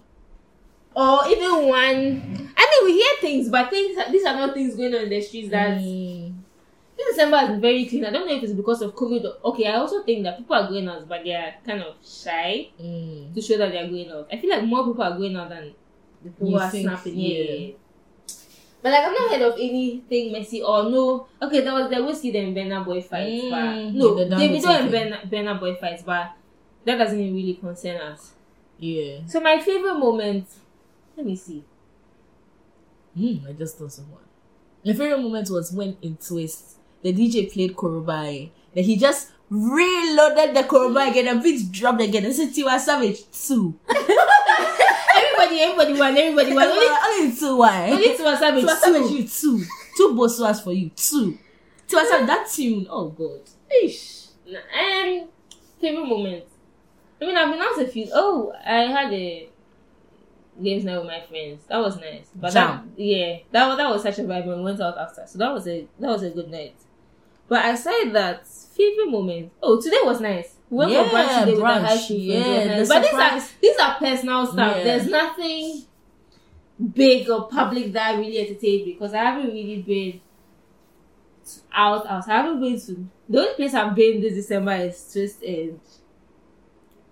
Or 0.96 1.28
even 1.28 1.68
one. 1.68 2.54
I 2.56 2.82
mean, 2.82 2.86
we 2.86 2.94
hear 3.02 3.12
things, 3.20 3.50
but 3.50 3.72
things 3.72 3.98
these 4.12 4.26
are 4.26 4.36
not 4.36 4.54
things 4.54 4.76
going 4.76 4.94
on 4.94 5.02
in 5.02 5.10
the 5.10 5.22
streets 5.22 5.50
that. 5.50 5.80
Mm. 5.80 6.34
This 6.98 7.08
December 7.16 7.38
has 7.38 7.50
been 7.50 7.62
very 7.62 7.86
clean. 7.86 8.06
I 8.06 8.10
don't 8.12 8.26
know 8.28 8.34
if 8.36 8.44
it's 8.44 8.54
because 8.54 8.82
of 8.82 8.96
COVID. 8.96 9.26
Or, 9.26 9.50
okay, 9.52 9.68
I 9.68 9.76
also 9.76 10.02
think 10.04 10.24
that 10.24 10.38
people 10.38 10.56
are 10.56 10.68
going 10.70 10.88
out, 10.88 11.08
but 11.10 11.24
they 11.24 11.34
are 11.36 11.54
kind 11.66 11.82
of 11.82 11.96
shy 12.06 12.70
Mm. 12.82 13.34
to 13.34 13.42
show 13.42 13.58
that 13.58 13.72
they 13.72 13.80
are 13.80 13.88
going 13.88 14.10
out. 14.10 14.28
I 14.32 14.38
feel 14.38 14.50
like 14.50 14.64
more 14.64 14.86
people 14.86 15.04
are 15.04 15.18
going 15.18 15.36
out 15.36 15.50
than 15.50 15.74
the 16.24 16.30
people 16.30 16.48
You 16.50 16.58
who 16.58 16.62
are 16.64 16.70
think, 16.70 16.88
snapping. 16.88 17.16
yeah. 17.20 17.44
Yeah. 17.44 17.72
But 18.82 18.92
like, 18.94 19.04
I've 19.04 19.12
not 19.20 19.32
heard 19.32 19.42
of 19.42 19.54
anything 19.60 20.32
messy 20.32 20.62
or 20.62 20.84
no. 20.90 21.28
Okay, 21.42 21.62
there 21.62 21.74
was 21.74 21.90
the 21.90 22.04
whiskey 22.06 22.38
and 22.38 22.56
Burna 22.56 22.86
Boy 22.86 23.02
fight, 23.02 23.28
Mm, 23.44 23.50
but 23.50 23.94
no, 23.98 24.18
yeah, 24.20 24.26
Davido 24.26 24.80
and. 24.80 24.92
Burna, 24.94 25.30
Burna 25.30 25.60
Boy 25.60 25.76
fights, 25.76 26.04
but 26.04 26.32
that 26.86 26.96
doesn't 26.98 27.18
really 27.34 27.56
concern 27.56 28.00
us. 28.00 28.32
Yeah. 28.80 29.20
So 29.28 29.40
my 29.42 29.60
favorite 29.60 29.96
moment, 29.98 30.46
let 31.18 31.26
me 31.26 31.36
see. 31.36 31.64
Mm, 33.18 33.48
I 33.50 33.54
just 33.54 33.78
thought 33.78 33.98
of 33.98 34.10
one. 34.12 34.22
My 34.86 34.94
favorite 34.94 35.20
moment 35.22 35.50
was 35.50 35.72
when 35.72 35.98
in 36.02 36.18
Twist, 36.18 36.78
the 37.06 37.14
DJ 37.14 37.52
played 37.54 37.76
Koroba. 37.76 38.50
Then 38.74 38.84
he 38.84 38.98
just 38.98 39.30
reloaded 39.50 40.56
the 40.56 40.64
Koroba 40.64 41.12
again, 41.12 41.38
the 41.38 41.42
beat 41.42 41.72
dropped 41.72 42.02
again. 42.02 42.26
And 42.26 42.34
said 42.34 42.50
Tiwa 42.50 42.80
Savage 42.80 43.20
2. 43.32 43.80
Everybody, 45.18 45.62
everybody 45.62 45.94
won, 46.00 46.18
everybody 46.18 46.54
won. 46.54 46.68
Only, 46.68 46.86
Only 46.88 47.36
two, 47.38 47.58
why? 47.58 47.90
only 47.92 48.10
Tiwa 48.18 48.38
Savage 48.38 48.64
Tiwa 48.66 48.76
Savage, 48.76 49.08
two. 49.08 49.16
you 49.16 49.28
two. 49.28 49.66
Two 49.96 50.10
Boswas 50.16 50.64
for 50.64 50.74
you. 50.74 50.90
Two. 50.96 51.38
Tiwa 51.88 52.06
Savage, 52.10 52.28
that 52.28 52.50
tune. 52.52 52.88
Oh, 52.90 53.10
God. 53.10 53.42
Ish. 53.84 54.26
Um, 54.48 55.28
favorite 55.80 56.06
moment. 56.08 56.44
I 57.22 57.26
mean, 57.26 57.38
I've 57.38 57.52
been 57.52 57.62
out 57.62 57.80
a 57.80 57.88
few. 57.88 58.10
Oh, 58.14 58.52
I 58.66 58.82
had 58.82 59.14
a 59.14 59.50
games 60.62 60.84
night 60.84 60.98
with 60.98 61.08
my 61.08 61.22
friends. 61.22 61.64
That 61.70 61.78
was 61.78 61.98
nice. 61.98 62.28
But 62.36 62.52
Jam. 62.54 62.92
that, 62.96 63.02
yeah, 63.02 63.38
that 63.52 63.68
was 63.68 63.78
that 63.78 63.90
was 63.90 64.02
such 64.04 64.20
a 64.20 64.24
vibe. 64.24 64.46
when 64.48 64.58
We 64.60 64.64
went 64.64 64.82
out 64.82 64.98
after, 64.98 65.24
so 65.28 65.38
that 65.40 65.54
was 65.54 65.68
a 65.68 65.88
that 66.00 66.08
was 66.10 66.24
a 66.24 66.30
good 66.30 66.50
night. 66.52 66.76
But 67.48 67.66
I 67.66 67.72
aside 67.72 68.14
that, 68.14 68.48
favorite 68.48 69.10
moment. 69.10 69.52
Oh, 69.62 69.80
today 69.80 70.00
was 70.04 70.20
nice. 70.20 70.56
We 70.70 70.78
went 70.78 71.10
for 71.10 71.16
brunch 71.16 71.40
today 71.40 71.52
with 71.52 71.60
the 71.60 71.66
high 71.66 71.98
school 71.98 72.18
friends. 72.18 72.48
Yeah, 72.48 72.66
nice. 72.66 72.88
the 72.88 72.94
But 72.94 73.02
these 73.04 73.14
are 73.14 73.58
these 73.62 73.78
are 73.78 73.96
personal 73.96 74.46
stuff. 74.48 74.78
Yeah. 74.78 74.84
There's 74.84 75.08
nothing 75.08 75.86
big 76.94 77.30
or 77.30 77.48
public 77.48 77.94
that 77.94 78.16
I 78.16 78.20
really 78.20 78.40
entertained 78.40 78.86
because 78.86 79.14
I 79.14 79.20
haven't 79.20 79.48
really 79.48 79.82
been 79.82 80.22
out 81.72 82.08
out. 82.08 82.28
I 82.28 82.38
haven't 82.38 82.60
been 82.60 82.80
to 82.80 83.08
the 83.30 83.40
only 83.40 83.54
place 83.54 83.74
I've 83.74 83.96
been 83.96 84.22
this 84.22 84.34
December 84.34 84.76
is 84.76 85.12
Twist 85.12 85.44
and 85.44 85.80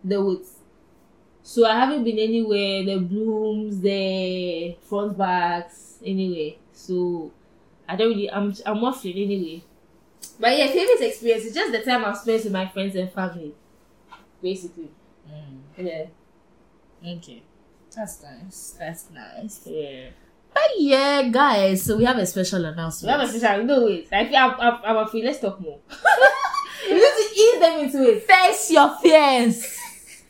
the 0.03 0.21
Woods. 0.21 0.49
So 1.43 1.65
I 1.65 1.77
haven't 1.77 2.03
been 2.03 2.19
anywhere, 2.19 2.85
the 2.85 2.99
blooms, 2.99 3.81
the 3.81 4.77
front 4.81 5.17
backs, 5.17 5.99
anyway. 6.03 6.57
So 6.71 7.31
I 7.87 7.95
don't 7.95 8.09
really 8.09 8.31
I'm 8.31 8.53
I'm 8.65 8.77
waffling 8.77 9.23
anyway. 9.23 9.63
But 10.39 10.57
yeah, 10.57 10.67
favorite 10.67 11.01
experience 11.01 11.45
is 11.45 11.53
just 11.53 11.71
the 11.71 11.81
time 11.83 12.03
I've 12.05 12.17
spent 12.17 12.43
with 12.43 12.53
my 12.53 12.67
friends 12.67 12.95
and 12.95 13.11
family. 13.11 13.53
Basically. 14.41 14.89
Mm. 15.29 15.59
Yeah. 15.77 16.05
Okay. 17.17 17.43
That's 17.95 18.23
nice. 18.23 18.75
That's 18.79 19.09
nice. 19.11 19.61
Yeah. 19.65 20.09
But 20.53 20.63
yeah, 20.77 21.23
guys, 21.23 21.83
so 21.83 21.97
we 21.97 22.03
have 22.05 22.17
a 22.17 22.25
special 22.25 22.61
We 22.61 22.67
announcement. 22.67 23.19
have 23.19 23.27
a 23.29 23.31
special 23.39 23.63
no 23.65 23.85
wait. 23.85 24.07
I 24.11 24.25
feel 24.27 24.37
I'm, 24.37 24.55
I'm, 24.59 24.79
I'm 24.83 24.97
afraid. 25.07 25.25
Let's 25.25 25.39
talk 25.39 25.59
more. 25.59 25.79
we 26.87 26.93
need 26.93 27.01
to 27.01 27.33
ease 27.35 27.59
them 27.59 27.79
into 27.79 28.03
it. 28.03 28.23
Face 28.23 28.71
your 28.71 28.95
fears. 28.97 29.65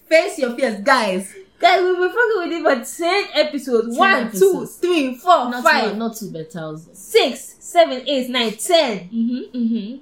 Face 0.08 0.40
your 0.40 0.56
fears, 0.56 0.82
guys. 0.82 1.34
Guys, 1.60 1.82
we've 1.82 1.96
been 1.98 2.10
fucking 2.10 2.38
with 2.38 2.52
it 2.52 2.88
for 2.88 2.98
10 2.98 3.26
episodes. 3.46 3.88
10 3.88 3.98
One, 3.98 4.20
two, 4.20 4.28
episodes. 4.28 4.76
three, 4.78 5.16
four, 5.16 5.50
Not 5.50 5.64
five, 5.64 5.92
two, 5.92 5.98
not 5.98 6.16
two, 6.18 6.32
but 6.32 6.52
thousands. 6.52 7.00
six, 7.00 7.53
seven, 7.74 8.08
eight, 8.08 8.30
nine, 8.30 8.52
ten. 8.54 9.10
Mm-hmm, 9.10 9.58
mm-hmm. 9.58 9.98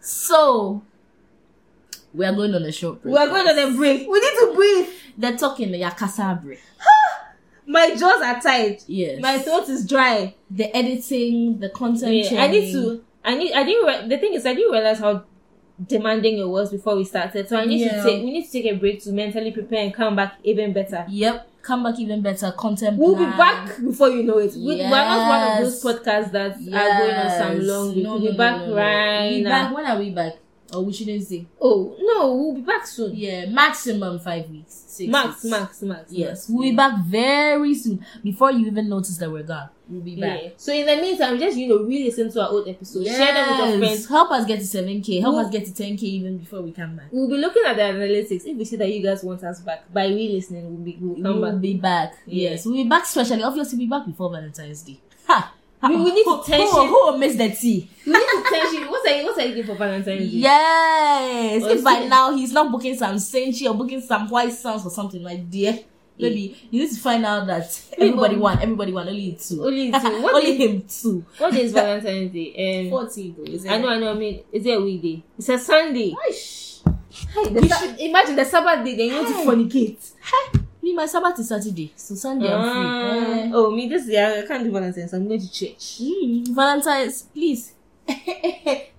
So, 0.00 0.82
we 2.14 2.24
are 2.24 2.32
going 2.32 2.54
on 2.54 2.62
a 2.62 2.72
short 2.72 3.02
break. 3.02 3.14
We're 3.14 3.26
going 3.28 3.46
on 3.46 3.58
a 3.58 3.76
break. 3.76 4.08
We 4.08 4.20
need 4.20 4.38
to 4.40 4.52
breathe. 4.54 4.88
They're 5.18 5.36
talking 5.36 5.70
the 5.70 5.80
Yakasa 5.80 6.42
break. 6.42 6.60
My 7.66 7.90
jaws 7.94 8.22
are 8.22 8.40
tight. 8.40 8.84
Yes. 8.86 9.20
My 9.22 9.38
throat 9.38 9.68
is 9.68 9.86
dry. 9.86 10.34
the 10.50 10.74
editing, 10.76 11.58
the 11.60 11.70
content 11.70 12.12
Yeah, 12.30 12.42
I 12.42 12.48
need 12.48 12.72
to. 12.72 13.02
I 13.24 13.34
need. 13.36 13.52
I 13.54 13.64
didn't. 13.64 13.86
Re- 13.86 14.08
the 14.08 14.18
thing 14.18 14.34
is, 14.34 14.44
I 14.44 14.52
didn't 14.54 14.70
realize 14.72 14.98
how 14.98 15.24
demanding 15.84 16.38
it 16.38 16.46
was 16.48 16.70
before 16.70 16.94
we 16.96 17.04
started. 17.04 17.48
So 17.48 17.56
I 17.56 17.64
need 17.64 17.80
Yeah. 17.80 18.02
to 18.02 18.02
take. 18.02 18.22
We 18.22 18.30
need 18.32 18.44
to 18.46 18.52
take 18.52 18.66
a 18.66 18.74
break 18.76 19.02
to 19.04 19.12
mentally 19.12 19.50
prepare 19.50 19.82
and 19.82 19.94
come 19.94 20.14
back 20.16 20.34
even 20.44 20.72
better. 20.74 21.06
Yep. 21.08 21.48
Come 21.64 21.82
back 21.82 21.98
even 21.98 22.20
better. 22.20 22.52
Content. 22.52 22.98
We'll 22.98 23.16
be 23.16 23.24
back 23.24 23.80
before 23.82 24.10
you 24.10 24.22
know 24.22 24.36
it. 24.38 24.52
We, 24.54 24.76
We're 24.76 24.90
not 24.90 25.28
one 25.28 25.64
of 25.64 25.64
those 25.64 25.82
podcasts 25.82 26.30
that 26.32 26.52
are 26.56 26.98
going 26.98 27.14
on 27.14 27.38
some 27.38 27.66
long 27.66 27.94
we'll 27.94 28.04
no, 28.04 28.18
be 28.20 28.32
no, 28.32 28.36
back 28.36 28.60
no, 28.60 28.66
no. 28.68 28.76
right 28.76 29.28
We'll 29.30 29.38
be 29.38 29.42
now. 29.44 29.50
back. 29.64 29.74
When 29.74 29.86
are 29.86 29.98
we 29.98 30.10
back? 30.10 30.32
Or 30.72 30.84
we 30.84 30.92
shouldn't 30.92 31.22
say. 31.26 31.46
Oh 31.60 31.94
no, 32.00 32.34
we'll 32.34 32.54
be 32.54 32.60
back 32.62 32.86
soon. 32.86 33.14
Yeah, 33.14 33.46
maximum 33.46 34.18
five 34.18 34.48
weeks. 34.48 34.72
Six 34.88 35.10
Max, 35.10 35.42
weeks. 35.42 35.44
max, 35.44 35.82
max. 35.82 36.12
Yes, 36.12 36.28
max. 36.28 36.46
we'll 36.48 36.62
be 36.70 36.74
back 36.76 37.04
very 37.04 37.74
soon. 37.74 38.04
Before 38.22 38.50
you 38.50 38.66
even 38.66 38.88
notice 38.88 39.16
that 39.18 39.30
we're 39.30 39.42
gone, 39.42 39.68
we'll 39.88 40.00
be 40.00 40.18
back. 40.20 40.40
Yeah. 40.42 40.48
So 40.56 40.72
in 40.72 40.86
the 40.86 40.96
meantime, 40.96 41.38
just 41.38 41.56
you 41.56 41.68
know, 41.68 41.82
re-listen 41.84 42.32
to 42.32 42.42
our 42.42 42.48
old 42.48 42.66
episodes. 42.68 43.08
Share 43.08 43.34
them 43.34 43.48
with 43.60 43.68
your 43.70 43.78
friends. 43.78 44.08
Help 44.08 44.30
us 44.30 44.46
get 44.46 44.60
to 44.60 44.64
7k. 44.66 45.20
Help 45.20 45.34
We'll- 45.34 45.44
us 45.46 45.52
get 45.52 45.66
to 45.66 45.72
10k 45.72 46.02
even 46.02 46.38
before 46.38 46.62
we 46.62 46.72
come 46.72 46.96
back. 46.96 47.06
We'll 47.12 47.28
be 47.28 47.36
looking 47.36 47.62
at 47.66 47.76
the 47.76 47.82
analytics. 47.82 48.44
If 48.46 48.56
we 48.56 48.64
see 48.64 48.76
that 48.76 48.92
you 48.92 49.02
guys 49.02 49.22
want 49.22 49.42
us 49.44 49.60
back 49.60 49.92
by 49.92 50.06
re-listening, 50.06 50.64
we'll 50.74 50.84
be 50.84 50.96
we'll 51.00 51.22
come 51.22 51.40
we'll 51.40 51.52
back. 51.52 51.60
be 51.60 51.74
back. 51.74 52.14
Yeah. 52.26 52.50
Yes, 52.50 52.64
we'll 52.66 52.74
be 52.76 52.88
back 52.88 53.04
specially. 53.06 53.42
Obviously, 53.42 53.76
we'll 53.78 53.86
be 53.86 53.90
back 53.90 54.06
before 54.06 54.30
Valentine's 54.30 54.82
Day. 54.82 55.00
Ha! 55.26 55.53
We- 55.88 55.96
we 56.04 56.12
need 56.12 56.24
to 56.24 56.42
tension- 56.44 56.68
Who, 56.68 56.86
who 56.86 56.92
will 57.06 57.18
miss 57.18 57.36
the 57.36 57.50
tea? 57.50 57.90
We 58.06 58.12
need 58.12 58.18
to 58.20 58.44
tension. 58.50 58.88
What's 58.90 59.08
are 59.08 59.16
you, 59.16 59.24
what's 59.24 59.38
are 59.38 59.46
you 59.46 59.54
doing 59.54 59.66
for 59.66 59.74
Valentine's 59.76 60.06
Day? 60.20 60.24
Yes. 60.24 61.62
Oh, 61.64 61.68
if 61.70 61.84
by 61.84 62.00
see. 62.00 62.08
now 62.08 62.34
he's 62.36 62.52
not 62.52 62.70
booking 62.70 62.96
some 62.96 63.16
Senchi 63.16 63.68
or 63.70 63.74
booking 63.74 64.00
some 64.00 64.28
White 64.28 64.52
Sounds 64.52 64.84
or 64.86 64.90
something 64.90 65.22
like 65.22 65.50
dear. 65.50 65.78
Maybe 66.16 66.56
you 66.70 66.82
need 66.82 66.90
to 66.94 67.00
find 67.00 67.26
out 67.26 67.46
that 67.48 67.80
everybody 67.98 68.34
People- 68.34 68.42
won. 68.44 68.58
Everybody 68.60 68.92
won. 68.92 69.08
Only 69.08 69.32
two. 69.40 69.64
Only 69.64 69.90
two. 69.90 69.98
Only 70.04 70.50
is- 70.52 70.58
him 70.70 70.82
two. 70.82 71.24
What 71.38 71.52
day 71.52 71.62
is 71.62 71.72
Valentine's 71.72 72.32
Day? 72.32 72.84
Um, 72.84 72.90
Fourteen 72.90 73.34
though. 73.36 73.42
Is 73.52 73.64
it? 73.64 73.70
I 73.72 73.78
know, 73.78 73.88
I 73.88 73.98
know. 73.98 74.10
I 74.12 74.14
mean, 74.14 74.44
is 74.52 74.64
it 74.64 74.78
a 74.78 74.80
weekday? 74.80 75.22
It's 75.36 75.48
a 75.48 75.58
Sunday. 75.58 76.12
Aish. 76.28 76.62
Hey, 77.32 77.48
the 77.52 77.68
Sa- 77.68 77.78
should- 77.80 77.98
imagine 78.00 78.36
the 78.36 78.44
Sabbath 78.44 78.84
day, 78.84 78.94
then 78.96 79.08
you 79.08 79.14
want 79.14 79.28
to 79.28 79.34
Hey. 79.34 79.46
fornicate. 79.46 80.63
Me, 80.84 80.92
my 80.92 81.06
Sabbath 81.06 81.38
is 81.38 81.48
Saturday, 81.48 81.92
so 81.96 82.14
Sunday 82.14 82.52
I'm 82.52 82.62
free. 82.62 83.40
Eh. 83.48 83.50
Oh, 83.54 83.70
me, 83.70 83.88
this 83.88 84.06
year 84.06 84.42
I 84.42 84.46
can't 84.46 84.62
do 84.64 84.70
Valentine's. 84.70 85.14
I'm 85.14 85.26
going 85.26 85.40
to 85.40 85.50
church. 85.50 85.98
Mm, 86.02 86.48
Valentine's, 86.54 87.22
please. 87.22 87.72
the 88.06 88.12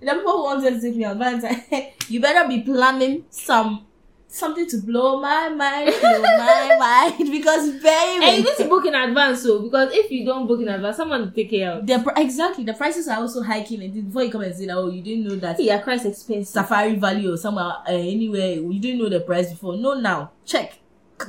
people 0.02 0.32
who 0.36 0.42
want 0.42 0.64
to 0.64 0.80
take 0.80 0.96
me 0.96 1.04
on 1.04 1.16
Valentine's, 1.16 1.62
you 2.08 2.20
better 2.20 2.48
be 2.48 2.62
planning 2.62 3.24
some 3.30 3.86
something 4.26 4.66
to 4.68 4.78
blow 4.78 5.20
my 5.20 5.48
mind, 5.48 5.94
blow 6.00 6.22
my 6.22 6.76
mind, 7.18 7.30
because 7.30 7.70
baby, 7.80 8.24
And 8.24 8.36
you 8.38 8.42
need 8.42 8.56
to 8.56 8.68
book 8.68 8.84
in 8.84 8.94
advance, 8.96 9.44
so 9.44 9.60
because 9.60 9.92
if 9.92 10.10
you 10.10 10.24
don't 10.26 10.48
book 10.48 10.60
in 10.60 10.66
advance, 10.68 10.96
someone 10.96 11.20
will 11.20 11.30
take 11.30 11.50
care 11.50 11.70
of. 11.70 11.86
the 11.86 12.00
pr- 12.00 12.10
exactly 12.20 12.64
the 12.64 12.74
prices 12.74 13.06
are 13.06 13.18
also 13.20 13.42
hiking. 13.44 13.80
And 13.84 14.06
before 14.06 14.24
you 14.24 14.32
come 14.32 14.40
and 14.42 14.54
say 14.56 14.66
that, 14.66 14.76
oh, 14.76 14.90
you 14.90 15.02
didn't 15.02 15.28
know 15.28 15.36
that 15.36 15.60
Yeah, 15.60 15.78
Christ 15.78 16.04
expensive. 16.06 16.48
Safari 16.48 16.96
Valley 16.96 17.28
or 17.28 17.36
somewhere 17.36 17.64
uh, 17.88 17.92
anywhere 17.92 18.54
you 18.54 18.80
didn't 18.80 18.98
know 18.98 19.08
the 19.08 19.20
price 19.20 19.50
before. 19.52 19.76
No, 19.76 19.94
now 19.94 20.32
check, 20.44 20.80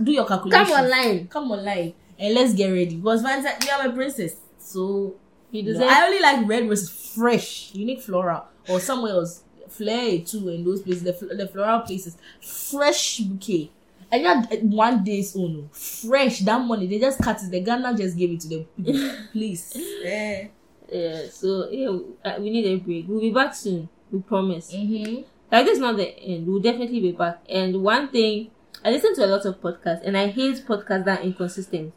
do 0.04 0.12
your 0.12 0.26
calculation. 0.26 0.66
Come 0.66 0.84
online. 0.84 1.28
come 1.28 1.52
online, 1.52 1.94
and 2.20 2.34
let's 2.34 2.54
get 2.54 2.70
ready. 2.70 2.96
Because 2.96 3.22
Valentine, 3.22 3.54
you 3.66 3.72
are 3.72 3.88
my 3.88 3.94
princess, 3.94 4.36
so 4.60 5.16
You 5.52 5.64
No, 5.64 5.72
deserve. 5.74 5.88
I 5.90 6.06
only 6.06 6.20
like 6.20 6.48
red 6.48 6.70
roses 6.70 6.90
fresh, 6.90 7.74
unique 7.74 8.02
flora, 8.02 8.44
or 8.68 8.80
somewhere 8.80 9.14
else. 9.14 9.44
Flare 9.70 10.20
too 10.20 10.50
in 10.50 10.64
those 10.64 10.82
places, 10.82 11.04
the, 11.04 11.36
the 11.36 11.48
floral 11.48 11.82
places. 11.82 12.18
Fresh 12.42 13.20
bouquet. 13.20 13.72
And 14.12 14.24
not 14.24 14.64
one 14.64 15.04
day's 15.04 15.36
own. 15.36 15.70
Fresh, 15.74 16.40
that 16.42 16.62
money, 16.62 16.88
they 16.88 17.00
just 17.00 17.20
cut 17.22 17.42
it. 17.44 17.52
The 17.52 17.60
Ghana 17.60 17.96
just 17.98 18.18
gave 18.18 18.32
it 18.32 18.40
to 18.42 18.48
them. 18.48 19.28
Please. 19.34 19.76
Eh. 20.06 20.48
yeah, 20.90 21.22
so 21.30 21.70
yeah, 21.70 21.90
uh, 22.24 22.38
we 22.40 22.50
need 22.50 22.66
a 22.66 22.76
break. 22.78 23.06
We'll 23.08 23.20
be 23.20 23.32
back 23.32 23.54
soon. 23.54 23.90
We 24.12 24.20
promise. 24.22 24.74
Mm-hmm. 24.74 25.24
Like 25.52 25.66
this 25.66 25.76
is 25.76 25.80
not 25.80 25.98
the 25.98 26.08
end. 26.20 26.48
We'll 26.48 26.62
definitely 26.62 27.02
be 27.02 27.12
back. 27.12 27.42
And 27.50 27.84
one 27.84 28.08
thing, 28.08 28.52
I 28.84 28.92
listen 28.92 29.16
to 29.16 29.26
a 29.26 29.28
lot 29.28 29.46
of 29.46 29.60
podcasts, 29.62 30.04
and 30.06 30.18
I 30.18 30.28
hate 30.28 30.66
podcasts 30.68 31.06
that 31.06 31.20
are 31.20 31.24
inconsistent. 31.24 31.94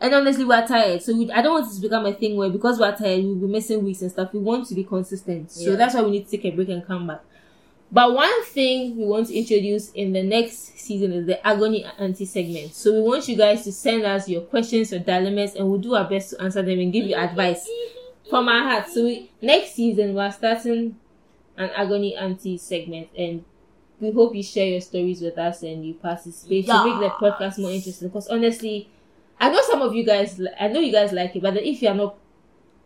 And 0.00 0.14
honestly, 0.14 0.44
we're 0.44 0.66
tired, 0.66 1.02
so 1.02 1.14
we, 1.16 1.30
I 1.30 1.42
don't 1.42 1.60
want 1.60 1.72
it 1.72 1.76
to 1.76 1.80
become 1.82 2.06
a 2.06 2.12
thing 2.14 2.36
where 2.36 2.48
because 2.48 2.78
we're 2.78 2.94
tired, 2.96 3.22
we'll 3.24 3.34
be 3.34 3.46
missing 3.46 3.84
weeks 3.84 4.00
and 4.02 4.10
stuff. 4.10 4.32
We 4.32 4.40
want 4.40 4.66
to 4.68 4.74
be 4.74 4.84
consistent, 4.84 5.50
so 5.50 5.70
Yeah. 5.70 5.76
that's 5.76 5.94
why 5.94 6.02
we 6.02 6.10
need 6.12 6.24
to 6.28 6.30
take 6.30 6.44
a 6.46 6.50
break 6.56 6.68
and 6.70 6.86
come 6.86 7.06
back. 7.06 7.20
But 7.92 8.14
one 8.14 8.44
thing 8.44 8.96
we 8.96 9.04
want 9.04 9.26
to 9.26 9.34
introduce 9.36 9.90
in 9.92 10.12
the 10.12 10.22
next 10.22 10.78
season 10.78 11.12
is 11.12 11.26
the 11.26 11.44
agony 11.44 11.84
aunty 11.98 12.24
segment. 12.24 12.72
So 12.72 12.92
we 12.94 13.00
want 13.02 13.26
you 13.28 13.36
guys 13.36 13.64
to 13.64 13.72
send 13.72 14.04
us 14.04 14.28
your 14.28 14.42
questions, 14.42 14.92
your 14.92 15.00
dilemmas, 15.00 15.54
and 15.56 15.68
we'll 15.68 15.80
do 15.80 15.94
our 15.94 16.08
best 16.08 16.30
to 16.30 16.40
answer 16.40 16.62
them 16.62 16.78
and 16.78 16.92
give 16.92 17.04
you 17.06 17.16
advice 17.16 17.68
from 18.30 18.48
our 18.48 18.62
heart. 18.62 18.88
So 18.88 19.04
we, 19.04 19.30
next 19.42 19.74
season 19.74 20.14
we're 20.14 20.30
starting 20.30 20.96
an 21.56 21.70
agony 21.76 22.14
aunty 22.16 22.56
segment, 22.58 23.08
and 23.18 23.44
we 24.00 24.10
hope 24.12 24.34
you 24.34 24.42
share 24.42 24.66
your 24.66 24.80
stories 24.80 25.20
with 25.20 25.38
us 25.38 25.62
and 25.62 25.84
you 25.84 25.94
participate 25.94 26.66
to 26.66 26.84
make 26.84 27.00
the 27.00 27.10
podcast 27.10 27.58
more 27.58 27.70
interesting. 27.70 28.08
Because 28.08 28.28
honestly, 28.28 28.88
I 29.38 29.50
know 29.50 29.60
some 29.62 29.82
of 29.82 29.94
you 29.94 30.04
guys, 30.04 30.40
I 30.58 30.68
know 30.68 30.80
you 30.80 30.92
guys 30.92 31.12
like 31.12 31.36
it, 31.36 31.42
but 31.42 31.56
if 31.56 31.82
you 31.82 31.88
are 31.88 31.94
not 31.94 32.16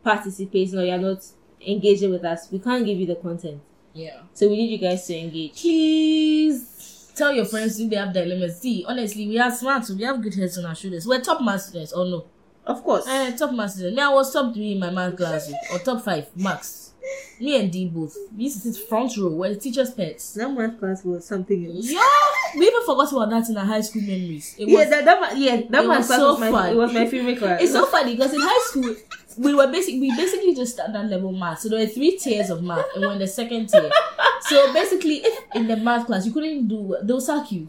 participating 0.03 0.79
or 0.79 0.85
you're 0.85 0.99
not 0.99 1.25
engaging 1.67 2.11
with 2.11 2.25
us, 2.25 2.51
we 2.51 2.59
can't 2.59 2.85
give 2.85 2.99
you 2.99 3.07
the 3.07 3.17
content. 3.17 3.61
Yeah. 3.93 4.23
So 4.35 4.49
we 4.49 4.57
need 4.57 4.71
you 4.71 4.79
guys 4.79 5.07
to 5.07 5.17
engage. 5.17 5.61
Please 5.61 7.13
tell 7.15 7.33
your 7.33 7.45
friends 7.45 7.79
if 7.79 7.89
they 7.89 7.97
have 7.97 8.13
dilemmas. 8.13 8.61
See, 8.61 8.85
honestly, 8.87 9.29
we 9.29 9.39
are 9.39 9.51
smart, 9.51 9.85
so 9.85 9.95
we 9.95 10.03
have 10.03 10.21
good 10.21 10.35
heads 10.35 10.59
on 10.59 10.67
our 10.67 10.75
shoulders. 10.75 11.07
We're 11.07 11.21
top 11.21 11.41
math 11.41 11.63
students, 11.63 11.93
or 11.93 12.05
no? 12.05 12.25
Of 12.67 12.83
course. 12.83 13.07
Eh, 13.07 13.37
top 13.37 13.53
math 13.53 13.71
students. 13.73 13.97
Me, 13.97 14.03
I 14.03 14.09
was 14.09 14.33
top 14.33 14.53
three 14.53 14.73
in 14.73 14.81
my 14.81 14.91
math 14.91 15.17
class, 15.17 15.53
or 15.73 15.79
top 15.79 16.03
five, 16.03 16.27
max. 16.37 16.84
Me 17.41 17.61
and 17.61 17.71
D 17.73 17.87
both. 17.87 18.17
We 18.37 18.45
used 18.45 18.63
to 18.63 18.73
sit 18.73 18.89
front 18.89 19.17
row, 19.17 19.29
where 19.31 19.51
the 19.53 19.61
teacher's 19.61 19.91
pets. 19.93 20.35
that 20.35 20.49
math 20.51 20.79
class 20.79 21.05
was 21.05 21.25
something 21.27 21.67
else. 21.67 21.91
Yeah, 21.91 22.01
we 22.57 22.67
even 22.67 22.83
forgot 22.87 23.13
about 23.13 23.31
that 23.31 23.49
in 23.49 23.57
our 23.57 23.65
high 23.65 23.81
school 23.81 24.03
memories. 24.03 24.55
It 24.59 24.67
was, 24.67 24.73
Yeah, 24.73 24.85
that, 24.91 25.05
that 25.05 25.37
yeah, 25.39 25.57
that 25.71 25.87
math 25.87 25.99
was 25.99 26.07
class 26.07 26.19
so 26.19 26.31
was 26.33 26.41
my 26.41 26.51
fun. 26.51 26.73
it 26.73 26.77
was 26.77 26.93
my 26.93 27.07
favorite 27.07 27.39
class. 27.39 27.61
it's 27.63 27.73
so 27.73 27.87
funny 27.87 28.15
because 28.15 28.33
in 28.33 28.41
high 28.41 28.65
school 28.65 28.95
we 29.39 29.55
were 29.55 29.67
basic 29.71 30.01
we 30.01 30.15
basically 30.17 30.55
just 30.55 30.75
standard 30.75 31.11
level 31.11 31.33
math. 31.33 31.61
So 31.61 31.69
there 31.69 31.81
were 31.81 31.87
three 31.87 32.19
tiers 32.19 32.51
of 32.51 32.63
math, 32.63 32.85
and 32.95 33.05
we're 33.05 33.13
in 33.13 33.19
the 33.19 33.27
second 33.27 33.69
tier. 33.69 33.91
So 34.43 34.73
basically, 34.75 35.17
if 35.25 35.45
in 35.55 35.67
the 35.67 35.77
math 35.77 36.07
class 36.07 36.27
you 36.27 36.33
couldn't 36.33 36.69
do, 36.69 36.97
they'll 37.03 37.21
sack 37.21 37.51
you. 37.51 37.69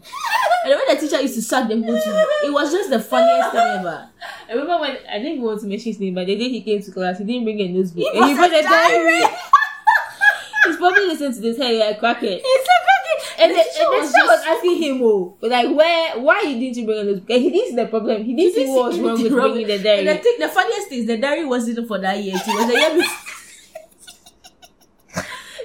And 0.64 0.74
when 0.74 0.94
the 0.94 1.00
teacher 1.00 1.20
used 1.22 1.34
to 1.36 1.42
sack 1.42 1.68
them, 1.68 1.82
it 1.84 2.52
was 2.52 2.72
just 2.72 2.90
the 2.90 3.00
funniest 3.00 3.52
thing 3.52 3.60
ever. 3.60 4.08
I 4.48 4.52
remember 4.52 4.80
when 4.80 4.98
I 5.10 5.18
didn't 5.18 5.42
want 5.42 5.60
to 5.60 5.66
mention 5.66 5.92
his 5.92 6.00
name, 6.00 6.14
but 6.14 6.26
the 6.26 6.36
day 6.36 6.48
he 6.48 6.60
came 6.62 6.82
to 6.82 6.90
class, 6.92 7.18
he 7.18 7.24
didn't 7.24 7.44
bring 7.44 7.60
a 7.60 7.68
notebook. 7.68 7.96
He 7.96 8.10
and 8.14 8.26
he 8.26 8.34
brought 8.34 8.52
a 8.52 8.62
diary. 8.62 9.20
He's 10.66 10.76
probably 10.76 11.06
listening 11.06 11.34
to 11.34 11.40
this. 11.40 11.56
Hey, 11.56 11.88
I 11.88 11.94
crack 11.94 12.22
it. 12.22 12.42
It's 12.44 12.68
And 13.38 13.52
the, 13.52 13.56
teacher 13.56 13.82
and 13.82 13.92
the 13.92 13.98
was 13.98 14.12
was 14.12 14.44
asking 14.46 14.82
him, 14.82 15.00
oh, 15.02 15.36
but 15.40 15.50
like, 15.50 15.74
where, 15.74 16.18
why 16.20 16.40
you 16.42 16.58
didn't 16.60 16.76
you 16.76 16.84
bring 16.86 17.00
a 17.00 17.04
notebook? 17.04 17.30
And 17.30 17.42
he 17.42 17.50
didn't 17.50 17.68
see 17.70 17.76
the 17.76 17.86
problem. 17.86 18.24
He 18.24 18.34
didn't 18.34 18.54
see 18.54 18.60
didn't 18.60 18.74
what 18.74 18.84
was 18.92 18.98
wrong 19.00 19.22
with 19.22 19.32
wrong 19.32 19.50
bringing 19.52 19.66
the 19.68 19.74
And 19.74 19.84
diary. 19.84 20.04
the 20.04 20.14
thing, 20.16 20.36
the 20.40 20.48
funniest 20.48 20.88
thing 20.88 20.98
is 21.00 21.06
the 21.06 21.16
diary 21.18 21.44
wasn't 21.44 21.86
for 21.88 21.98
that 21.98 22.22
year. 22.22 22.36
It 22.36 22.46
was 22.46 22.66
the 22.66 22.72
year 22.74 22.94
before. 22.96 23.16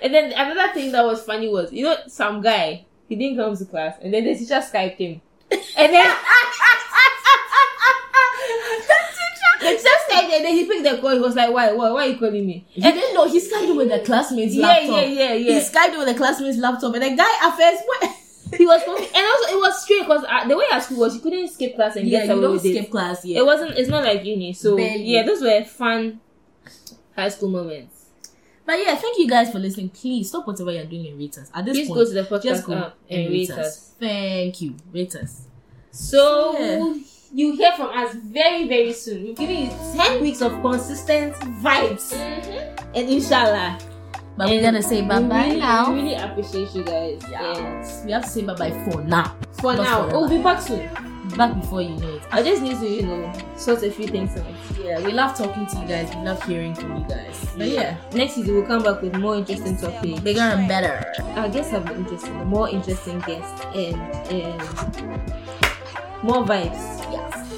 And 0.03 0.11
then 0.13 0.31
another 0.33 0.73
thing 0.73 0.91
that 0.93 1.05
was 1.05 1.21
funny 1.23 1.47
was, 1.47 1.71
you 1.71 1.85
know, 1.85 1.95
some 2.07 2.41
guy, 2.41 2.85
he 3.07 3.15
didn't 3.15 3.37
come 3.37 3.55
to 3.55 3.65
class, 3.65 3.97
and 4.01 4.11
then 4.11 4.23
the 4.23 4.35
teacher 4.35 4.55
Skyped 4.55 4.97
him. 4.97 5.21
And 5.77 5.93
then 5.93 6.05
and 10.13 10.45
then 10.45 10.53
he 10.55 10.65
picked 10.65 10.83
the 10.83 10.97
call. 11.01 11.11
He 11.11 11.19
was 11.19 11.35
like, 11.35 11.51
why, 11.51 11.71
why, 11.73 11.91
why 11.91 12.05
are 12.05 12.09
you 12.09 12.17
calling 12.17 12.45
me? 12.45 12.65
He 12.69 12.81
didn't 12.81 13.13
know. 13.13 13.27
He 13.27 13.39
Skyped 13.39 13.69
it 13.69 13.75
with 13.75 13.89
the 13.89 13.99
classmate's 13.99 14.55
Yeah, 14.55 14.67
laptop. 14.67 14.87
yeah, 14.97 15.01
yeah, 15.03 15.33
yeah. 15.33 15.53
He 15.53 15.59
Skyped 15.59 15.93
it 15.93 15.97
with 15.97 16.07
the 16.07 16.15
classmate's 16.15 16.57
laptop, 16.57 16.93
and 16.95 17.03
the 17.03 17.15
guy 17.15 17.47
at 17.47 17.55
first 17.57 17.83
went. 18.01 18.15
He 18.57 18.65
was 18.65 18.83
confused. 18.83 19.15
and 19.15 19.25
also 19.25 19.55
it 19.55 19.59
was 19.61 19.81
straight 19.81 20.01
because 20.01 20.25
uh, 20.27 20.45
the 20.45 20.57
way 20.57 20.65
at 20.73 20.79
school 20.83 20.99
was 20.99 21.15
you 21.15 21.21
couldn't 21.21 21.47
skip 21.47 21.73
class 21.73 21.95
and 21.95 22.05
Yeah, 22.05 22.25
get 22.25 22.35
you 22.35 22.43
away 22.43 22.51
with 22.51 22.61
skip 22.61 22.83
it. 22.83 22.91
class. 22.91 23.23
Yeah. 23.23 23.39
It 23.39 23.45
wasn't. 23.45 23.77
It's 23.77 23.87
not 23.87 24.03
like 24.03 24.25
uni. 24.25 24.51
So 24.51 24.75
Barely. 24.75 25.05
yeah, 25.05 25.23
those 25.23 25.41
were 25.41 25.63
fun 25.63 26.19
high 27.15 27.29
school 27.29 27.47
moments. 27.47 28.07
But 28.65 28.73
yeah, 28.79 28.95
thank 28.97 29.17
you 29.19 29.29
guys 29.29 29.51
for 29.53 29.59
listening. 29.59 29.87
Please 29.91 30.27
stop 30.27 30.45
whatever 30.45 30.69
you're 30.73 30.83
doing 30.83 31.07
and 31.07 31.17
rate 31.17 31.37
us. 31.37 31.49
At 31.53 31.63
this 31.63 31.77
Please 31.77 31.87
point, 31.87 31.99
go 31.99 32.05
to 32.05 32.13
the 32.13 32.23
podcast 32.23 32.43
just 32.43 32.65
go 32.65 32.73
and, 32.73 32.83
and 33.09 33.19
rate 33.31 33.49
rate 33.49 33.51
us. 33.51 33.57
us. 33.59 33.93
Thank 33.97 34.61
you. 34.61 34.75
Rate 34.93 35.15
us. 35.15 35.47
So 35.91 36.57
Yeah. 36.59 36.93
You 37.33 37.55
hear 37.55 37.71
from 37.73 37.89
us 37.89 38.13
very 38.15 38.67
very 38.67 38.93
soon. 38.93 39.23
We're 39.27 39.33
giving 39.35 39.65
you 39.65 39.69
ten 39.95 40.21
weeks 40.21 40.41
of 40.41 40.51
consistent 40.61 41.33
vibes, 41.63 42.13
and 42.13 43.09
inshallah. 43.09 43.79
But 44.37 44.47
we're 44.49 44.61
gonna 44.61 44.81
say 44.81 45.01
bye 45.01 45.19
we 45.19 45.27
bye 45.27 45.45
really, 45.47 45.59
now. 45.59 45.91
We 45.91 46.01
really 46.01 46.15
appreciate 46.15 46.73
you 46.73 46.83
guys. 46.83 47.21
And 47.23 47.31
Yeah. 47.31 48.05
We 48.05 48.11
have 48.13 48.23
to 48.23 48.29
say 48.29 48.41
bye 48.43 48.55
bye 48.55 48.71
for 48.89 49.01
now. 49.03 49.35
for 49.59 49.73
Not 49.75 49.83
now, 49.83 49.97
forever. 50.03 50.17
we'll 50.19 50.29
be 50.29 50.41
back 50.41 50.61
soon. 50.61 50.89
Back 51.37 51.59
before 51.61 51.81
you 51.81 51.95
know 51.97 52.15
it. 52.15 52.23
I 52.31 52.41
just 52.41 52.61
need 52.61 52.79
to 52.79 52.87
you 52.87 53.03
know 53.03 53.31
sort 53.55 53.83
a 53.83 53.91
few 53.91 54.07
things 54.07 54.35
out. 54.37 54.45
Yeah, 54.83 54.99
we 55.01 55.11
love 55.11 55.37
talking 55.37 55.65
to 55.67 55.75
you 55.79 55.87
guys. 55.87 56.09
We 56.15 56.21
love 56.23 56.41
hearing 56.43 56.73
from 56.73 56.97
you 56.97 57.05
guys. 57.07 57.45
But 57.57 57.67
yeah, 57.67 57.97
Next 58.13 58.33
season 58.35 58.55
we'll 58.55 58.65
come 58.65 58.83
back 58.83 59.01
with 59.01 59.15
more 59.17 59.35
interesting 59.37 59.77
topics. 59.77 60.19
bigger 60.21 60.41
and 60.41 60.67
better. 60.67 61.03
our 61.35 61.47
guests 61.49 61.71
have 61.71 61.85
been 61.85 61.97
interesting, 61.99 62.33
more 62.47 62.67
interesting 62.69 63.19
guests, 63.19 63.65
and 63.75 63.95
um, 64.31 65.21
more 66.23 66.43
vibes. 66.45 67.00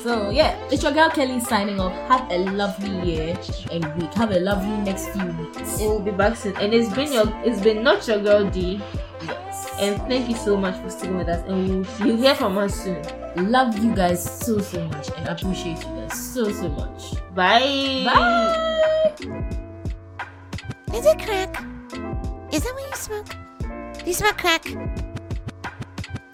Yes. 0.03 0.15
So 0.15 0.29
yeah, 0.29 0.57
it's 0.71 0.83
your 0.83 0.91
girl 0.91 1.09
Kelly 1.09 1.39
signing 1.39 1.79
off. 1.79 1.93
Have 2.09 2.29
a 2.31 2.37
lovely 2.51 3.11
year 3.11 3.37
and 3.71 3.85
week. 3.95 4.13
Have 4.13 4.31
a 4.31 4.39
lovely 4.39 4.75
next 4.83 5.09
few 5.09 5.25
weeks. 5.25 5.79
And 5.79 5.89
we'll 5.89 5.99
be 5.99 6.11
back 6.11 6.35
soon. 6.35 6.55
And 6.57 6.73
it's 6.73 6.93
been 6.93 7.11
your, 7.11 7.25
it's 7.45 7.61
been 7.61 7.83
not 7.83 8.07
your 8.07 8.21
girl 8.21 8.49
D. 8.49 8.81
Yes. 9.23 9.69
And 9.79 9.97
thank 10.03 10.29
you 10.29 10.35
so 10.35 10.57
much 10.57 10.75
for 10.81 10.89
sticking 10.89 11.17
with 11.17 11.29
us. 11.29 11.43
And 11.47 11.85
we'll, 11.85 12.07
you'll 12.07 12.17
hear 12.17 12.35
from 12.35 12.57
us 12.57 12.75
soon. 12.83 13.01
love 13.35 13.77
you 13.77 13.95
guys 13.95 14.23
so 14.23 14.59
so 14.59 14.83
much 14.89 15.09
and 15.17 15.27
appreciate 15.27 15.77
you 15.79 15.95
guys 15.95 16.33
so 16.33 16.51
so 16.51 16.69
much. 16.69 17.13
Bye. 17.33 18.03
Bye. 18.05 19.13
Is 20.93 21.05
it 21.05 21.19
crack? 21.19 21.63
Is 22.51 22.63
that 22.63 22.73
what 22.73 22.89
you 22.89 22.95
smoke? 22.95 23.35
Do 23.99 24.05
you 24.05 24.13
smoke 24.13 24.37
crack? 24.37 25.02